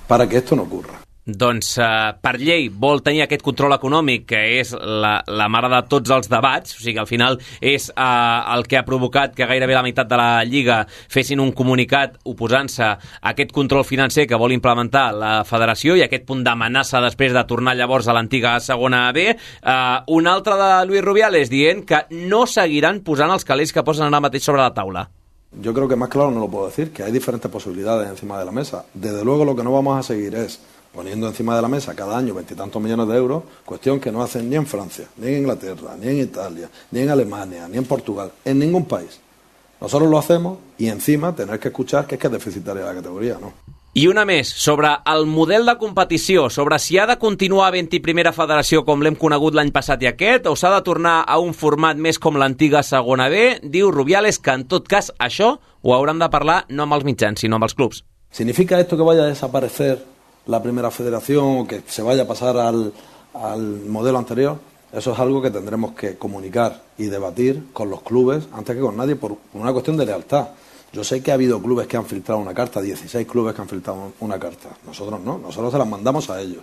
para 0.08 0.26
que 0.26 0.38
esto 0.38 0.56
no 0.56 0.62
ocurra. 0.62 0.98
Doncs 1.28 1.74
uh, 1.76 2.14
per 2.24 2.38
llei 2.40 2.70
vol 2.72 3.02
tenir 3.04 3.26
aquest 3.26 3.42
control 3.44 3.74
econòmic, 3.76 4.22
que 4.30 4.38
és 4.62 4.70
la, 4.72 5.18
la 5.28 5.48
mare 5.52 5.68
de 5.68 5.82
tots 5.92 6.08
els 6.14 6.30
debats, 6.32 6.72
o 6.72 6.80
sigui, 6.80 6.96
al 7.02 7.08
final 7.10 7.36
és 7.60 7.90
uh, 7.92 8.54
el 8.54 8.64
que 8.64 8.78
ha 8.80 8.84
provocat 8.86 9.34
que 9.36 9.44
gairebé 9.50 9.76
la 9.76 9.82
meitat 9.84 10.08
de 10.08 10.16
la 10.16 10.40
Lliga 10.48 10.78
fessin 10.88 11.44
un 11.44 11.52
comunicat 11.52 12.16
oposant-se 12.32 12.86
a 12.88 12.96
aquest 13.34 13.52
control 13.52 13.84
financer 13.84 14.24
que 14.24 14.40
vol 14.40 14.56
implementar 14.56 15.10
la 15.12 15.34
federació 15.44 15.98
i 16.00 16.06
aquest 16.06 16.24
punt 16.24 16.40
d'amenaça 16.46 17.04
després 17.04 17.36
de 17.36 17.44
tornar 17.44 17.76
llavors 17.76 18.08
a 18.08 18.16
l'antiga 18.16 18.56
segona 18.64 19.04
B. 19.12 19.28
Uh, 19.60 20.00
un 20.16 20.32
altre 20.32 20.56
de 20.56 20.72
Luis 20.88 21.04
Rubiales 21.04 21.52
dient 21.52 21.84
que 21.84 22.06
no 22.24 22.46
seguiran 22.48 23.04
posant 23.04 23.36
els 23.36 23.44
calés 23.44 23.76
que 23.76 23.84
posen 23.84 24.08
ara 24.08 24.24
mateix 24.24 24.48
sobre 24.48 24.64
la 24.64 24.72
taula. 24.72 25.10
Yo 25.52 25.72
creo 25.72 25.88
que 25.88 25.96
más 25.96 26.08
claro 26.08 26.30
no 26.30 26.40
lo 26.40 26.48
puedo 26.48 26.66
decir, 26.66 26.92
que 26.92 27.02
hay 27.02 27.10
diferentes 27.10 27.50
posibilidades 27.50 28.08
encima 28.08 28.38
de 28.38 28.44
la 28.44 28.52
mesa. 28.52 28.84
Desde 28.92 29.24
luego 29.24 29.44
lo 29.44 29.56
que 29.56 29.64
no 29.64 29.72
vamos 29.72 29.98
a 29.98 30.02
seguir 30.02 30.34
es 30.34 30.60
poniendo 30.94 31.26
encima 31.26 31.56
de 31.56 31.62
la 31.62 31.68
mesa 31.68 31.94
cada 31.94 32.16
año 32.16 32.34
veintitantos 32.34 32.80
millones 32.82 33.08
de 33.08 33.16
euros, 33.16 33.42
cuestión 33.64 33.98
que 33.98 34.12
no 34.12 34.22
hacen 34.22 34.48
ni 34.48 34.56
en 34.56 34.66
Francia, 34.66 35.06
ni 35.16 35.28
en 35.28 35.38
Inglaterra, 35.38 35.96
ni 35.98 36.08
en 36.08 36.18
Italia, 36.18 36.68
ni 36.90 37.00
en 37.00 37.10
Alemania, 37.10 37.66
ni 37.68 37.78
en 37.78 37.84
Portugal, 37.84 38.30
en 38.44 38.58
ningún 38.58 38.84
país. 38.84 39.20
Nosotros 39.80 40.10
lo 40.10 40.18
hacemos 40.18 40.58
y 40.76 40.88
encima 40.88 41.34
tener 41.34 41.58
que 41.58 41.68
escuchar 41.68 42.06
que 42.06 42.16
es 42.16 42.20
que 42.20 42.26
es 42.26 42.32
deficitaria 42.32 42.84
la 42.84 42.94
categoría, 42.94 43.38
¿no? 43.40 43.77
I 43.98 44.04
una 44.06 44.22
més, 44.22 44.46
sobre 44.46 44.92
el 45.10 45.24
model 45.26 45.64
de 45.66 45.72
competició, 45.74 46.44
sobre 46.54 46.76
si 46.78 47.00
ha 47.00 47.06
de 47.08 47.16
continuar 47.18 47.64
havent-hi 47.66 47.98
primera 47.98 48.30
federació 48.36 48.84
com 48.86 49.00
l'hem 49.02 49.16
conegut 49.18 49.56
l'any 49.58 49.72
passat 49.74 50.04
i 50.04 50.06
aquest, 50.12 50.46
o 50.46 50.52
s'ha 50.54 50.70
de 50.76 50.84
tornar 50.86 51.14
a 51.26 51.38
un 51.42 51.50
format 51.50 51.98
més 51.98 52.20
com 52.22 52.38
l'antiga 52.38 52.84
segona 52.86 53.26
B, 53.32 53.56
diu 53.64 53.90
Rubiales 53.90 54.38
que 54.38 54.54
en 54.54 54.68
tot 54.70 54.86
cas 54.86 55.08
això 55.18 55.48
ho 55.58 55.94
hauran 55.96 56.22
de 56.22 56.28
parlar 56.30 56.60
no 56.68 56.84
amb 56.84 56.94
els 56.94 57.08
mitjans, 57.08 57.42
sinó 57.42 57.58
amb 57.58 57.66
els 57.66 57.74
clubs. 57.74 58.04
¿Significa 58.30 58.78
esto 58.78 58.96
que 58.96 59.08
vaya 59.08 59.24
a 59.24 59.32
desaparecer 59.32 59.98
la 60.46 60.62
primera 60.62 60.92
federación 60.92 61.64
o 61.64 61.66
que 61.66 61.82
se 61.88 62.02
vaya 62.06 62.22
a 62.22 62.28
pasar 62.28 62.56
al, 62.56 62.92
al 63.34 63.66
modelo 63.88 64.18
anterior? 64.18 64.60
Eso 64.92 65.12
es 65.12 65.18
algo 65.18 65.42
que 65.42 65.50
tendremos 65.50 65.96
que 65.98 66.16
comunicar 66.16 66.84
y 66.98 67.06
debatir 67.06 67.64
con 67.72 67.90
los 67.90 68.02
clubes 68.02 68.46
antes 68.52 68.76
que 68.76 68.82
con 68.82 68.96
nadie 68.96 69.16
por 69.16 69.38
una 69.54 69.72
cuestión 69.72 69.96
de 69.96 70.06
lealtad. 70.06 70.50
Yo 70.92 71.04
sé 71.04 71.22
que 71.22 71.30
ha 71.30 71.34
habido 71.34 71.60
clubes 71.60 71.86
que 71.86 71.96
han 71.96 72.06
filtrado 72.06 72.40
una 72.40 72.54
carta, 72.54 72.80
16 72.80 73.26
clubes 73.26 73.54
que 73.54 73.60
han 73.60 73.68
filtrado 73.68 74.12
una 74.20 74.38
carta. 74.38 74.70
Nosotros 74.86 75.20
no, 75.20 75.38
nosotros 75.38 75.72
se 75.72 75.78
las 75.78 75.88
mandamos 75.88 76.30
a 76.30 76.40
ellos 76.40 76.62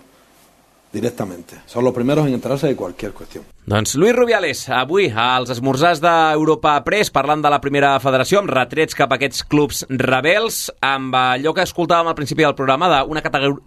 directamente. 0.92 1.56
Son 1.66 1.84
los 1.84 1.92
primeros 1.92 2.26
en 2.26 2.34
enterarse 2.34 2.66
de 2.66 2.76
cualquier 2.76 3.12
cuestión. 3.12 3.44
Doncs 3.66 3.96
Luis 3.96 4.14
Rubiales, 4.14 4.68
avui 4.70 5.10
als 5.10 5.50
esmorzars 5.50 6.00
d'Europa 6.00 6.78
Press, 6.86 7.10
parlant 7.10 7.42
de 7.42 7.50
la 7.52 7.60
primera 7.60 7.96
federació, 8.00 8.40
amb 8.40 8.52
retrets 8.54 8.96
cap 8.96 9.12
a 9.12 9.18
aquests 9.18 9.42
clubs 9.50 9.84
rebels, 9.90 10.70
amb 10.80 11.14
allò 11.18 11.52
que 11.52 11.66
escoltàvem 11.66 12.12
al 12.12 12.18
principi 12.18 12.46
del 12.46 12.54
programa 12.54 12.88
d'una 12.94 13.24
categor 13.24 13.58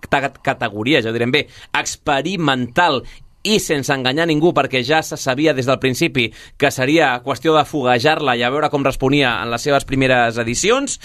categoria, 0.42 1.04
ja 1.04 1.14
direm 1.14 1.36
bé, 1.36 1.46
experimental 1.76 3.04
i 3.44 3.60
sense 3.64 3.94
enganyar 3.94 4.28
ningú, 4.28 4.52
perquè 4.56 4.82
ja 4.84 5.02
se 5.06 5.18
sabia 5.18 5.54
des 5.54 5.68
del 5.70 5.80
principi 5.80 6.30
que 6.58 6.72
seria 6.72 7.14
qüestió 7.24 7.56
de 7.56 7.66
foguejar-la 7.66 8.36
i 8.36 8.44
a 8.44 8.52
veure 8.52 8.70
com 8.70 8.84
responia 8.86 9.38
en 9.44 9.54
les 9.54 9.64
seves 9.64 9.88
primeres 9.88 10.38
edicions. 10.42 11.00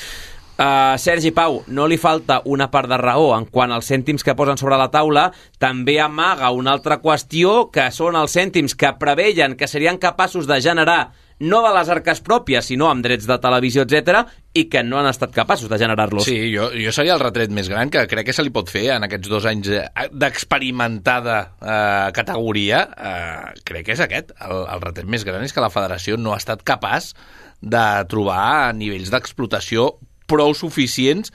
Uh, 0.55 0.95
Sergi 1.03 1.33
Pau, 1.35 1.65
no 1.67 1.89
li 1.91 1.97
falta 1.99 2.37
una 2.47 2.69
part 2.71 2.87
de 2.87 2.99
raó 3.01 3.33
en 3.35 3.49
quant 3.51 3.73
als 3.75 3.89
cèntims 3.91 4.23
que 4.23 4.37
posen 4.39 4.61
sobre 4.61 4.79
la 4.79 4.87
taula, 4.93 5.25
també 5.59 5.97
amaga 5.99 6.53
una 6.55 6.71
altra 6.77 7.01
qüestió 7.03 7.73
que 7.75 7.89
són 7.91 8.15
els 8.15 8.37
cèntims 8.39 8.77
que 8.79 8.93
preveien 9.01 9.57
que 9.59 9.67
serien 9.67 9.99
capaços 9.99 10.47
de 10.47 10.61
generar 10.63 11.11
no 11.43 11.59
de 11.65 11.73
les 11.75 11.91
arques 11.91 12.21
pròpies, 12.23 12.69
sinó 12.71 12.87
amb 12.87 13.03
drets 13.03 13.27
de 13.27 13.39
televisió, 13.43 13.83
etc 13.83 14.23
i 14.55 14.69
que 14.71 14.85
no 14.87 15.01
han 15.01 15.09
estat 15.11 15.35
capaços 15.35 15.67
de 15.67 15.79
generar-los. 15.83 16.29
Sí, 16.29 16.37
jo, 16.55 16.69
jo 16.79 16.95
seria 16.95 17.17
el 17.17 17.23
retret 17.25 17.51
més 17.51 17.67
gran 17.69 17.91
que 17.91 18.05
crec 18.07 18.29
que 18.29 18.37
se 18.37 18.45
li 18.47 18.55
pot 18.55 18.71
fer 18.71 18.87
en 18.95 19.09
aquests 19.09 19.33
dos 19.33 19.49
anys 19.51 19.73
eh, 19.75 20.07
d'experimentada 20.15 21.41
eh, 21.59 22.13
categoria. 22.15 22.85
Eh, 22.95 23.59
crec 23.67 23.89
que 23.89 23.97
és 23.99 24.07
aquest. 24.07 24.31
El, 24.39 24.63
el 24.63 24.87
retret 24.87 25.11
més 25.11 25.27
gran 25.27 25.43
és 25.43 25.53
que 25.53 25.65
la 25.65 25.73
federació 25.75 26.21
no 26.21 26.37
ha 26.37 26.39
estat 26.39 26.63
capaç 26.63 27.11
de 27.59 27.85
trobar 28.07 28.71
nivells 28.79 29.11
d'explotació 29.11 29.91
prou 30.31 30.55
suficients 30.57 31.33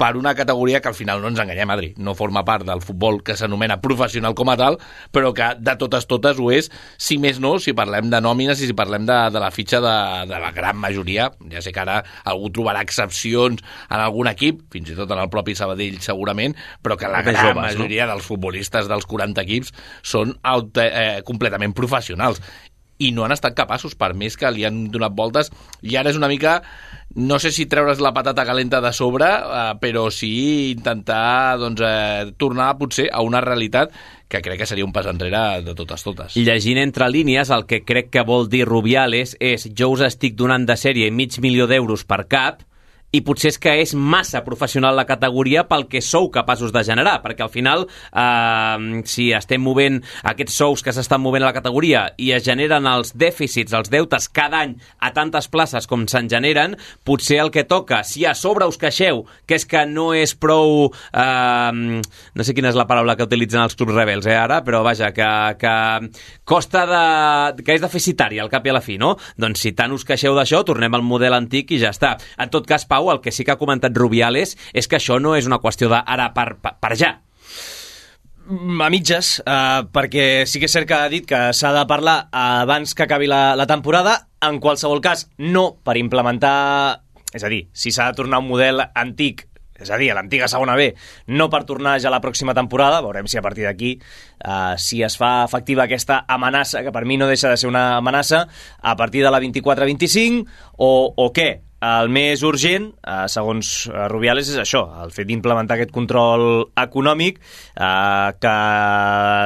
per 0.00 0.16
una 0.16 0.34
categoria 0.34 0.80
que 0.80 0.88
al 0.88 0.96
final 0.96 1.20
no 1.20 1.28
ens 1.28 1.40
enganyem, 1.42 1.70
Adri, 1.74 1.88
no 2.00 2.14
forma 2.16 2.40
part 2.48 2.64
del 2.64 2.80
futbol 2.80 3.18
que 3.20 3.34
s'anomena 3.36 3.76
professional 3.84 4.32
com 4.38 4.48
a 4.48 4.54
tal, 4.56 4.78
però 5.12 5.34
que 5.36 5.50
de 5.60 5.74
totes 5.76 6.08
totes 6.08 6.40
ho 6.40 6.48
és, 6.56 6.70
si 6.96 7.18
més 7.20 7.36
no, 7.44 7.58
si 7.60 7.74
parlem 7.76 8.08
de 8.08 8.22
nòmines 8.24 8.62
i 8.64 8.70
si 8.70 8.76
parlem 8.76 9.04
de, 9.04 9.18
de 9.34 9.42
la 9.42 9.50
fitxa 9.52 9.82
de, 9.84 9.92
de 10.30 10.40
la 10.40 10.54
gran 10.56 10.80
majoria, 10.80 11.28
ja 11.52 11.60
sé 11.60 11.74
que 11.76 11.82
ara 11.84 11.98
algú 12.32 12.48
trobarà 12.56 12.80
excepcions 12.86 13.60
en 13.60 13.98
algun 13.98 14.32
equip, 14.32 14.64
fins 14.72 14.88
i 14.88 14.96
tot 14.96 15.12
en 15.12 15.20
el 15.20 15.28
propi 15.28 15.58
Sabadell 15.58 16.00
segurament, 16.00 16.56
però 16.80 16.96
que 16.96 17.12
la 17.12 17.20
gran 17.26 17.36
joves, 17.36 17.60
majoria 17.60 18.08
dels 18.08 18.24
futbolistes 18.24 18.88
dels 18.88 19.04
40 19.04 19.44
equips 19.44 19.76
són 20.00 20.32
aute, 20.40 20.88
eh, 20.88 21.20
completament 21.28 21.76
professionals 21.76 22.40
i 23.00 23.10
no 23.16 23.24
han 23.24 23.34
estat 23.34 23.56
capaços, 23.56 23.96
per 23.98 24.12
més 24.14 24.36
que 24.36 24.50
li 24.52 24.66
han 24.68 24.86
donat 24.92 25.16
voltes, 25.16 25.50
i 25.82 25.96
ara 25.96 26.12
és 26.12 26.20
una 26.20 26.30
mica 26.30 26.60
no 27.14 27.40
sé 27.42 27.50
si 27.50 27.66
treure's 27.66 27.98
la 27.98 28.12
patata 28.14 28.44
calenta 28.46 28.80
de 28.80 28.92
sobre, 28.94 29.26
eh, 29.26 29.74
però 29.82 30.06
sí 30.14 30.70
intentar 30.70 31.58
doncs, 31.58 31.82
eh, 31.82 32.32
tornar 32.38 32.76
potser 32.78 33.08
a 33.12 33.22
una 33.26 33.40
realitat 33.40 33.90
que 34.28 34.40
crec 34.40 34.60
que 34.60 34.66
seria 34.66 34.86
un 34.86 34.92
pas 34.94 35.08
enrere 35.10 35.62
de 35.66 35.74
totes 35.74 36.04
totes. 36.06 36.36
Llegint 36.36 36.78
entre 36.78 37.10
línies, 37.10 37.50
el 37.50 37.66
que 37.66 37.82
crec 37.82 38.12
que 38.14 38.22
vol 38.22 38.46
dir 38.48 38.62
Rubiales 38.68 39.34
és 39.40 39.66
jo 39.74 39.90
us 39.90 40.06
estic 40.06 40.38
donant 40.38 40.68
de 40.68 40.78
sèrie 40.78 41.10
mig 41.10 41.40
milió 41.42 41.66
d'euros 41.66 42.06
per 42.06 42.28
cap, 42.30 42.62
i 43.12 43.22
potser 43.26 43.50
és 43.50 43.58
que 43.58 43.72
és 43.82 43.94
massa 43.94 44.42
professional 44.46 44.94
la 44.96 45.06
categoria 45.08 45.64
pel 45.68 45.86
que 45.90 46.02
sou 46.04 46.30
capaços 46.30 46.72
de 46.74 46.82
generar, 46.86 47.18
perquè 47.24 47.44
al 47.44 47.52
final 47.52 47.86
eh, 47.86 49.02
si 49.10 49.30
estem 49.36 49.62
movent 49.62 50.00
aquests 50.30 50.58
sous 50.60 50.84
que 50.86 50.94
s'estan 50.94 51.22
movent 51.22 51.44
a 51.44 51.50
la 51.50 51.56
categoria 51.56 52.06
i 52.18 52.30
es 52.36 52.44
generen 52.46 52.86
els 52.90 53.14
dèficits, 53.18 53.74
els 53.76 53.90
deutes 53.90 54.28
cada 54.30 54.62
any 54.64 54.76
a 55.00 55.12
tantes 55.16 55.50
places 55.50 55.88
com 55.90 56.06
se'n 56.10 56.30
generen, 56.30 56.76
potser 57.04 57.40
el 57.42 57.50
que 57.54 57.64
toca, 57.64 58.02
si 58.06 58.24
a 58.26 58.34
sobre 58.38 58.68
us 58.70 58.78
queixeu, 58.80 59.24
que 59.46 59.58
és 59.58 59.66
que 59.66 59.84
no 59.90 60.10
és 60.14 60.36
prou... 60.38 60.90
Eh, 61.10 62.00
no 62.34 62.46
sé 62.46 62.54
quina 62.54 62.70
és 62.70 62.78
la 62.78 62.86
paraula 62.90 63.16
que 63.18 63.26
utilitzen 63.26 63.64
els 63.64 63.76
clubs 63.78 63.96
rebels, 63.96 64.28
eh, 64.30 64.38
ara, 64.38 64.60
però 64.66 64.84
vaja, 64.86 65.10
que, 65.16 65.30
que 65.60 65.74
costa 66.44 66.86
de... 66.86 67.64
que 67.64 67.74
és 67.74 67.82
deficitari 67.82 68.38
al 68.38 68.50
cap 68.52 68.66
i 68.66 68.72
a 68.72 68.76
la 68.78 68.84
fi, 68.84 68.98
no? 69.00 69.16
Doncs 69.40 69.66
si 69.66 69.74
tant 69.76 69.92
us 69.94 70.06
queixeu 70.06 70.36
d'això, 70.38 70.62
tornem 70.66 70.94
al 70.94 71.06
model 71.06 71.34
antic 71.36 71.74
i 71.74 71.80
ja 71.82 71.90
està. 71.94 72.14
En 72.38 72.52
tot 72.52 72.68
cas, 72.68 72.86
Pau, 72.90 72.99
Pau, 73.00 73.10
el 73.12 73.20
que 73.24 73.32
sí 73.32 73.44
que 73.44 73.54
ha 73.54 73.60
comentat 73.60 73.96
Rubiales 73.96 74.56
és 74.76 74.88
que 74.88 74.98
això 74.98 75.16
no 75.22 75.32
és 75.38 75.48
una 75.48 75.60
qüestió 75.62 75.88
d'ara 75.88 76.30
per, 76.36 76.54
per, 76.60 76.76
per 76.82 76.92
ja. 77.00 77.14
A 78.50 78.88
mitges, 78.90 79.36
eh, 79.40 79.82
perquè 79.94 80.44
sí 80.50 80.60
que 80.60 80.66
és 80.68 80.74
cert 80.74 80.88
que 80.90 80.96
ha 80.96 81.10
dit 81.12 81.26
que 81.28 81.38
s'ha 81.56 81.70
de 81.76 81.84
parlar 81.88 82.16
abans 82.34 82.92
que 82.94 83.06
acabi 83.06 83.30
la, 83.30 83.54
la 83.56 83.68
temporada. 83.70 84.26
En 84.44 84.58
qualsevol 84.60 85.00
cas, 85.00 85.28
no 85.38 85.70
per 85.84 85.96
implementar... 86.00 87.06
És 87.32 87.46
a 87.46 87.48
dir, 87.52 87.68
si 87.72 87.92
s'ha 87.94 88.10
de 88.10 88.18
tornar 88.18 88.40
a 88.40 88.42
un 88.42 88.50
model 88.50 88.82
antic 88.90 89.46
és 89.80 89.88
a 89.88 89.96
dir, 89.96 90.10
a 90.12 90.16
l'antiga 90.18 90.44
segona 90.50 90.74
B, 90.76 90.90
no 91.32 91.46
per 91.48 91.62
tornar 91.64 91.94
ja 92.04 92.12
la 92.12 92.20
pròxima 92.20 92.52
temporada, 92.52 93.00
veurem 93.00 93.24
si 93.30 93.38
a 93.40 93.42
partir 93.44 93.64
d'aquí 93.64 93.94
uh, 93.96 94.76
si 94.76 95.00
es 95.06 95.16
fa 95.16 95.46
efectiva 95.46 95.86
aquesta 95.86 96.20
amenaça, 96.28 96.84
que 96.84 96.92
per 96.92 97.06
mi 97.08 97.16
no 97.16 97.30
deixa 97.30 97.48
de 97.48 97.56
ser 97.56 97.70
una 97.70 97.96
amenaça, 97.96 98.44
a 98.76 98.96
partir 99.00 99.24
de 99.24 99.32
la 99.32 99.40
24-25, 99.40 100.44
o, 100.76 100.90
o 101.16 101.30
què? 101.32 101.48
El 101.80 102.10
més 102.12 102.42
urgent, 102.44 102.90
eh, 103.08 103.22
segons 103.32 103.68
eh, 103.88 104.02
Rubiales, 104.12 104.50
és 104.52 104.58
això, 104.60 104.82
el 105.00 105.14
fet 105.16 105.24
d'implementar 105.30 105.78
aquest 105.78 105.94
control 105.94 106.42
econòmic, 106.76 107.38
eh, 107.40 108.28
que 108.36 108.56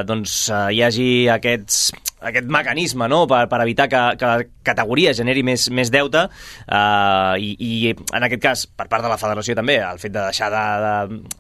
doncs, 0.09 0.35
eh, 0.51 0.65
hi 0.75 0.83
hagi 0.83 1.07
aquests, 1.31 1.79
aquest 2.27 2.51
mecanisme 2.51 3.07
no? 3.13 3.21
per, 3.31 3.45
per 3.53 3.61
evitar 3.63 3.87
que, 3.93 4.03
que 4.19 4.33
la 4.33 4.49
categoria 4.67 5.15
generi 5.15 5.45
més, 5.47 5.69
més 5.71 5.95
deute 5.95 6.25
eh, 6.27 7.35
i, 7.39 7.55
i, 7.55 7.95
en 7.95 8.27
aquest 8.27 8.43
cas, 8.43 8.67
per 8.67 8.89
part 8.91 9.07
de 9.07 9.15
la 9.15 9.21
federació 9.21 9.55
també, 9.55 9.79
el 9.79 10.03
fet 10.03 10.17
de 10.17 10.25
deixar 10.27 10.51
de, 10.51 10.67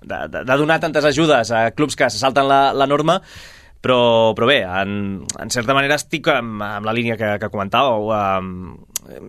de, 0.04 0.22
de, 0.30 0.44
de 0.46 0.58
donar 0.62 0.78
tantes 0.84 1.10
ajudes 1.10 1.50
a 1.50 1.66
clubs 1.74 1.98
que 1.98 2.06
se 2.06 2.22
salten 2.22 2.46
la, 2.46 2.68
la 2.70 2.86
norma, 2.86 3.18
però, 3.82 3.98
però 4.38 4.46
bé, 4.46 4.62
en, 4.62 5.24
en 5.42 5.50
certa 5.50 5.74
manera 5.74 5.98
estic 5.98 6.30
amb, 6.30 6.62
amb 6.62 6.86
la 6.86 6.94
línia 6.94 7.18
que, 7.18 7.34
que 7.42 7.50
comentàveu. 7.50 8.14
Eh, 8.14 9.24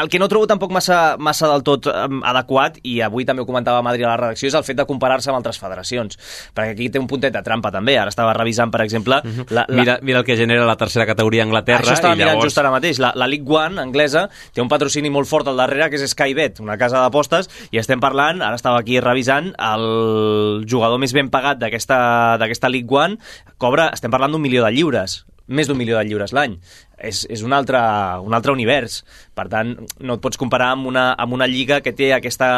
el 0.00 0.08
que 0.08 0.18
no 0.18 0.28
trobo 0.28 0.46
tampoc 0.46 0.72
massa, 0.72 1.16
massa 1.18 1.48
del 1.50 1.64
tot 1.66 1.88
um, 1.90 2.20
adequat, 2.26 2.78
i 2.86 3.00
avui 3.04 3.26
també 3.28 3.42
ho 3.42 3.48
comentava 3.48 3.80
a 3.80 3.84
Madrid 3.86 4.06
a 4.06 4.12
la 4.12 4.18
redacció, 4.20 4.50
és 4.50 4.56
el 4.58 4.64
fet 4.66 4.78
de 4.78 4.86
comparar-se 4.88 5.30
amb 5.32 5.40
altres 5.40 5.60
federacions. 5.60 6.18
Perquè 6.54 6.74
aquí 6.74 6.90
té 6.92 7.02
un 7.02 7.08
puntet 7.10 7.34
de 7.34 7.42
trampa 7.46 7.72
també. 7.74 7.96
Ara 8.00 8.12
estava 8.12 8.34
revisant, 8.36 8.72
per 8.72 8.82
exemple... 8.84 9.20
Uh 9.24 9.30
-huh. 9.30 9.46
la, 9.50 9.64
la... 9.68 9.80
Mira, 9.80 9.98
mira 10.02 10.18
el 10.18 10.24
que 10.24 10.36
genera 10.36 10.66
la 10.66 10.76
tercera 10.76 11.06
categoria 11.06 11.42
a 11.42 11.46
Anglaterra. 11.46 11.84
Això 11.84 11.94
estava 11.94 12.14
i 12.14 12.16
mirant 12.16 12.36
llavors... 12.36 12.46
just 12.46 12.58
ara 12.58 12.70
mateix. 12.70 12.98
La, 12.98 13.12
la 13.14 13.26
League 13.26 13.46
One 13.48 13.80
anglesa 13.80 14.28
té 14.52 14.60
un 14.60 14.68
patrocini 14.68 15.10
molt 15.10 15.28
fort 15.28 15.48
al 15.48 15.56
darrere, 15.56 15.90
que 15.90 15.96
és 15.96 16.10
Skybet, 16.10 16.60
una 16.60 16.78
casa 16.78 17.00
d'apostes, 17.00 17.48
i 17.70 17.78
estem 17.78 18.00
parlant, 18.00 18.42
ara 18.42 18.54
estava 18.54 18.78
aquí 18.78 19.00
revisant, 19.00 19.54
el 19.58 20.64
jugador 20.68 20.98
més 20.98 21.12
ben 21.12 21.30
pagat 21.30 21.58
d'aquesta 21.58 22.68
League 22.68 22.88
One 22.90 23.18
cobra, 23.58 23.90
estem 23.92 24.10
parlant 24.10 24.32
d'un 24.32 24.42
milió 24.42 24.64
de 24.64 24.70
lliures 24.70 25.24
més 25.50 25.66
d'un 25.66 25.78
milió 25.78 25.98
de 25.98 26.06
lliures 26.06 26.32
l'any. 26.36 26.56
És, 27.00 27.22
és 27.32 27.42
un, 27.46 27.54
altre, 27.56 27.80
un 28.24 28.34
altre 28.36 28.52
univers. 28.52 29.00
Per 29.36 29.46
tant, 29.52 29.72
no 30.04 30.16
et 30.18 30.22
pots 30.22 30.40
comparar 30.40 30.72
amb 30.74 30.90
una, 30.90 31.06
amb 31.18 31.36
una 31.36 31.48
lliga 31.50 31.80
que 31.84 31.94
té 31.96 32.10
aquesta 32.12 32.50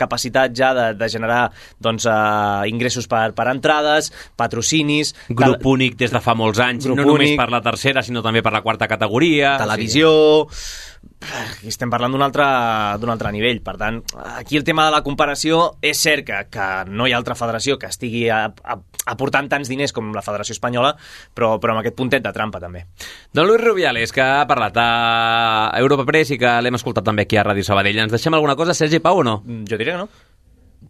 capacitat 0.00 0.54
ja 0.56 0.72
de, 0.76 0.86
de 0.98 1.08
generar 1.12 1.42
doncs, 1.82 2.06
uh, 2.08 2.66
ingressos 2.70 3.10
per, 3.10 3.30
per 3.36 3.50
entrades, 3.52 4.12
patrocinis... 4.40 5.14
Grup 5.28 5.60
tal... 5.60 5.72
únic 5.74 5.98
des 6.00 6.14
de 6.14 6.22
fa 6.24 6.36
molts 6.38 6.62
anys, 6.64 6.88
no 6.88 6.96
únic, 6.96 7.10
només 7.12 7.36
per 7.38 7.50
la 7.52 7.62
tercera, 7.64 8.04
sinó 8.06 8.24
també 8.24 8.44
per 8.44 8.54
la 8.56 8.64
quarta 8.64 8.88
categoria. 8.90 9.58
Televisió... 9.60 10.14
Sí 10.50 10.88
aquí 11.20 11.68
estem 11.68 11.90
parlant 11.92 12.14
d'un 12.14 12.22
altre, 12.24 12.46
d'un 13.00 13.12
altre 13.12 13.32
nivell. 13.32 13.60
Per 13.64 13.76
tant, 13.80 14.00
aquí 14.36 14.56
el 14.56 14.64
tema 14.64 14.86
de 14.86 14.94
la 14.94 15.02
comparació 15.04 15.76
és 15.84 16.00
cert 16.00 16.26
que, 16.26 16.38
que 16.52 16.68
no 16.88 17.06
hi 17.06 17.14
ha 17.14 17.18
altra 17.20 17.36
federació 17.36 17.76
que 17.80 17.90
estigui 17.92 18.26
a, 18.32 18.46
a, 18.48 18.78
aportant 19.12 19.48
tants 19.50 19.68
diners 19.70 19.94
com 19.96 20.12
la 20.16 20.24
Federació 20.24 20.56
Espanyola, 20.56 20.94
però, 21.36 21.54
però 21.60 21.74
amb 21.74 21.82
aquest 21.82 21.96
puntet 21.98 22.24
de 22.24 22.32
trampa 22.36 22.60
també. 22.62 22.84
Don 23.36 23.48
Luis 23.48 23.60
Rubiales, 23.90 24.12
que 24.12 24.22
ha 24.22 24.46
parlat 24.46 24.76
a 24.78 25.72
Europa 25.80 26.06
Press 26.06 26.30
i 26.30 26.38
que 26.38 26.50
l'hem 26.62 26.76
escoltat 26.78 27.04
també 27.04 27.26
aquí 27.26 27.36
a 27.36 27.44
Ràdio 27.44 27.66
Sabadell. 27.66 27.98
Ens 27.98 28.12
deixem 28.12 28.34
alguna 28.34 28.56
cosa, 28.56 28.74
Sergi 28.74 29.00
Pau, 29.00 29.18
o 29.18 29.24
no? 29.24 29.42
Jo 29.66 29.78
diria 29.78 29.96
que 29.96 30.04
no 30.04 30.08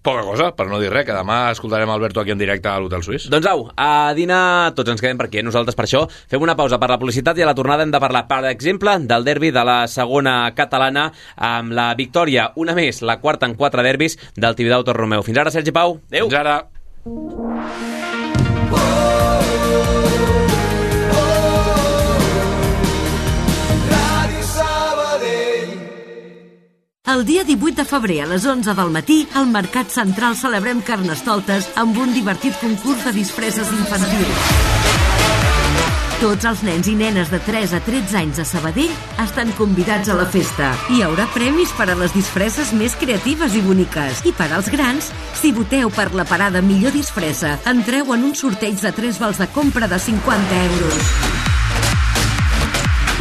poca 0.03 0.22
cosa, 0.22 0.46
per 0.57 0.64
no 0.70 0.78
dir 0.80 0.88
res, 0.88 1.05
que 1.05 1.12
demà 1.12 1.51
escoltarem 1.51 1.90
Alberto 1.90 2.22
aquí 2.22 2.30
en 2.32 2.38
directe 2.38 2.70
a 2.70 2.78
l'Hotel 2.80 3.03
Suís. 3.03 3.26
Doncs 3.28 3.44
au, 3.51 3.66
a 3.76 4.14
dinar 4.16 4.70
tots 4.72 4.88
ens 4.94 5.03
quedem 5.03 5.18
per 5.18 5.26
aquí, 5.26 5.40
eh? 5.42 5.44
nosaltres 5.44 5.76
per 5.76 5.84
això 5.84 6.07
fem 6.30 6.40
una 6.40 6.55
pausa 6.57 6.78
per 6.80 6.88
la 6.88 6.96
publicitat 6.96 7.36
i 7.36 7.44
a 7.44 7.51
la 7.51 7.57
tornada 7.59 7.84
hem 7.84 7.92
de 7.92 8.01
parlar, 8.01 8.24
per 8.30 8.46
exemple, 8.48 8.96
del 9.11 9.26
derbi 9.26 9.51
de 9.53 9.64
la 9.66 9.82
segona 9.92 10.55
catalana 10.57 11.11
amb 11.36 11.76
la 11.76 11.90
victòria, 11.98 12.53
una 12.57 12.78
més, 12.78 13.03
la 13.03 13.18
quarta 13.20 13.51
en 13.51 13.59
quatre 13.61 13.84
derbis 13.84 14.16
del 14.38 14.57
Tibidau 14.57 14.86
Romeu. 14.94 15.26
Fins 15.26 15.42
ara, 15.42 15.53
Sergi 15.53 15.74
Pau. 15.74 15.98
Adéu. 16.09 16.30
Fins 16.30 16.38
ara. 16.46 17.98
El 27.11 27.24
dia 27.26 27.42
18 27.42 27.74
de 27.74 27.84
febrer 27.84 28.20
a 28.22 28.26
les 28.30 28.44
11 28.46 28.70
del 28.78 28.90
matí, 28.94 29.26
al 29.34 29.48
Mercat 29.50 29.88
Central 29.90 30.36
celebrem 30.38 30.78
Carnestoltes 30.78 31.66
amb 31.82 31.98
un 31.98 32.12
divertit 32.14 32.54
concurs 32.61 33.02
de 33.02 33.11
disfresses 33.16 33.72
infantils. 33.74 34.44
Tots 36.20 36.46
els 36.52 36.62
nens 36.62 36.86
i 36.86 36.94
nenes 36.94 37.32
de 37.32 37.40
3 37.42 37.74
a 37.74 37.82
13 37.82 38.18
anys 38.20 38.38
a 38.44 38.46
Sabadell 38.46 38.94
estan 39.24 39.50
convidats 39.58 40.12
a 40.12 40.20
la 40.20 40.28
festa. 40.30 40.70
Hi 40.94 41.02
haurà 41.02 41.26
premis 41.34 41.74
per 41.74 41.88
a 41.90 41.98
les 41.98 42.14
disfresses 42.14 42.70
més 42.78 42.94
creatives 43.00 43.58
i 43.58 43.66
boniques. 43.66 44.22
I 44.30 44.36
per 44.36 44.52
als 44.54 44.70
grans, 44.70 45.11
si 45.40 45.50
voteu 45.56 45.90
per 45.90 46.12
la 46.14 46.28
parada 46.28 46.62
millor 46.62 46.94
disfressa, 46.94 47.56
entreu 47.66 48.14
en 48.14 48.30
un 48.30 48.38
sorteig 48.38 48.78
de 48.78 48.94
3 49.02 49.18
vals 49.18 49.42
de 49.42 49.50
compra 49.56 49.90
de 49.90 49.98
50 49.98 50.66
euros. 50.68 51.49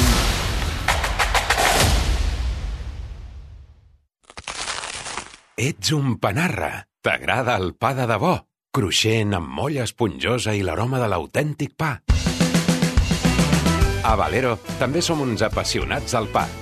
Ets 5.59 5.91
un 5.99 6.15
panarra. 6.23 6.87
T'agrada 7.03 7.59
el 7.59 7.75
pa 7.75 7.91
de 7.99 8.07
debò? 8.07 8.39
Cruixent, 8.71 9.35
amb 9.35 9.51
molla 9.51 9.83
esponjosa 9.83 10.55
i 10.55 10.63
l'aroma 10.63 11.03
de 11.03 11.11
l'autèntic 11.11 11.75
pa. 11.75 11.99
A 14.07 14.15
Valero 14.15 14.63
també 14.79 15.03
som 15.03 15.19
uns 15.27 15.43
apassionats 15.43 16.15
del 16.15 16.31
pa 16.31 16.62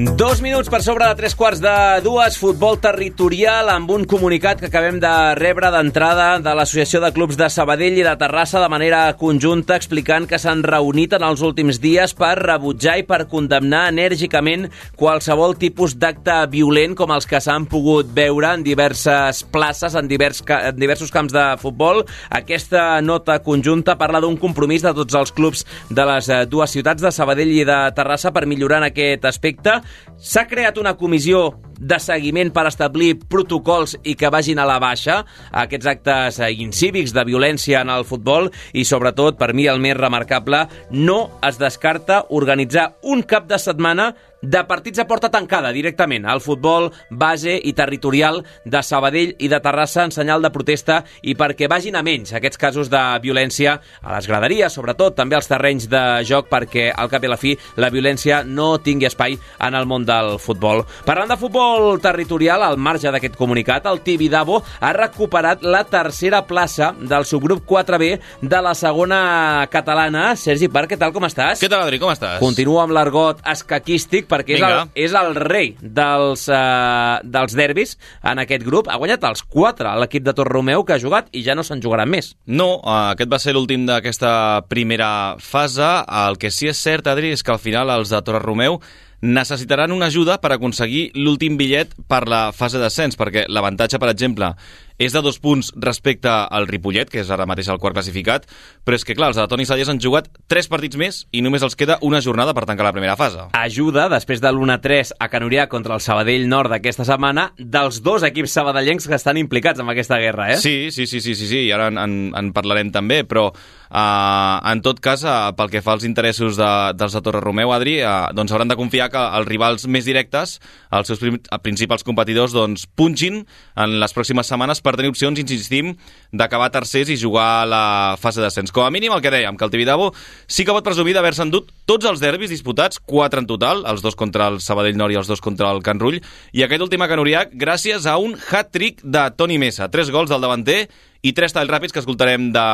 Dos 0.00 0.40
minuts 0.40 0.70
per 0.72 0.80
sobre 0.80 1.04
de 1.04 1.16
tres 1.18 1.34
quarts 1.36 1.60
de 1.60 1.72
dues, 2.00 2.38
futbol 2.40 2.78
territorial 2.80 3.68
amb 3.68 3.90
un 3.92 4.06
comunicat 4.08 4.56
que 4.62 4.70
acabem 4.70 4.96
de 5.02 5.10
rebre 5.36 5.68
d'entrada 5.74 6.38
de 6.40 6.54
l'Associació 6.56 7.02
de 7.02 7.10
Clubs 7.12 7.36
de 7.36 7.50
Sabadell 7.52 7.98
i 7.98 8.04
de 8.06 8.14
Terrassa 8.16 8.62
de 8.62 8.70
manera 8.72 9.00
conjunta 9.20 9.76
explicant 9.76 10.24
que 10.30 10.38
s'han 10.40 10.62
reunit 10.64 11.12
en 11.18 11.24
els 11.26 11.42
últims 11.44 11.82
dies 11.82 12.14
per 12.16 12.30
rebutjar 12.38 12.94
i 13.02 13.04
per 13.04 13.26
condemnar 13.28 13.82
enèrgicament 13.90 14.70
qualsevol 14.96 15.58
tipus 15.60 15.98
d'acte 16.00 16.38
violent 16.54 16.96
com 16.96 17.12
els 17.12 17.28
que 17.28 17.42
s'han 17.44 17.68
pogut 17.68 18.08
veure 18.16 18.54
en 18.54 18.64
diverses 18.64 19.42
places, 19.52 19.98
en, 20.00 20.08
divers, 20.08 20.40
en 20.48 20.80
diversos 20.80 21.12
camps 21.12 21.36
de 21.36 21.44
futbol. 21.60 22.06
Aquesta 22.30 23.02
nota 23.04 23.42
conjunta 23.44 23.98
parla 24.00 24.24
d'un 24.24 24.40
compromís 24.40 24.86
de 24.86 24.94
tots 24.96 25.20
els 25.20 25.36
clubs 25.36 25.66
de 25.90 26.08
les 26.14 26.32
eh, 26.32 26.40
dues 26.48 26.72
ciutats 26.72 27.04
de 27.04 27.12
Sabadell 27.12 27.52
i 27.52 27.68
de 27.68 27.82
Terrassa 27.92 28.32
per 28.32 28.46
millorar 28.48 28.80
en 28.80 28.90
aquest 28.92 29.28
aspecte 29.28 29.80
S'ha 30.20 30.46
creat 30.48 30.78
una 30.78 30.96
comissió 31.00 31.60
de 31.80 31.96
seguiment 32.02 32.50
per 32.52 32.66
establir 32.68 33.14
protocols 33.32 33.96
i 34.04 34.14
que 34.20 34.28
vagin 34.32 34.60
a 34.60 34.66
la 34.68 34.76
baixa 34.82 35.22
aquests 35.62 35.88
actes 35.94 36.40
incívics 36.52 37.14
de 37.16 37.24
violència 37.24 37.80
en 37.80 37.92
el 37.92 38.04
futbol 38.04 38.50
i, 38.72 38.84
sobretot, 38.84 39.38
per 39.40 39.54
mi 39.56 39.64
el 39.70 39.80
més 39.80 39.96
remarcable, 39.96 40.66
no 40.90 41.20
es 41.46 41.58
descarta 41.60 42.26
organitzar 42.28 42.90
un 43.02 43.24
cap 43.24 43.48
de 43.48 43.58
setmana 43.58 44.12
de 44.42 44.62
partits 44.64 44.98
a 44.98 45.06
porta 45.06 45.28
tancada 45.30 45.72
directament 45.72 46.24
al 46.26 46.40
futbol 46.40 46.88
base 47.10 47.58
i 47.62 47.72
territorial 47.76 48.40
de 48.64 48.82
Sabadell 48.82 49.34
i 49.38 49.48
de 49.52 49.60
Terrassa 49.60 50.06
en 50.06 50.14
senyal 50.14 50.40
de 50.42 50.50
protesta 50.52 51.00
i 51.22 51.34
perquè 51.36 51.68
vagin 51.68 51.98
a 51.98 52.02
menys 52.06 52.32
aquests 52.36 52.60
casos 52.60 52.90
de 52.92 53.00
violència 53.20 53.76
a 54.00 54.14
les 54.14 54.28
graderies, 54.28 54.72
sobretot 54.72 55.16
també 55.18 55.36
als 55.36 55.50
terrenys 55.50 55.88
de 55.92 56.02
joc 56.28 56.48
perquè 56.50 56.88
al 56.90 57.10
cap 57.12 57.24
i 57.24 57.28
a 57.28 57.34
la 57.34 57.40
fi 57.40 57.56
la 57.76 57.90
violència 57.92 58.42
no 58.44 58.78
tingui 58.80 59.08
espai 59.10 59.36
en 59.36 59.76
el 59.76 59.86
món 59.86 60.06
del 60.08 60.38
futbol. 60.40 60.84
Parlant 61.04 61.30
de 61.34 61.38
futbol 61.40 62.00
territorial, 62.00 62.64
al 62.64 62.78
marge 62.80 63.12
d'aquest 63.12 63.36
comunicat, 63.36 63.86
el 63.90 64.00
Tibidabo 64.06 64.62
ha 64.80 64.92
recuperat 64.96 65.62
la 65.62 65.84
tercera 65.84 66.42
plaça 66.46 66.94
del 66.96 67.26
subgrup 67.28 67.66
4B 67.68 68.12
de 68.40 68.62
la 68.62 68.74
segona 68.74 69.66
catalana. 69.70 70.30
Sergi 70.36 70.70
Parc, 70.72 70.94
què 70.94 71.00
tal, 71.00 71.12
com 71.12 71.28
estàs? 71.28 71.60
Què 71.60 71.68
tal, 71.68 71.84
Adri, 71.84 72.00
com 72.00 72.12
estàs? 72.12 72.40
Continua 72.40 72.86
amb 72.86 72.96
l'argot 72.96 73.44
escaquístic 73.52 74.29
perquè 74.30 74.56
és 74.56 74.64
el, 74.64 74.78
és 75.06 75.16
el 75.18 75.34
rei 75.38 75.74
dels, 75.80 76.46
uh, 76.52 77.18
dels 77.24 77.56
derbis 77.58 77.96
en 78.22 78.42
aquest 78.42 78.64
grup. 78.66 78.88
Ha 78.90 78.98
guanyat 79.00 79.26
els 79.28 79.44
4 79.50 79.96
l'equip 80.00 80.24
de 80.26 80.34
Torromeu 80.36 80.86
que 80.86 80.96
ha 80.96 81.02
jugat 81.02 81.30
i 81.36 81.44
ja 81.46 81.56
no 81.58 81.66
se'n 81.66 81.82
jugaran 81.82 82.10
més. 82.10 82.32
No, 82.46 82.72
uh, 82.78 83.12
aquest 83.12 83.32
va 83.32 83.42
ser 83.42 83.56
l'últim 83.56 83.86
d'aquesta 83.88 84.32
primera 84.70 85.36
fase. 85.42 85.90
El 86.24 86.40
que 86.40 86.52
sí 86.54 86.70
és 86.70 86.80
cert, 86.80 87.10
Adri, 87.10 87.34
és 87.34 87.44
que 87.44 87.54
al 87.54 87.62
final 87.62 87.90
els 87.92 88.14
de 88.14 88.22
Torromeu 88.24 88.80
necessitaran 89.20 89.92
una 89.92 90.08
ajuda 90.08 90.38
per 90.40 90.54
aconseguir 90.54 91.10
l'últim 91.14 91.58
bitllet 91.60 91.92
per 92.08 92.24
la 92.28 92.50
fase 92.56 92.80
d'ascens, 92.80 93.18
perquè 93.20 93.44
l'avantatge, 93.52 94.00
per 94.00 94.08
exemple, 94.12 94.54
és 95.00 95.14
de 95.16 95.22
dos 95.24 95.38
punts 95.40 95.72
respecte 95.80 96.28
al 96.28 96.68
Ripollet, 96.68 97.08
que 97.08 97.22
és 97.22 97.30
ara 97.32 97.46
mateix 97.48 97.70
el 97.72 97.80
quart 97.80 97.96
classificat, 97.96 98.44
però 98.84 98.98
és 98.98 99.04
que, 99.06 99.16
clar, 99.16 99.30
els 99.32 99.40
de 99.40 99.46
Toni 99.48 99.64
Salles 99.64 99.88
han 99.88 100.00
jugat 100.02 100.28
tres 100.50 100.68
partits 100.68 100.98
més 101.00 101.22
i 101.32 101.40
només 101.40 101.64
els 101.64 101.76
queda 101.78 101.96
una 102.04 102.20
jornada 102.20 102.52
per 102.56 102.66
tancar 102.68 102.84
la 102.84 102.92
primera 102.92 103.16
fase. 103.16 103.48
Ajuda, 103.56 104.10
després 104.12 104.42
de 104.44 104.52
l'1-3 104.52 105.14
a 105.16 105.30
Canurià 105.32 105.66
contra 105.72 105.96
el 105.96 106.04
Sabadell 106.04 106.44
Nord 106.52 106.74
d'aquesta 106.74 107.06
setmana, 107.08 107.48
dels 107.56 108.02
dos 108.04 108.26
equips 108.28 108.52
sabadellencs 108.58 109.08
que 109.08 109.16
estan 109.16 109.40
implicats 109.40 109.80
en 109.80 109.88
aquesta 109.88 110.20
guerra, 110.20 110.50
eh? 110.52 110.60
Sí, 110.60 110.90
sí, 110.92 111.06
sí, 111.06 111.22
sí, 111.24 111.34
sí, 111.34 111.48
sí. 111.48 111.64
i 111.64 111.72
ara 111.72 111.88
en, 111.88 111.98
en, 112.00 112.16
en 112.36 112.52
parlarem 112.52 112.92
també, 112.92 113.22
però 113.24 113.48
uh, 113.48 114.70
en 114.70 114.84
tot 114.84 115.00
cas, 115.00 115.24
uh, 115.24 115.50
pel 115.56 115.72
que 115.72 115.82
fa 115.84 115.96
als 115.96 116.04
interessos 116.04 116.60
de, 116.60 116.70
dels 117.00 117.16
de 117.16 117.24
Torre 117.24 117.40
Romeu, 117.40 117.72
Adri, 117.72 117.98
uh, 118.04 118.28
doncs 118.36 118.52
hauran 118.52 118.68
de 118.68 118.76
confiar 118.76 119.08
que 119.12 119.24
els 119.40 119.48
rivals 119.48 119.88
més 119.88 120.04
directes, 120.04 120.58
els 120.92 121.08
seus 121.08 121.24
principals 121.64 122.04
competidors, 122.04 122.52
doncs 122.52 122.84
punxin 122.84 123.44
en 123.80 123.98
les 124.02 124.16
pròximes 124.16 124.50
setmanes 124.50 124.84
per 124.84 124.89
per 124.90 124.98
tenir 124.98 125.12
opcions, 125.14 125.38
insistim, 125.38 125.94
d'acabar 126.34 126.70
tercers 126.74 127.10
i 127.10 127.18
jugar 127.18 127.62
a 127.62 127.66
la 127.70 127.84
fase 128.20 128.42
d'ascens. 128.42 128.74
Com 128.74 128.86
a 128.86 128.90
mínim 128.90 129.14
el 129.14 129.22
que 129.22 129.32
dèiem, 129.32 129.56
que 129.56 129.66
el 129.66 129.72
Tibidabo 129.72 130.10
sí 130.46 130.66
que 130.66 130.74
pot 130.74 130.86
presumir 130.86 131.14
d'haver-se 131.16 131.46
endut 131.46 131.70
tots 131.88 132.08
els 132.10 132.22
derbis 132.22 132.50
disputats, 132.52 132.98
quatre 132.98 133.42
en 133.42 133.48
total, 133.50 133.84
els 133.90 134.02
dos 134.02 134.18
contra 134.18 134.50
el 134.50 134.60
Sabadell 134.64 134.98
Nord 134.98 135.14
i 135.14 135.20
els 135.22 135.30
dos 135.30 135.42
contra 135.44 135.70
el 135.70 135.84
Can 135.86 136.02
Rull, 136.02 136.20
i 136.52 136.66
aquest 136.66 136.82
últim 136.82 137.02
a 137.02 137.08
Canuriac 137.10 137.54
gràcies 137.54 138.06
a 138.10 138.18
un 138.18 138.34
hat-trick 138.34 139.04
de 139.04 139.28
Toni 139.38 139.58
Mesa. 139.62 139.90
Tres 139.90 140.10
gols 140.10 140.30
del 140.30 140.42
davanter 140.42 140.82
i 141.22 141.34
tres 141.36 141.52
talls 141.52 141.70
ràpids 141.70 141.92
que 141.92 142.00
escoltarem 142.00 142.50
de, 142.54 142.66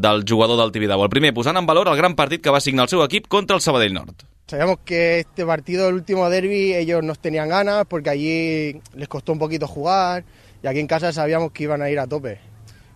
del 0.00 0.26
jugador 0.28 0.58
del 0.60 0.72
Tibidabo. 0.72 1.04
El 1.06 1.12
primer, 1.12 1.34
posant 1.36 1.58
en 1.60 1.68
valor 1.68 1.90
el 1.92 1.98
gran 1.98 2.16
partit 2.18 2.42
que 2.42 2.52
va 2.54 2.62
signar 2.64 2.88
el 2.88 2.92
seu 2.92 3.04
equip 3.04 3.28
contra 3.28 3.56
el 3.56 3.64
Sabadell 3.64 3.94
Nord. 3.94 4.24
Sabíamos 4.46 4.78
que 4.84 5.20
este 5.20 5.46
partido, 5.46 5.88
el 5.88 5.94
último 5.94 6.28
derby, 6.28 6.74
ellos 6.74 7.02
nos 7.02 7.18
tenían 7.18 7.48
ganas 7.48 7.86
porque 7.88 8.10
allí 8.10 8.80
les 8.94 9.08
costó 9.08 9.32
un 9.32 9.38
poquito 9.38 9.66
jugar, 9.66 10.24
y 10.62 10.66
aquí 10.66 10.80
en 10.80 10.86
casa 10.86 11.12
sabíamos 11.12 11.52
que 11.52 11.64
iban 11.64 11.82
a 11.82 11.90
ir 11.90 11.98
a 11.98 12.06
tope. 12.06 12.38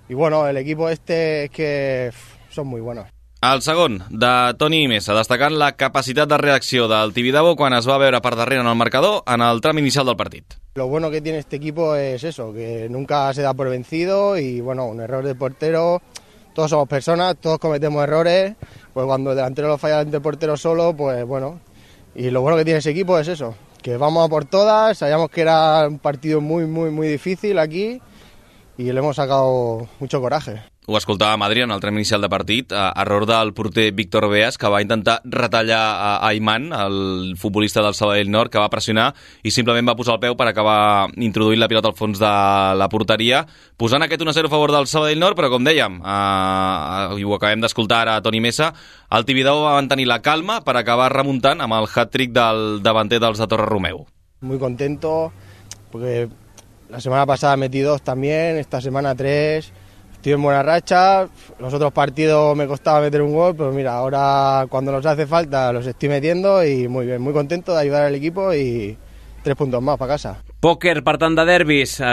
Y 0.08 0.14
bueno, 0.14 0.46
el 0.46 0.56
equipo 0.56 0.88
este 0.88 1.44
es 1.44 1.50
que 1.50 2.12
son 2.48 2.68
muy 2.68 2.80
buenos. 2.80 3.06
El 3.42 3.60
segon, 3.60 4.02
de 4.08 4.54
Toni 4.58 4.88
Mesa, 4.88 5.14
destacant 5.14 5.54
la 5.60 5.72
capacitat 5.76 6.28
de 6.28 6.38
reacció 6.38 6.88
del 6.88 7.12
Tibidabo 7.12 7.52
quan 7.54 7.76
es 7.76 7.86
va 7.86 7.98
veure 8.00 8.18
per 8.24 8.32
darrere 8.34 8.62
en 8.62 8.66
el 8.66 8.74
marcador 8.74 9.20
en 9.28 9.44
el 9.44 9.60
tram 9.60 9.78
inicial 9.78 10.06
del 10.06 10.16
partit. 10.16 10.54
Lo 10.74 10.88
bueno 10.88 11.10
que 11.10 11.20
tiene 11.20 11.38
este 11.38 11.56
equipo 11.56 11.94
es 11.94 12.24
eso, 12.24 12.52
que 12.54 12.88
nunca 12.90 13.32
se 13.34 13.42
da 13.42 13.52
por 13.52 13.68
vencido 13.68 14.38
y 14.38 14.60
bueno, 14.60 14.86
un 14.86 15.00
error 15.00 15.24
de 15.24 15.34
portero, 15.34 16.00
todos 16.54 16.70
somos 16.70 16.88
personas, 16.88 17.36
todos 17.36 17.58
cometemos 17.58 18.02
errores, 18.02 18.56
pues 18.94 19.06
cuando 19.06 19.30
el 19.30 19.36
delantero 19.36 19.68
lo 19.68 19.78
falla 19.78 20.00
el 20.00 20.22
portero 20.22 20.56
solo, 20.56 20.96
pues 20.96 21.24
bueno, 21.26 21.60
y 22.14 22.30
lo 22.30 22.40
bueno 22.40 22.56
que 22.56 22.64
tiene 22.64 22.78
ese 22.78 22.90
equipo 22.90 23.18
es 23.18 23.28
eso, 23.28 23.54
que 23.87 23.97
vamos 23.97 24.26
a 24.26 24.28
por 24.28 24.45
todas, 24.45 24.99
sabíamos 24.99 25.30
que 25.30 25.43
era 25.43 25.87
un 25.87 26.01
partido 26.01 26.41
muy, 26.41 26.66
muy, 26.66 26.91
muy 26.91 27.07
difícil 27.07 27.57
aquí 27.57 28.03
y 28.76 28.91
le 28.91 28.99
hemos 28.99 29.14
sacado 29.14 29.87
mucho 30.01 30.20
coraje. 30.20 30.61
Ho 30.89 30.95
escoltava 30.97 31.32
a 31.34 31.37
Madrid 31.37 31.64
en 31.64 31.72
el 31.74 31.80
tram 31.82 31.97
inicial 31.99 32.22
de 32.22 32.28
partit, 32.30 32.70
a 32.70 32.93
error 33.03 33.24
del 33.26 33.51
porter 33.59 33.89
Víctor 33.91 34.28
Beas, 34.30 34.55
que 34.55 34.68
va 34.70 34.78
intentar 34.84 35.16
retallar 35.24 35.80
a 35.82 36.11
Ayman, 36.28 36.68
el 36.70 37.34
futbolista 37.34 37.82
del 37.82 37.97
Sabadell 37.99 38.30
Nord, 38.30 38.53
que 38.55 38.61
va 38.62 38.68
pressionar 38.70 39.09
i 39.43 39.51
simplement 39.51 39.89
va 39.89 39.97
posar 39.99 40.14
el 40.14 40.20
peu 40.22 40.37
per 40.39 40.47
acabar 40.47 41.09
introduint 41.18 41.59
la 41.59 41.66
pilota 41.66 41.91
al 41.91 41.97
fons 41.99 42.20
de 42.22 42.30
la 42.78 42.87
porteria, 42.93 43.41
posant 43.74 44.07
aquest 44.07 44.22
1-0 44.22 44.47
a 44.47 44.53
favor 44.53 44.70
del 44.70 44.87
Sabadell 44.87 45.18
Nord, 45.18 45.34
però 45.34 45.51
com 45.51 45.66
dèiem, 45.66 45.97
eh, 45.99 47.18
i 47.18 47.26
ho 47.26 47.34
acabem 47.34 47.64
d'escoltar 47.64 48.05
ara 48.05 48.14
a 48.14 48.22
Toni 48.22 48.39
Mesa, 48.45 48.68
el 49.11 49.26
Tibidabo 49.26 49.64
va 49.64 49.74
mantenir 49.80 50.07
la 50.07 50.20
calma 50.22 50.61
per 50.62 50.76
acabar 50.78 51.09
remuntant 51.11 51.64
amb 51.66 51.74
el 51.80 51.89
hat-trick 51.91 52.30
del 52.30 52.78
davanter 52.84 53.18
dels 53.18 53.43
de 53.43 53.49
Torre 53.51 53.66
Romeu. 53.66 54.05
Muy 54.39 54.61
contento, 54.62 55.32
porque 55.91 56.28
la 56.91 57.01
semana 57.01 57.26
pasada 57.26 57.57
metí 57.57 57.80
dos 57.80 58.03
también, 58.03 58.55
esta 58.62 58.80
semana 58.80 59.16
tres, 59.16 59.72
estoy 60.27 60.35
en 60.35 60.43
buena 60.43 60.61
racha, 60.61 61.29
los 61.61 61.72
otros 61.72 61.93
partidos 61.93 62.57
me 62.57 62.66
costaba 62.66 63.01
meter 63.01 63.22
un 63.22 63.33
gol, 63.33 63.55
pero 63.55 63.70
mira, 63.70 63.95
ahora 63.95 64.66
cuando 64.68 64.91
nos 64.91 65.07
hace 65.07 65.24
falta 65.24 65.72
los 65.72 65.87
estoy 65.87 66.09
metiendo 66.09 66.64
y 66.64 66.89
muy 66.89 67.07
bien, 67.07 67.22
muy 67.22 67.33
contento 67.33 67.72
de 67.72 67.83
ayudar 67.83 68.03
al 68.07 68.14
equipo 68.16 68.53
y 68.53 68.99
tres 69.45 69.55
puntos 69.55 69.81
más 69.81 69.97
para 69.97 70.14
casa. 70.14 70.43
Pòquer, 70.66 70.96
per 71.06 71.12
tant, 71.22 71.36
de 71.38 71.44
derbis 71.46 71.92
eh, 72.02 72.06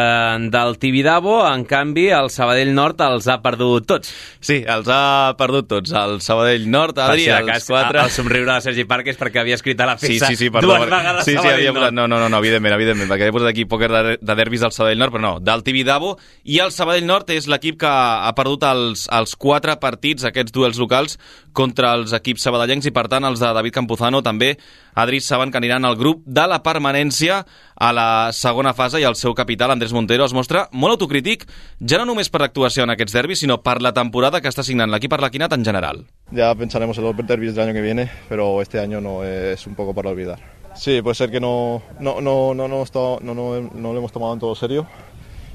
del 0.53 0.75
Tibidabo, 0.77 1.39
en 1.49 1.63
canvi, 1.65 2.03
el 2.13 2.27
Sabadell 2.29 2.69
Nord 2.77 2.99
els 3.01 3.25
ha 3.31 3.39
perdut 3.41 3.87
tots. 3.89 4.11
Sí, 4.45 4.59
els 4.69 4.85
ha 4.93 5.33
perdut 5.39 5.65
tots. 5.71 5.93
El 5.97 6.19
Sabadell 6.21 6.67
Nord, 6.69 6.99
Adri, 7.01 7.23
si 7.25 7.31
els 7.33 7.49
cas, 7.49 7.65
quatre... 7.71 8.03
El 8.03 8.11
somriure 8.13 8.51
de 8.53 8.59
Sergi 8.67 8.85
Parques 8.85 9.17
perquè 9.17 9.41
havia 9.41 9.57
escrit 9.57 9.81
a 9.81 9.87
la 9.89 9.95
Sí, 9.97 10.11
peça 10.19 10.29
sí, 10.29 10.37
sí, 10.37 10.51
perdó. 10.53 10.75
dues 10.75 10.85
vegades 10.91 11.25
sí, 11.25 11.31
sí, 11.31 11.37
Sabadell 11.39 11.55
havia 11.57 11.73
Nord. 11.73 11.97
no, 11.97 12.05
no, 12.07 12.19
no, 12.21 12.29
no, 12.29 12.41
evidentment, 12.43 12.75
evidentment, 12.77 13.09
perquè 13.09 13.25
havia 13.25 13.37
posat 13.39 13.49
aquí 13.55 13.65
pòquer 13.73 13.89
de, 13.95 14.03
de 14.21 14.37
derbis 14.43 14.61
del 14.67 14.75
Sabadell 14.77 15.01
Nord, 15.01 15.15
però 15.17 15.25
no, 15.25 15.33
del 15.41 15.65
Tibidabo, 15.65 16.13
i 16.45 16.59
el 16.61 16.69
Sabadell 16.77 17.09
Nord 17.09 17.33
és 17.33 17.49
l'equip 17.49 17.81
que 17.81 17.89
ha 17.89 18.29
perdut 18.37 18.67
els, 18.69 19.07
els 19.17 19.33
quatre 19.41 19.79
partits, 19.81 20.29
aquests 20.29 20.53
duels 20.53 20.77
locals, 20.77 21.17
contra 21.53 21.95
els 21.97 22.13
equips 22.17 22.45
sabadellencs, 22.45 22.85
i 22.89 22.93
per 22.93 23.07
tant 23.09 23.25
els 23.29 23.41
de 23.41 23.49
David 23.53 23.73
Campuzano 23.81 24.21
també, 24.25 24.53
Adri, 24.97 25.19
saben 25.25 25.49
que 25.53 25.57
aniran 25.57 25.85
al 25.85 25.97
grup 25.97 26.21
de 26.25 26.45
la 26.49 26.61
permanència 26.65 27.41
a 27.83 27.89
la 27.93 28.07
segona 28.43 28.73
fase 28.75 28.99
i 29.01 29.07
el 29.07 29.15
seu 29.19 29.35
capital, 29.37 29.71
Andrés 29.71 29.93
Montero, 29.95 30.27
es 30.27 30.35
mostra 30.35 30.67
molt 30.71 30.97
autocrític, 30.97 31.45
ja 31.79 31.99
no 32.01 32.07
només 32.09 32.29
per 32.33 32.43
l'actuació 32.43 32.83
en 32.83 32.93
aquests 32.93 33.15
derbis, 33.15 33.43
sinó 33.43 33.61
per 33.63 33.79
la 33.81 33.93
temporada 33.95 34.41
que 34.41 34.51
està 34.51 34.65
signant 34.67 34.91
l'equip 34.91 35.15
Arlequinat 35.15 35.55
en 35.55 35.63
general. 35.65 36.03
Ya 36.31 36.53
pensaremos 36.55 36.97
en 36.97 37.05
los 37.05 37.17
derbis 37.27 37.55
del 37.55 37.69
año 37.69 37.73
que 37.73 37.81
viene, 37.81 38.09
pero 38.29 38.61
este 38.61 38.79
año 38.79 39.01
no 39.01 39.23
es 39.23 39.65
un 39.67 39.75
poco 39.75 39.93
para 39.93 40.09
olvidar. 40.09 40.39
Sí, 40.75 41.01
puede 41.01 41.15
ser 41.15 41.29
que 41.29 41.39
no, 41.39 41.83
no, 41.99 42.19
no, 42.19 42.53
no, 42.53 42.67
no, 42.67 42.83
no, 42.95 43.19
no, 43.21 43.61
no 43.61 43.93
lo 43.93 43.97
hemos 43.97 44.11
tomado 44.11 44.33
en 44.33 44.39
todo 44.39 44.55
serio 44.55 44.87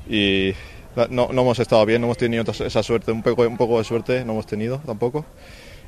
y 0.09 0.53
no, 1.11 1.29
no 1.33 1.43
hemos 1.43 1.59
estado 1.59 1.85
bien, 1.85 2.01
no 2.01 2.07
hemos 2.07 2.19
tenido 2.19 2.45
esa 2.51 2.83
suerte, 2.83 3.13
un 3.13 3.23
poco, 3.23 3.43
un 3.43 3.57
poco 3.57 3.79
de 3.79 3.85
suerte 3.85 4.25
no 4.25 4.33
hemos 4.33 4.47
tenido 4.47 4.79
tampoco. 4.79 5.25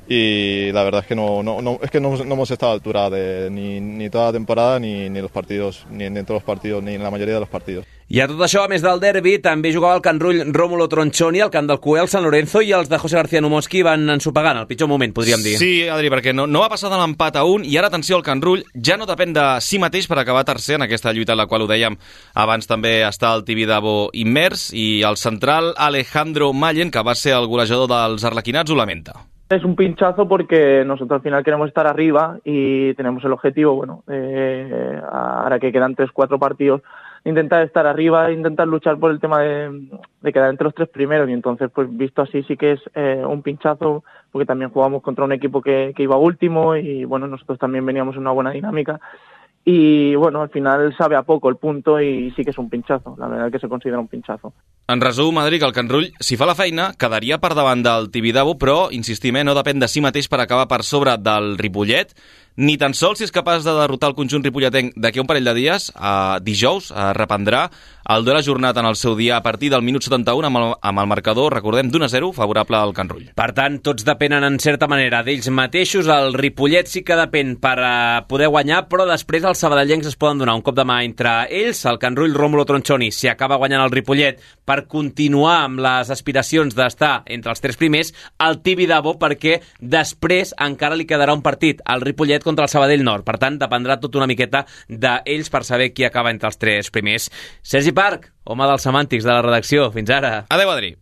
Y 0.07 0.71
la 0.71 0.83
verdad 0.83 1.01
es 1.01 1.07
que 1.07 1.15
no, 1.15 1.41
no, 1.43 1.61
no 1.61 1.79
es 1.81 1.89
que 1.89 1.99
no, 1.99 2.15
no, 2.17 2.33
hemos 2.33 2.51
estado 2.51 2.71
a 2.71 2.75
altura 2.75 3.09
de 3.09 3.49
ni, 3.49 3.79
ni 3.79 4.09
toda 4.09 4.27
la 4.27 4.33
temporada 4.33 4.79
ni, 4.79 5.09
ni 5.09 5.21
los 5.21 5.31
partidos, 5.31 5.85
ni 5.89 6.05
en 6.05 6.13
todos 6.25 6.41
los 6.41 6.43
partidos, 6.43 6.83
ni 6.83 6.95
en 6.95 7.03
la 7.03 7.11
mayoría 7.11 7.35
de 7.35 7.39
los 7.39 7.49
partidos. 7.49 7.85
I 8.11 8.19
a 8.19 8.25
tot 8.27 8.41
això, 8.43 8.65
a 8.65 8.67
més 8.67 8.81
del 8.83 8.99
derbi, 8.99 9.37
també 9.39 9.69
jugava 9.71 9.95
el 9.95 10.01
Can 10.03 10.17
Rull 10.19 10.41
Rómulo 10.51 10.89
Tronchoni, 10.91 11.39
el 11.39 11.51
Camp 11.53 11.69
del 11.69 11.79
Cué, 11.79 12.01
el 12.01 12.09
San 12.11 12.25
Lorenzo 12.25 12.59
i 12.59 12.73
els 12.75 12.89
de 12.91 12.99
José 12.99 13.15
García 13.15 13.39
Numoski 13.39 13.85
van 13.87 14.03
ensopegant 14.11 14.59
el 14.59 14.67
pitjor 14.67 14.89
moment, 14.91 15.13
podríem 15.15 15.39
dir. 15.45 15.55
Sí, 15.61 15.87
Adri, 15.87 16.11
perquè 16.11 16.35
no, 16.35 16.43
no 16.43 16.59
va 16.59 16.67
passar 16.73 16.91
de 16.91 16.99
l'empat 16.99 17.39
a 17.39 17.45
un 17.47 17.63
i 17.63 17.79
ara, 17.79 17.87
atenció, 17.87 18.19
el 18.19 18.27
Can 18.27 18.43
Rull 18.43 18.65
ja 18.75 18.99
no 18.99 19.07
depèn 19.07 19.31
de 19.31 19.47
si 19.63 19.79
mateix 19.79 20.11
per 20.11 20.19
acabar 20.19 20.43
tercer 20.43 20.75
en 20.75 20.89
aquesta 20.89 21.15
lluita 21.15 21.37
en 21.37 21.39
la 21.39 21.47
qual 21.47 21.63
ho 21.63 21.71
dèiem 21.71 21.95
abans 22.35 22.67
també 22.67 22.97
està 23.07 23.31
el 23.31 23.47
Tibidabo 23.47 24.09
immers 24.11 24.73
i 24.75 25.05
el 25.07 25.15
central 25.15 25.71
Alejandro 25.79 26.51
Mallen, 26.51 26.91
que 26.91 27.07
va 27.07 27.15
ser 27.15 27.37
el 27.39 27.47
golejador 27.47 27.87
dels 27.95 28.27
arlequinats, 28.27 28.75
ho 28.75 28.75
lamenta. 28.75 29.21
Es 29.51 29.65
un 29.65 29.75
pinchazo 29.75 30.29
porque 30.29 30.85
nosotros 30.85 31.17
al 31.17 31.23
final 31.23 31.43
queremos 31.43 31.67
estar 31.67 31.85
arriba 31.85 32.37
y 32.45 32.93
tenemos 32.93 33.21
el 33.25 33.33
objetivo, 33.33 33.75
bueno, 33.75 34.01
ahora 35.11 35.59
que 35.59 35.73
quedan 35.73 35.93
tres, 35.93 36.09
cuatro 36.13 36.39
partidos, 36.39 36.81
intentar 37.25 37.61
estar 37.65 37.85
arriba, 37.85 38.31
intentar 38.31 38.65
luchar 38.65 38.97
por 38.97 39.11
el 39.11 39.19
tema 39.19 39.41
de, 39.41 39.89
de, 40.21 40.31
quedar 40.31 40.51
entre 40.51 40.63
los 40.63 40.73
tres 40.73 40.87
primeros. 40.87 41.27
Y 41.29 41.33
entonces 41.33 41.69
pues 41.75 41.89
visto 41.91 42.21
así 42.21 42.43
sí 42.43 42.55
que 42.55 42.71
es 42.71 42.79
eh, 42.95 43.25
un 43.27 43.41
pinchazo 43.41 44.05
porque 44.31 44.45
también 44.45 44.71
jugamos 44.71 45.01
contra 45.01 45.25
un 45.25 45.33
equipo 45.33 45.61
que, 45.61 45.91
que 45.97 46.03
iba 46.03 46.15
último 46.15 46.77
y 46.77 47.03
bueno, 47.03 47.27
nosotros 47.27 47.59
también 47.59 47.85
veníamos 47.85 48.15
en 48.15 48.21
una 48.21 48.31
buena 48.31 48.51
dinámica 48.51 49.01
y 49.63 50.15
bueno, 50.15 50.41
al 50.41 50.49
final 50.49 50.95
sabe 50.97 51.15
a 51.15 51.21
poco 51.21 51.47
el 51.49 51.57
punto 51.57 52.01
y 52.01 52.31
sí 52.31 52.43
que 52.43 52.49
es 52.49 52.57
un 52.57 52.69
pinchazo, 52.69 53.15
la 53.19 53.27
verdad 53.27 53.51
que 53.51 53.59
se 53.59 53.69
considera 53.69 53.99
un 53.99 54.07
pinchazo. 54.07 54.53
En 54.87 55.01
resum, 55.01 55.35
Madrid, 55.35 55.61
el 55.63 55.71
Can 55.71 55.87
Rull, 55.87 56.11
si 56.19 56.35
fa 56.35 56.47
la 56.49 56.55
feina, 56.57 56.91
quedaria 56.97 57.37
per 57.39 57.53
davant 57.55 57.83
del 57.85 58.09
Tibidabo, 58.11 58.57
però, 58.57 58.89
insistim, 58.91 59.37
eh, 59.37 59.45
no 59.45 59.53
depèn 59.55 59.79
de 59.79 59.87
si 59.87 60.01
mateix 60.01 60.27
per 60.31 60.41
acabar 60.41 60.65
per 60.67 60.81
sobre 60.83 61.13
del 61.21 61.53
Ripollet, 61.61 62.15
ni 62.57 62.77
tan 62.77 62.93
sols 62.97 63.21
si 63.21 63.27
és 63.27 63.33
capaç 63.33 63.63
de 63.63 63.73
derrotar 63.77 64.11
el 64.11 64.17
conjunt 64.17 64.43
ripolletenc 64.43 64.97
d'aquí 64.97 65.21
un 65.21 65.29
parell 65.29 65.47
de 65.47 65.55
dies, 65.57 65.91
a 65.95 66.39
dijous, 66.43 66.91
a 66.91 67.11
reprendrà 67.17 67.67
el 68.11 68.25
duel 68.25 68.37
ajornat 68.37 68.75
en 68.77 68.87
el 68.89 68.95
seu 68.97 69.13
dia 69.15 69.37
a 69.37 69.43
partir 69.43 69.69
del 69.71 69.83
minut 69.85 70.03
71 70.03 70.47
amb 70.47 70.57
el, 70.59 70.71
amb 70.81 70.99
el 70.99 71.07
marcador, 71.07 71.53
recordem, 71.53 71.91
d'1 71.91 72.07
a 72.07 72.09
0 72.09 72.31
favorable 72.33 72.75
al 72.75 72.93
Can 72.97 73.07
Rull. 73.11 73.29
Per 73.37 73.51
tant, 73.55 73.77
tots 73.85 74.03
depenen 74.03 74.43
en 74.43 74.57
certa 74.59 74.89
manera 74.91 75.21
d'ells 75.23 75.47
mateixos. 75.53 76.09
El 76.11 76.33
Ripollet 76.33 76.89
sí 76.89 77.05
que 77.07 77.15
depèn 77.15 77.53
per 77.61 77.77
uh, 77.77 78.23
poder 78.27 78.49
guanyar, 78.51 78.83
però 78.91 79.05
després 79.07 79.45
els 79.47 79.61
sabadellencs 79.61 80.09
es 80.09 80.17
poden 80.19 80.41
donar 80.41 80.57
un 80.57 80.65
cop 80.65 80.75
de 80.75 80.85
mà 80.87 81.01
entre 81.05 81.45
ells. 81.47 81.83
El 81.87 82.01
Can 82.01 82.17
Rull, 82.17 82.35
Rómulo 82.35 82.65
Tronchoni, 82.65 83.11
si 83.15 83.29
acaba 83.29 83.59
guanyant 83.61 83.85
el 83.85 83.93
Ripollet 83.93 84.41
per 84.65 84.81
continuar 84.91 85.61
amb 85.67 85.83
les 85.85 86.11
aspiracions 86.11 86.75
d'estar 86.75 87.21
entre 87.31 87.53
els 87.53 87.63
tres 87.63 87.77
primers, 87.79 88.11
el 88.41 88.59
Tibi 88.65 88.89
Dabo 88.89 89.15
perquè 89.21 89.59
després 89.79 90.55
encara 90.59 90.97
li 90.97 91.07
quedarà 91.07 91.37
un 91.37 91.45
partit 91.45 91.85
al 91.85 92.03
Ripollet 92.03 92.40
contra 92.43 92.65
el 92.67 92.73
Sabadell 92.73 93.03
Nord. 93.03 93.25
Per 93.27 93.37
tant, 93.41 93.59
dependrà 93.61 93.99
tot 94.01 94.15
una 94.19 94.29
miqueta 94.29 94.65
d'ells 94.87 95.51
per 95.51 95.63
saber 95.67 95.91
qui 95.93 96.07
acaba 96.07 96.33
entre 96.33 96.51
els 96.51 96.59
tres 96.61 96.91
primers. 96.91 97.29
Sergi 97.61 97.93
Parc, 97.95 98.31
home 98.43 98.67
dels 98.69 98.89
semàntics 98.89 99.27
de 99.27 99.33
la 99.33 99.41
redacció. 99.45 99.91
Fins 99.95 100.09
ara. 100.09 100.45
Adéu, 100.49 100.73
Adri. 100.73 100.95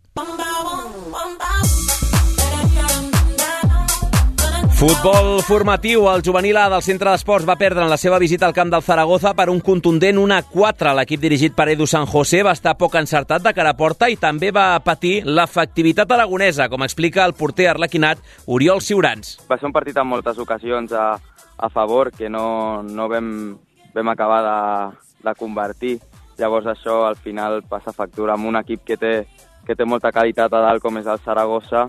Futbol 4.80 5.42
formatiu. 5.44 6.06
El 6.08 6.22
juvenil 6.24 6.56
A 6.56 6.70
del 6.72 6.80
centre 6.80 7.10
d'esports 7.12 7.44
va 7.44 7.58
perdre 7.60 7.82
en 7.84 7.90
la 7.92 7.98
seva 8.00 8.16
visita 8.16 8.46
al 8.48 8.54
camp 8.56 8.70
del 8.72 8.80
Zaragoza 8.80 9.34
per 9.36 9.50
un 9.52 9.58
contundent 9.60 10.16
1-4. 10.16 10.94
L'equip 10.96 11.20
dirigit 11.20 11.52
per 11.52 11.66
Edu 11.68 11.84
San 11.84 12.06
José 12.08 12.40
va 12.40 12.54
estar 12.56 12.72
poc 12.80 12.96
encertat 12.96 13.44
de 13.44 13.52
cara 13.52 13.74
a 13.74 13.76
porta 13.76 14.08
i 14.08 14.16
també 14.16 14.48
va 14.56 14.80
patir 14.80 15.18
l'efectivitat 15.28 16.08
aragonesa, 16.16 16.70
com 16.72 16.80
explica 16.86 17.26
el 17.28 17.36
porter 17.36 17.68
arlequinat 17.74 18.24
Oriol 18.46 18.80
Siurans. 18.80 19.36
Va 19.50 19.60
ser 19.60 19.68
un 19.68 19.76
partit 19.76 20.00
amb 20.00 20.14
moltes 20.14 20.40
ocasions 20.40 20.96
a, 20.96 21.10
a 21.60 21.68
favor 21.68 22.10
que 22.12 22.28
no, 22.28 22.82
no 22.82 23.08
vam, 23.08 23.58
vam 23.94 24.08
acabar 24.08 24.40
de, 24.46 24.96
de 25.28 25.34
convertir. 25.36 25.98
Llavors 26.40 26.66
això 26.72 27.04
al 27.04 27.18
final 27.20 27.60
passa 27.68 27.92
factura 27.92 28.34
amb 28.34 28.48
un 28.48 28.56
equip 28.56 28.86
que 28.88 28.96
té, 28.96 29.14
que 29.66 29.76
té 29.76 29.84
molta 29.84 30.12
qualitat 30.12 30.52
a 30.52 30.62
dalt 30.64 30.82
com 30.82 30.96
és 30.96 31.10
el 31.10 31.20
Saragossa 31.20 31.84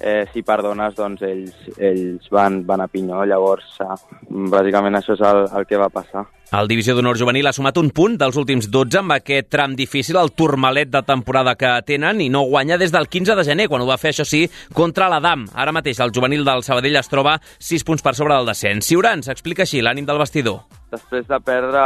eh, 0.00 0.24
si 0.32 0.42
perdones, 0.46 0.96
doncs 0.96 1.22
ells, 1.26 1.54
ells 1.76 2.28
van, 2.30 2.62
van 2.66 2.82
a 2.84 2.88
pinyó. 2.88 3.24
Llavors, 3.28 3.76
eh, 3.84 4.18
bàsicament 4.28 4.98
això 4.98 5.18
és 5.18 5.24
el, 5.28 5.46
el 5.58 5.68
que 5.68 5.80
va 5.80 5.90
passar. 5.92 6.26
El 6.48 6.64
Divisió 6.64 6.94
d'Honor 6.96 7.18
Juvenil 7.20 7.44
ha 7.44 7.52
sumat 7.52 7.76
un 7.76 7.90
punt 7.92 8.14
dels 8.16 8.36
últims 8.40 8.70
12 8.72 9.02
amb 9.02 9.12
aquest 9.18 9.50
tram 9.52 9.74
difícil, 9.76 10.16
el 10.16 10.30
turmalet 10.32 10.88
de 10.88 11.02
temporada 11.04 11.52
que 11.60 11.74
tenen, 11.84 12.22
i 12.24 12.30
no 12.32 12.46
guanya 12.48 12.78
des 12.80 12.94
del 12.94 13.04
15 13.12 13.36
de 13.36 13.44
gener, 13.44 13.66
quan 13.68 13.84
ho 13.84 13.88
va 13.90 13.98
fer, 14.00 14.14
això 14.14 14.24
sí, 14.24 14.46
contra 14.72 15.10
l'Adam. 15.12 15.44
Ara 15.52 15.74
mateix 15.76 16.00
el 16.00 16.14
juvenil 16.16 16.46
del 16.48 16.64
Sabadell 16.64 16.96
es 16.96 17.12
troba 17.12 17.36
6 17.58 17.84
punts 17.84 18.06
per 18.06 18.14
sobre 18.16 18.32
del 18.32 18.48
descens. 18.48 18.88
Ciurans, 18.88 19.28
explica 19.28 19.66
així 19.66 19.84
l'ànim 19.84 20.08
del 20.08 20.22
vestidor. 20.24 20.62
Després 20.88 21.28
de 21.28 21.36
perdre, 21.44 21.84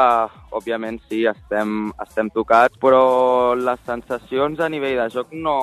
òbviament 0.54 1.00
sí, 1.08 1.24
estem, 1.26 1.90
estem 2.06 2.30
tocats, 2.30 2.78
però 2.78 3.56
les 3.58 3.82
sensacions 3.82 4.62
a 4.62 4.70
nivell 4.70 5.00
de 5.02 5.10
joc 5.10 5.34
no, 5.34 5.56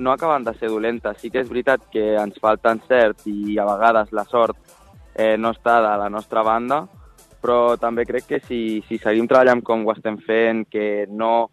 no 0.00 0.12
acaben 0.12 0.44
de 0.44 0.54
ser 0.56 0.70
dolentes. 0.72 1.20
Sí 1.20 1.30
que 1.30 1.42
és 1.44 1.48
veritat 1.48 1.84
que 1.92 2.14
ens 2.18 2.40
falta 2.40 2.72
encert 2.74 3.26
i 3.28 3.58
a 3.60 3.68
vegades 3.68 4.10
la 4.16 4.24
sort 4.26 4.56
eh, 5.14 5.36
no 5.36 5.52
està 5.52 5.78
de 5.84 5.94
la 6.00 6.08
nostra 6.08 6.42
banda, 6.42 6.82
però 7.40 7.76
també 7.80 8.06
crec 8.08 8.26
que 8.26 8.40
si, 8.40 8.80
si 8.88 8.98
seguim 8.98 9.28
treballant 9.28 9.62
com 9.62 9.84
ho 9.84 9.92
estem 9.92 10.18
fent, 10.24 10.64
que 10.72 11.06
no 11.08 11.50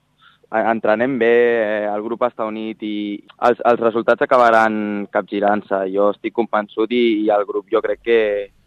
entrenem 0.48 1.18
bé, 1.20 1.36
eh, 1.60 1.86
el 1.92 2.04
grup 2.06 2.24
està 2.24 2.48
unit 2.48 2.84
i 2.88 3.20
els, 3.44 3.60
els 3.68 3.84
resultats 3.84 4.24
acabaran 4.24 5.08
capgirant-se. 5.12 5.84
Jo 5.92 6.12
estic 6.16 6.36
convençut 6.36 6.92
i, 6.96 7.06
i 7.26 7.32
el 7.34 7.44
grup 7.50 7.68
jo 7.72 7.84
crec 7.84 8.04
que, 8.04 8.22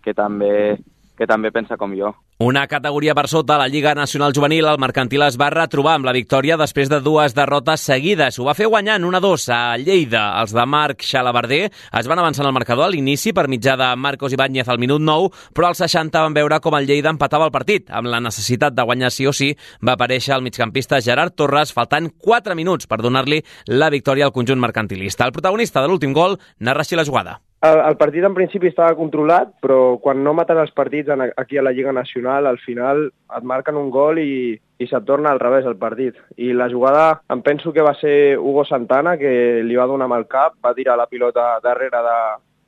que 0.05 0.17
també 0.17 0.77
que 1.21 1.29
també 1.29 1.51
pensa 1.53 1.77
com 1.77 1.93
jo. 1.93 2.15
Una 2.41 2.63
categoria 2.65 3.13
per 3.13 3.27
sota 3.29 3.59
la 3.61 3.67
Lliga 3.69 3.93
Nacional 3.95 4.33
Juvenil, 4.33 4.65
el 4.65 4.79
Mercantil 4.81 5.21
es 5.27 5.37
va 5.37 5.51
retrobar 5.53 5.99
amb 5.99 6.07
la 6.09 6.15
victòria 6.17 6.57
després 6.57 6.89
de 6.89 7.03
dues 7.05 7.35
derrotes 7.37 7.85
seguides. 7.85 8.39
Ho 8.41 8.47
va 8.47 8.55
fer 8.57 8.71
guanyant 8.73 9.05
1-2 9.05 9.45
a 9.53 9.59
Lleida. 9.77 10.23
Els 10.41 10.55
de 10.57 10.65
Marc 10.65 11.05
Xalabarder 11.05 11.67
es 11.69 12.09
van 12.09 12.23
avançar 12.23 12.47
en 12.47 12.49
el 12.49 12.57
marcador 12.57 12.87
a 12.87 12.95
l'inici 12.95 13.35
per 13.37 13.51
mitjà 13.53 13.77
de 13.77 13.91
Marcos 14.01 14.33
Ibáñez 14.33 14.73
al 14.73 14.81
minut 14.81 15.05
9, 15.05 15.29
però 15.53 15.69
als 15.69 15.85
60 15.85 16.25
van 16.25 16.39
veure 16.41 16.61
com 16.65 16.79
el 16.81 16.89
Lleida 16.89 17.13
empatava 17.13 17.51
el 17.51 17.53
partit. 17.53 17.93
Amb 17.93 18.09
la 18.09 18.23
necessitat 18.25 18.73
de 18.73 18.89
guanyar 18.89 19.13
sí 19.13 19.29
o 19.29 19.37
sí, 19.37 19.51
va 19.85 19.99
aparèixer 19.99 20.39
el 20.39 20.47
migcampista 20.49 21.03
Gerard 21.05 21.37
Torres 21.37 21.77
faltant 21.77 22.09
4 22.17 22.57
minuts 22.57 22.89
per 22.89 23.03
donar-li 23.05 23.43
la 23.69 23.93
victòria 23.93 24.25
al 24.25 24.33
conjunt 24.33 24.65
mercantilista. 24.65 25.29
El 25.29 25.37
protagonista 25.37 25.85
de 25.85 25.93
l'últim 25.93 26.17
gol 26.17 26.41
narra 26.65 26.89
així 26.89 26.97
la 26.97 27.05
jugada. 27.05 27.43
El, 27.61 27.79
el 27.85 27.97
partit 28.01 28.25
en 28.25 28.33
principi 28.37 28.71
estava 28.71 28.97
controlat, 28.97 29.51
però 29.61 29.99
quan 30.01 30.23
no 30.25 30.33
maten 30.37 30.63
els 30.63 30.73
partits 30.73 31.13
en, 31.13 31.27
aquí 31.37 31.59
a 31.61 31.65
la 31.67 31.75
Lliga 31.77 31.93
Nacional, 31.93 32.49
al 32.49 32.57
final 32.63 33.09
et 33.11 33.45
marquen 33.45 33.77
un 33.77 33.91
gol 33.93 34.21
i, 34.23 34.55
i 34.81 34.89
se't 34.89 35.05
torna 35.05 35.35
al 35.35 35.43
revés 35.43 35.69
el 35.69 35.77
partit. 35.77 36.17
I 36.41 36.55
la 36.57 36.71
jugada, 36.73 37.21
em 37.29 37.43
penso 37.45 37.75
que 37.77 37.85
va 37.85 37.93
ser 38.01 38.39
Hugo 38.39 38.65
Santana, 38.65 39.19
que 39.21 39.33
li 39.67 39.77
va 39.77 39.89
donar 39.91 40.09
el 40.17 40.25
cap, 40.27 40.57
va 40.65 40.73
tirar 40.79 40.97
la 40.97 41.11
pilota 41.11 41.51
darrere 41.61 42.01
de, 42.07 42.17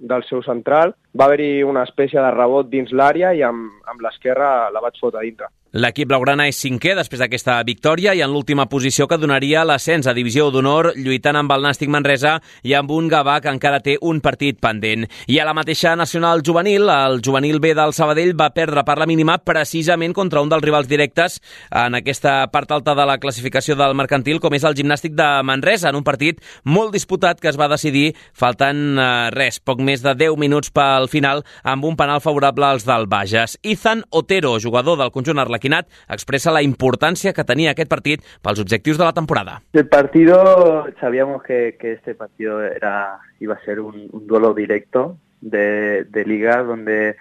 del 0.03 0.24
seu 0.28 0.42
central, 0.42 0.94
va 1.18 1.28
haver-hi 1.28 1.62
una 1.62 1.86
espècie 1.88 2.20
de 2.20 2.30
rebot 2.34 2.70
dins 2.70 2.92
l'àrea 2.92 3.32
i 3.36 3.42
amb, 3.46 3.70
amb 3.88 4.05
l'esquerra 4.05 4.70
la 4.74 4.84
vaig 4.84 4.98
fotre 5.00 5.24
dintre. 5.24 5.50
L'equip 5.72 6.05
blaugrana 6.11 6.44
és 6.50 6.59
cinquè 6.61 6.92
després 6.92 7.22
d'aquesta 7.22 7.55
victòria 7.64 8.12
i 8.12 8.20
en 8.20 8.28
l'última 8.28 8.66
posició 8.68 9.07
que 9.09 9.16
donaria 9.16 9.62
l'ascens 9.64 10.05
a 10.05 10.12
Divisió 10.12 10.50
d'Honor 10.53 10.90
lluitant 10.98 11.38
amb 11.40 11.53
el 11.55 11.62
Nàstic 11.64 11.88
Manresa 11.88 12.34
i 12.68 12.74
amb 12.76 12.90
un 12.92 13.09
Gavà 13.09 13.38
que 13.40 13.48
encara 13.48 13.80
té 13.80 13.94
un 14.05 14.20
partit 14.20 14.59
pendent. 14.61 15.07
I 15.32 15.38
a 15.40 15.46
la 15.48 15.55
mateixa 15.57 15.94
nacional 15.96 16.44
juvenil, 16.44 16.90
el 16.92 17.22
juvenil 17.24 17.57
B 17.57 17.72
del 17.72 17.94
Sabadell 17.96 18.34
va 18.36 18.50
perdre 18.53 18.84
per 18.84 18.98
la 19.00 19.09
mínima 19.09 19.38
precisament 19.40 20.12
contra 20.12 20.42
un 20.44 20.53
dels 20.53 20.64
rivals 20.64 20.90
directes 20.92 21.38
en 21.70 21.96
aquesta 21.96 22.34
part 22.53 22.76
alta 22.76 22.92
de 22.94 23.09
la 23.09 23.16
classificació 23.16 23.72
del 23.80 23.96
mercantil 23.96 24.44
com 24.44 24.53
és 24.53 24.68
el 24.68 24.76
gimnàstic 24.76 25.16
de 25.16 25.30
Manresa 25.40 25.88
en 25.88 25.96
un 25.96 26.05
partit 26.05 26.44
molt 26.64 26.92
disputat 26.92 27.40
que 27.40 27.48
es 27.48 27.57
va 27.57 27.70
decidir 27.72 28.12
faltant 28.36 28.98
eh, 28.98 29.09
res, 29.32 29.57
poc 29.64 29.80
més 29.80 29.91
de 30.01 30.14
10 30.16 30.38
minuts 30.40 30.72
pel 30.72 31.11
final 31.12 31.45
amb 31.62 31.84
un 31.84 31.99
penal 32.01 32.22
favorable 32.24 32.64
als 32.64 32.86
del 32.88 33.05
Bages. 33.07 33.59
Ethan 33.62 34.05
Otero, 34.09 34.57
jugador 34.57 34.97
del 34.97 35.12
conjunt 35.12 35.38
arlequí 35.38 35.68
Quinat 35.68 35.86
expresa 36.09 36.51
la 36.51 36.62
importancia 36.62 37.32
que 37.32 37.45
tenía 37.45 37.72
aquest 37.72 37.90
partit 37.90 38.24
pels 38.40 38.61
objectius 38.64 38.97
de 38.97 39.05
la 39.05 39.12
temporada. 39.12 39.61
El 39.72 39.86
partido, 39.88 40.86
sabíamos 41.01 41.43
que, 41.43 41.76
que 41.78 41.93
este 41.93 42.14
partido 42.14 42.62
era 42.64 43.18
iba 43.40 43.55
a 43.55 43.64
ser 43.64 43.80
un, 43.80 44.09
un 44.11 44.26
duelo 44.26 44.55
directo 44.55 45.18
de, 45.40 46.05
de 46.05 46.24
liga 46.24 46.62
donde 46.62 47.16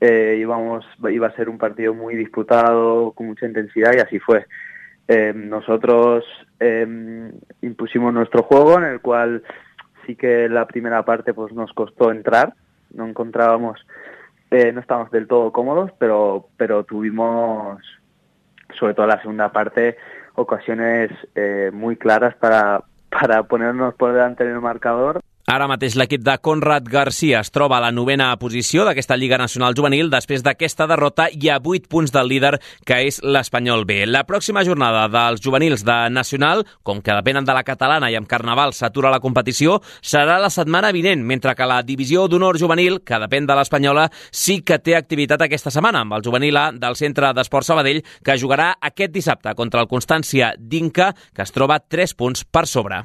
eh, 0.00 0.36
íbamos, 0.38 0.84
iba 1.10 1.28
a 1.28 1.36
ser 1.36 1.48
un 1.48 1.58
partido 1.58 1.94
muy 1.94 2.14
disputado, 2.14 3.12
con 3.12 3.26
mucha 3.26 3.46
intensidad 3.46 3.92
y 3.94 4.00
así 4.00 4.18
fue. 4.18 4.46
Eh, 5.06 5.32
nosotros 5.34 6.24
eh, 6.60 6.86
impusimos 7.62 8.12
nuestro 8.12 8.42
juego 8.42 8.78
en 8.78 8.84
el 8.84 9.00
cual 9.00 9.42
sí 10.06 10.16
que 10.16 10.48
la 10.48 10.66
primera 10.66 11.04
parte 11.04 11.34
pues 11.34 11.52
nos 11.52 11.72
costó 11.72 12.10
entrar, 12.10 12.54
no 12.92 13.06
encontrábamos 13.06 13.84
eh, 14.54 14.70
no 14.72 14.80
estábamos 14.80 15.10
del 15.10 15.26
todo 15.26 15.50
cómodos, 15.50 15.90
pero, 15.98 16.48
pero 16.56 16.84
tuvimos, 16.84 17.82
sobre 18.78 18.94
todo 18.94 19.08
la 19.08 19.20
segunda 19.20 19.50
parte, 19.50 19.96
ocasiones 20.36 21.10
eh, 21.34 21.70
muy 21.72 21.96
claras 21.96 22.36
para, 22.36 22.84
para 23.10 23.42
ponernos 23.42 23.94
por 23.94 24.12
delante 24.12 24.44
en 24.44 24.50
el 24.50 24.60
marcador. 24.60 25.20
Ara 25.44 25.66
mateix 25.68 25.92
l'equip 26.00 26.22
de 26.24 26.38
Conrad 26.40 26.86
Garcia 26.88 27.42
es 27.44 27.50
troba 27.52 27.76
a 27.76 27.82
la 27.84 27.90
novena 27.92 28.30
posició 28.40 28.86
d'aquesta 28.86 29.18
Lliga 29.20 29.36
Nacional 29.36 29.74
Juvenil 29.76 30.08
després 30.08 30.40
d'aquesta 30.40 30.86
derrota 30.88 31.26
i 31.28 31.50
a 31.52 31.58
8 31.60 31.90
punts 31.92 32.14
del 32.14 32.30
líder 32.32 32.54
que 32.88 33.02
és 33.04 33.20
l'Espanyol 33.20 33.84
B. 33.84 34.06
La 34.08 34.24
pròxima 34.24 34.64
jornada 34.64 35.04
dels 35.12 35.44
juvenils 35.44 35.84
de 35.84 35.98
Nacional, 36.08 36.64
com 36.82 37.02
que 37.04 37.12
depenen 37.12 37.44
de 37.44 37.52
la 37.52 37.62
catalana 37.62 38.08
i 38.08 38.16
amb 38.16 38.30
Carnaval 38.30 38.72
s'atura 38.72 39.12
la 39.12 39.20
competició, 39.20 39.82
serà 40.00 40.40
la 40.40 40.48
setmana 40.48 40.94
vinent, 40.96 41.20
mentre 41.20 41.52
que 41.54 41.68
la 41.68 41.82
divisió 41.84 42.24
d'honor 42.24 42.56
juvenil, 42.56 43.02
que 43.04 43.20
depèn 43.20 43.44
de 43.44 43.60
l'Espanyola, 43.60 44.08
sí 44.32 44.62
que 44.64 44.80
té 44.80 44.96
activitat 44.96 45.44
aquesta 45.44 45.70
setmana 45.74 46.06
amb 46.06 46.16
el 46.16 46.24
juvenil 46.24 46.56
A 46.56 46.70
del 46.72 46.96
Centre 46.96 47.34
d'Esport 47.36 47.68
Sabadell, 47.68 48.00
que 48.24 48.40
jugarà 48.40 48.72
aquest 48.80 49.12
dissabte 49.12 49.52
contra 49.54 49.84
el 49.84 49.92
Constància 49.92 50.54
d'Inca, 50.56 51.12
que 51.36 51.44
es 51.44 51.52
troba 51.52 51.82
3 51.84 52.16
punts 52.16 52.48
per 52.48 52.64
sobre. 52.64 53.04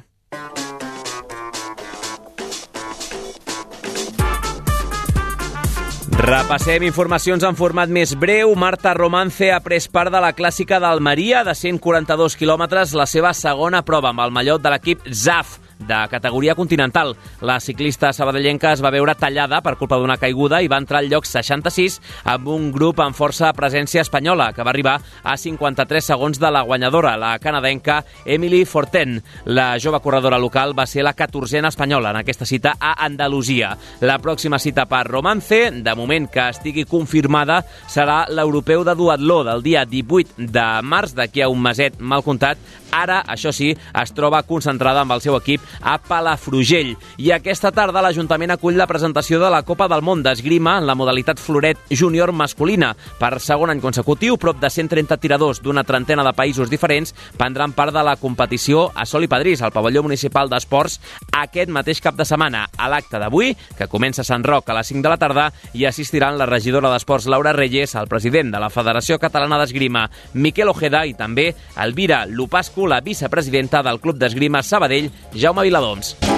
Repassem 6.20 6.82
informacions 6.84 7.44
en 7.48 7.56
format 7.56 7.88
més 7.88 8.10
breu. 8.12 8.50
Marta 8.52 8.92
Romance 8.92 9.48
ha 9.48 9.60
pres 9.64 9.86
part 9.88 10.12
de 10.12 10.20
la 10.20 10.34
clàssica 10.36 10.76
d'Almeria 10.82 11.40
de 11.48 11.54
142 11.56 12.36
quilòmetres, 12.36 12.92
la 12.92 13.06
seva 13.08 13.32
segona 13.32 13.80
prova 13.88 14.12
amb 14.12 14.20
el 14.26 14.34
mallot 14.36 14.60
de 14.60 14.74
l'equip 14.74 15.08
ZAF 15.08 15.56
de 15.86 16.00
categoria 16.10 16.54
continental. 16.54 17.16
La 17.40 17.60
ciclista 17.60 18.12
sabadellenca 18.12 18.72
es 18.72 18.82
va 18.84 18.92
veure 18.94 19.14
tallada 19.18 19.60
per 19.64 19.76
culpa 19.80 19.98
d'una 19.98 20.18
caiguda 20.20 20.60
i 20.62 20.68
va 20.68 20.78
entrar 20.80 21.00
al 21.00 21.10
lloc 21.10 21.26
66 21.26 22.00
amb 22.30 22.48
un 22.52 22.70
grup 22.72 23.00
amb 23.00 23.16
força 23.16 23.52
presència 23.56 24.04
espanyola, 24.04 24.52
que 24.52 24.64
va 24.64 24.70
arribar 24.70 24.98
a 25.22 25.36
53 25.36 26.10
segons 26.12 26.40
de 26.40 26.50
la 26.50 26.62
guanyadora, 26.62 27.16
la 27.16 27.38
canadenca 27.38 28.04
Emily 28.24 28.64
Forten. 28.64 29.20
La 29.46 29.78
jove 29.80 30.00
corredora 30.00 30.38
local 30.38 30.74
va 30.78 30.86
ser 30.86 31.04
la 31.04 31.14
14a 31.16 31.68
espanyola 31.68 32.10
en 32.10 32.20
aquesta 32.20 32.46
cita 32.46 32.76
a 32.78 32.94
Andalusia. 33.04 33.76
La 34.00 34.18
pròxima 34.18 34.58
cita 34.58 34.86
per 34.86 35.06
Romance, 35.08 35.70
de 35.70 35.94
moment 35.96 36.28
que 36.30 36.48
estigui 36.50 36.84
confirmada, 36.88 37.60
serà 37.88 38.24
l'europeu 38.28 38.84
de 38.84 38.94
duatló 38.94 39.42
del 39.44 39.62
dia 39.62 39.84
18 39.84 40.50
de 40.50 40.66
març, 40.82 41.14
d'aquí 41.16 41.42
a 41.42 41.48
un 41.50 41.60
meset 41.62 41.98
mal 42.00 42.24
comptat. 42.26 42.58
Ara, 42.90 43.20
això 43.26 43.52
sí, 43.54 43.70
es 43.74 44.12
troba 44.16 44.42
concentrada 44.46 45.04
amb 45.04 45.14
el 45.14 45.22
seu 45.22 45.36
equip 45.38 45.62
a 45.80 45.96
Palafrugell. 46.02 46.96
I 47.18 47.32
aquesta 47.36 47.70
tarda 47.74 48.02
l'Ajuntament 48.02 48.54
acull 48.54 48.78
la 48.78 48.88
presentació 48.90 49.40
de 49.40 49.50
la 49.52 49.62
Copa 49.66 49.88
del 49.88 50.02
Món 50.06 50.24
d'Esgrima 50.24 50.78
en 50.80 50.88
la 50.88 50.96
modalitat 50.98 51.40
floret 51.40 51.78
júnior 51.90 52.32
masculina. 52.32 52.92
Per 53.20 53.32
segon 53.40 53.70
any 53.70 53.80
consecutiu, 53.82 54.36
prop 54.40 54.60
de 54.60 54.70
130 54.70 55.18
tiradors 55.22 55.62
d'una 55.62 55.84
trentena 55.86 56.24
de 56.26 56.34
països 56.36 56.70
diferents 56.70 57.14
prendran 57.38 57.74
part 57.76 57.94
de 57.94 58.04
la 58.06 58.16
competició 58.20 58.88
a 58.94 59.06
Sol 59.06 59.24
i 59.26 59.30
Padrís, 59.30 59.62
al 59.62 59.74
pavelló 59.74 60.02
municipal 60.06 60.50
d'esports, 60.50 60.98
aquest 61.36 61.70
mateix 61.70 62.02
cap 62.02 62.18
de 62.18 62.26
setmana. 62.26 62.66
A 62.76 62.88
l'acte 62.90 63.20
d'avui, 63.22 63.54
que 63.78 63.88
comença 63.90 64.22
a 64.24 64.28
Sant 64.28 64.44
Roc 64.46 64.68
a 64.68 64.76
les 64.78 64.90
5 64.90 65.04
de 65.06 65.12
la 65.12 65.20
tarda, 65.20 65.48
hi 65.74 65.86
assistiran 65.86 66.38
la 66.38 66.48
regidora 66.50 66.90
d'Esports 66.92 67.28
Laura 67.30 67.52
Reyes, 67.52 67.94
el 67.94 68.08
president 68.08 68.50
de 68.52 68.60
la 68.60 68.70
Federació 68.70 69.18
Catalana 69.18 69.58
d'Esgrima, 69.60 70.08
Miquel 70.34 70.68
Ojeda, 70.72 71.04
i 71.06 71.14
també 71.14 71.50
Elvira 71.80 72.24
La 72.86 73.00
vicepresidenta 73.00 73.82
del 73.82 74.00
Club 74.00 74.16
d'Esgrima 74.16 74.62
Sabadell, 74.62 75.10
Jaume 75.34 75.62
Viladoms. 75.62 76.29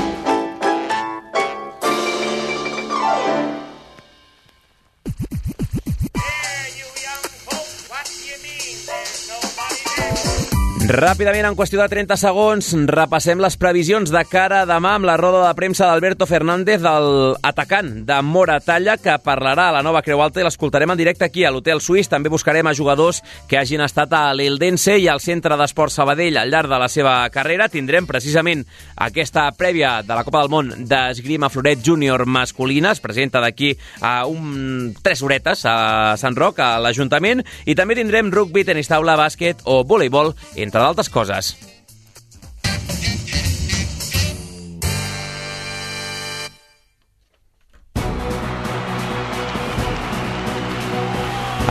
Ràpidament, 10.92 11.46
en 11.48 11.54
qüestió 11.56 11.78
de 11.80 11.86
30 11.88 12.18
segons, 12.20 12.66
repassem 12.90 13.40
les 13.40 13.54
previsions 13.56 14.10
de 14.12 14.20
cara 14.28 14.58
a 14.60 14.66
demà 14.68 14.90
amb 14.98 15.06
la 15.08 15.14
roda 15.16 15.38
de 15.46 15.52
premsa 15.56 15.86
d'Alberto 15.88 16.26
Fernández, 16.28 16.82
del 16.84 17.38
atacant 17.48 18.02
de 18.04 18.18
Moratalla, 18.20 18.98
que 19.00 19.14
parlarà 19.24 19.70
a 19.70 19.72
la 19.78 19.80
nova 19.86 20.02
Creu 20.04 20.20
Alta 20.20 20.42
i 20.42 20.44
l'escoltarem 20.44 20.92
en 20.92 21.00
directe 21.00 21.24
aquí 21.24 21.46
a 21.46 21.52
l'Hotel 21.54 21.80
Suís. 21.80 22.10
També 22.12 22.28
buscarem 22.28 22.68
a 22.68 22.74
jugadors 22.76 23.22
que 23.48 23.56
hagin 23.56 23.80
estat 23.80 24.12
a 24.12 24.34
l'Eldense 24.36 24.98
i 25.00 25.08
al 25.08 25.22
Centre 25.24 25.56
d'Esport 25.56 25.94
Sabadell 25.94 26.36
al 26.36 26.52
llarg 26.52 26.68
de 26.68 26.82
la 26.84 26.90
seva 26.92 27.14
carrera. 27.32 27.70
Tindrem 27.72 28.04
precisament 28.04 28.66
aquesta 29.00 29.46
prèvia 29.56 29.94
de 30.04 30.12
la 30.12 30.26
Copa 30.28 30.44
del 30.44 30.52
Món 30.52 30.74
d'Esgrima 30.92 31.48
Floret 31.48 31.80
Júnior 31.80 32.26
masculina. 32.26 32.92
Es 32.92 33.00
presenta 33.00 33.40
d'aquí 33.40 33.72
a 34.02 34.26
un... 34.28 34.92
tres 35.00 35.24
horetes 35.24 35.64
a 35.64 36.18
Sant 36.20 36.36
Roc, 36.36 36.60
a 36.60 36.76
l'Ajuntament. 36.84 37.40
I 37.64 37.80
també 37.80 37.96
tindrem 37.96 38.28
rugby, 38.28 38.68
tenis 38.68 38.92
taula, 38.92 39.16
bàsquet 39.16 39.64
o 39.64 39.80
voleibol, 39.88 40.34
entre 40.52 40.81
d'altres 40.82 41.12
coses. 41.12 41.71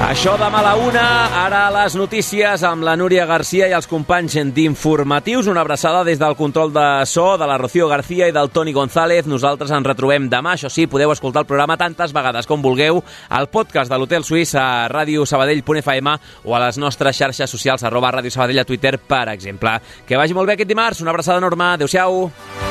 Això 0.02 0.34
demà 0.36 0.60
a 0.60 0.64
la 0.66 0.72
una, 0.82 1.04
ara 1.46 1.60
les 1.72 1.94
notícies 1.96 2.64
amb 2.66 2.84
la 2.84 2.96
Núria 2.98 3.28
Garcia 3.30 3.68
i 3.70 3.76
els 3.78 3.86
companys 3.88 4.34
d'informatius. 4.52 5.48
Una 5.48 5.62
abraçada 5.62 6.02
des 6.04 6.20
del 6.20 6.36
control 6.36 6.74
de 6.74 7.06
so 7.06 7.38
de 7.38 7.48
la 7.48 7.60
Rocío 7.62 7.88
García 7.88 8.28
i 8.28 8.34
del 8.36 8.50
Toni 8.50 8.74
González. 8.74 9.30
Nosaltres 9.30 9.72
ens 9.72 9.88
retrobem 9.88 10.26
demà. 10.28 10.58
Això 10.58 10.74
sí, 10.74 10.88
podeu 10.90 11.14
escoltar 11.14 11.46
el 11.46 11.48
programa 11.48 11.78
tantes 11.78 12.18
vegades 12.18 12.50
com 12.50 12.66
vulgueu 12.66 13.04
al 13.30 13.48
podcast 13.54 13.94
de 13.94 14.02
l'Hotel 14.02 14.26
Suís 14.26 14.56
a 14.58 14.90
radiosabadell.fm 14.92 16.18
o 16.44 16.58
a 16.58 16.66
les 16.66 16.82
nostres 16.82 17.22
xarxes 17.22 17.54
socials 17.54 17.86
arroba 17.86 18.12
Ràdio 18.18 18.34
Sabadell 18.34 18.66
a 18.66 18.68
Twitter, 18.68 18.98
per 18.98 19.28
exemple. 19.38 19.78
Que 20.08 20.18
vagi 20.18 20.34
molt 20.34 20.50
bé 20.50 20.58
aquest 20.58 20.74
dimarts. 20.74 21.06
Una 21.06 21.14
abraçada 21.14 21.38
enorme. 21.38 21.76
Adéu-siau. 21.78 22.71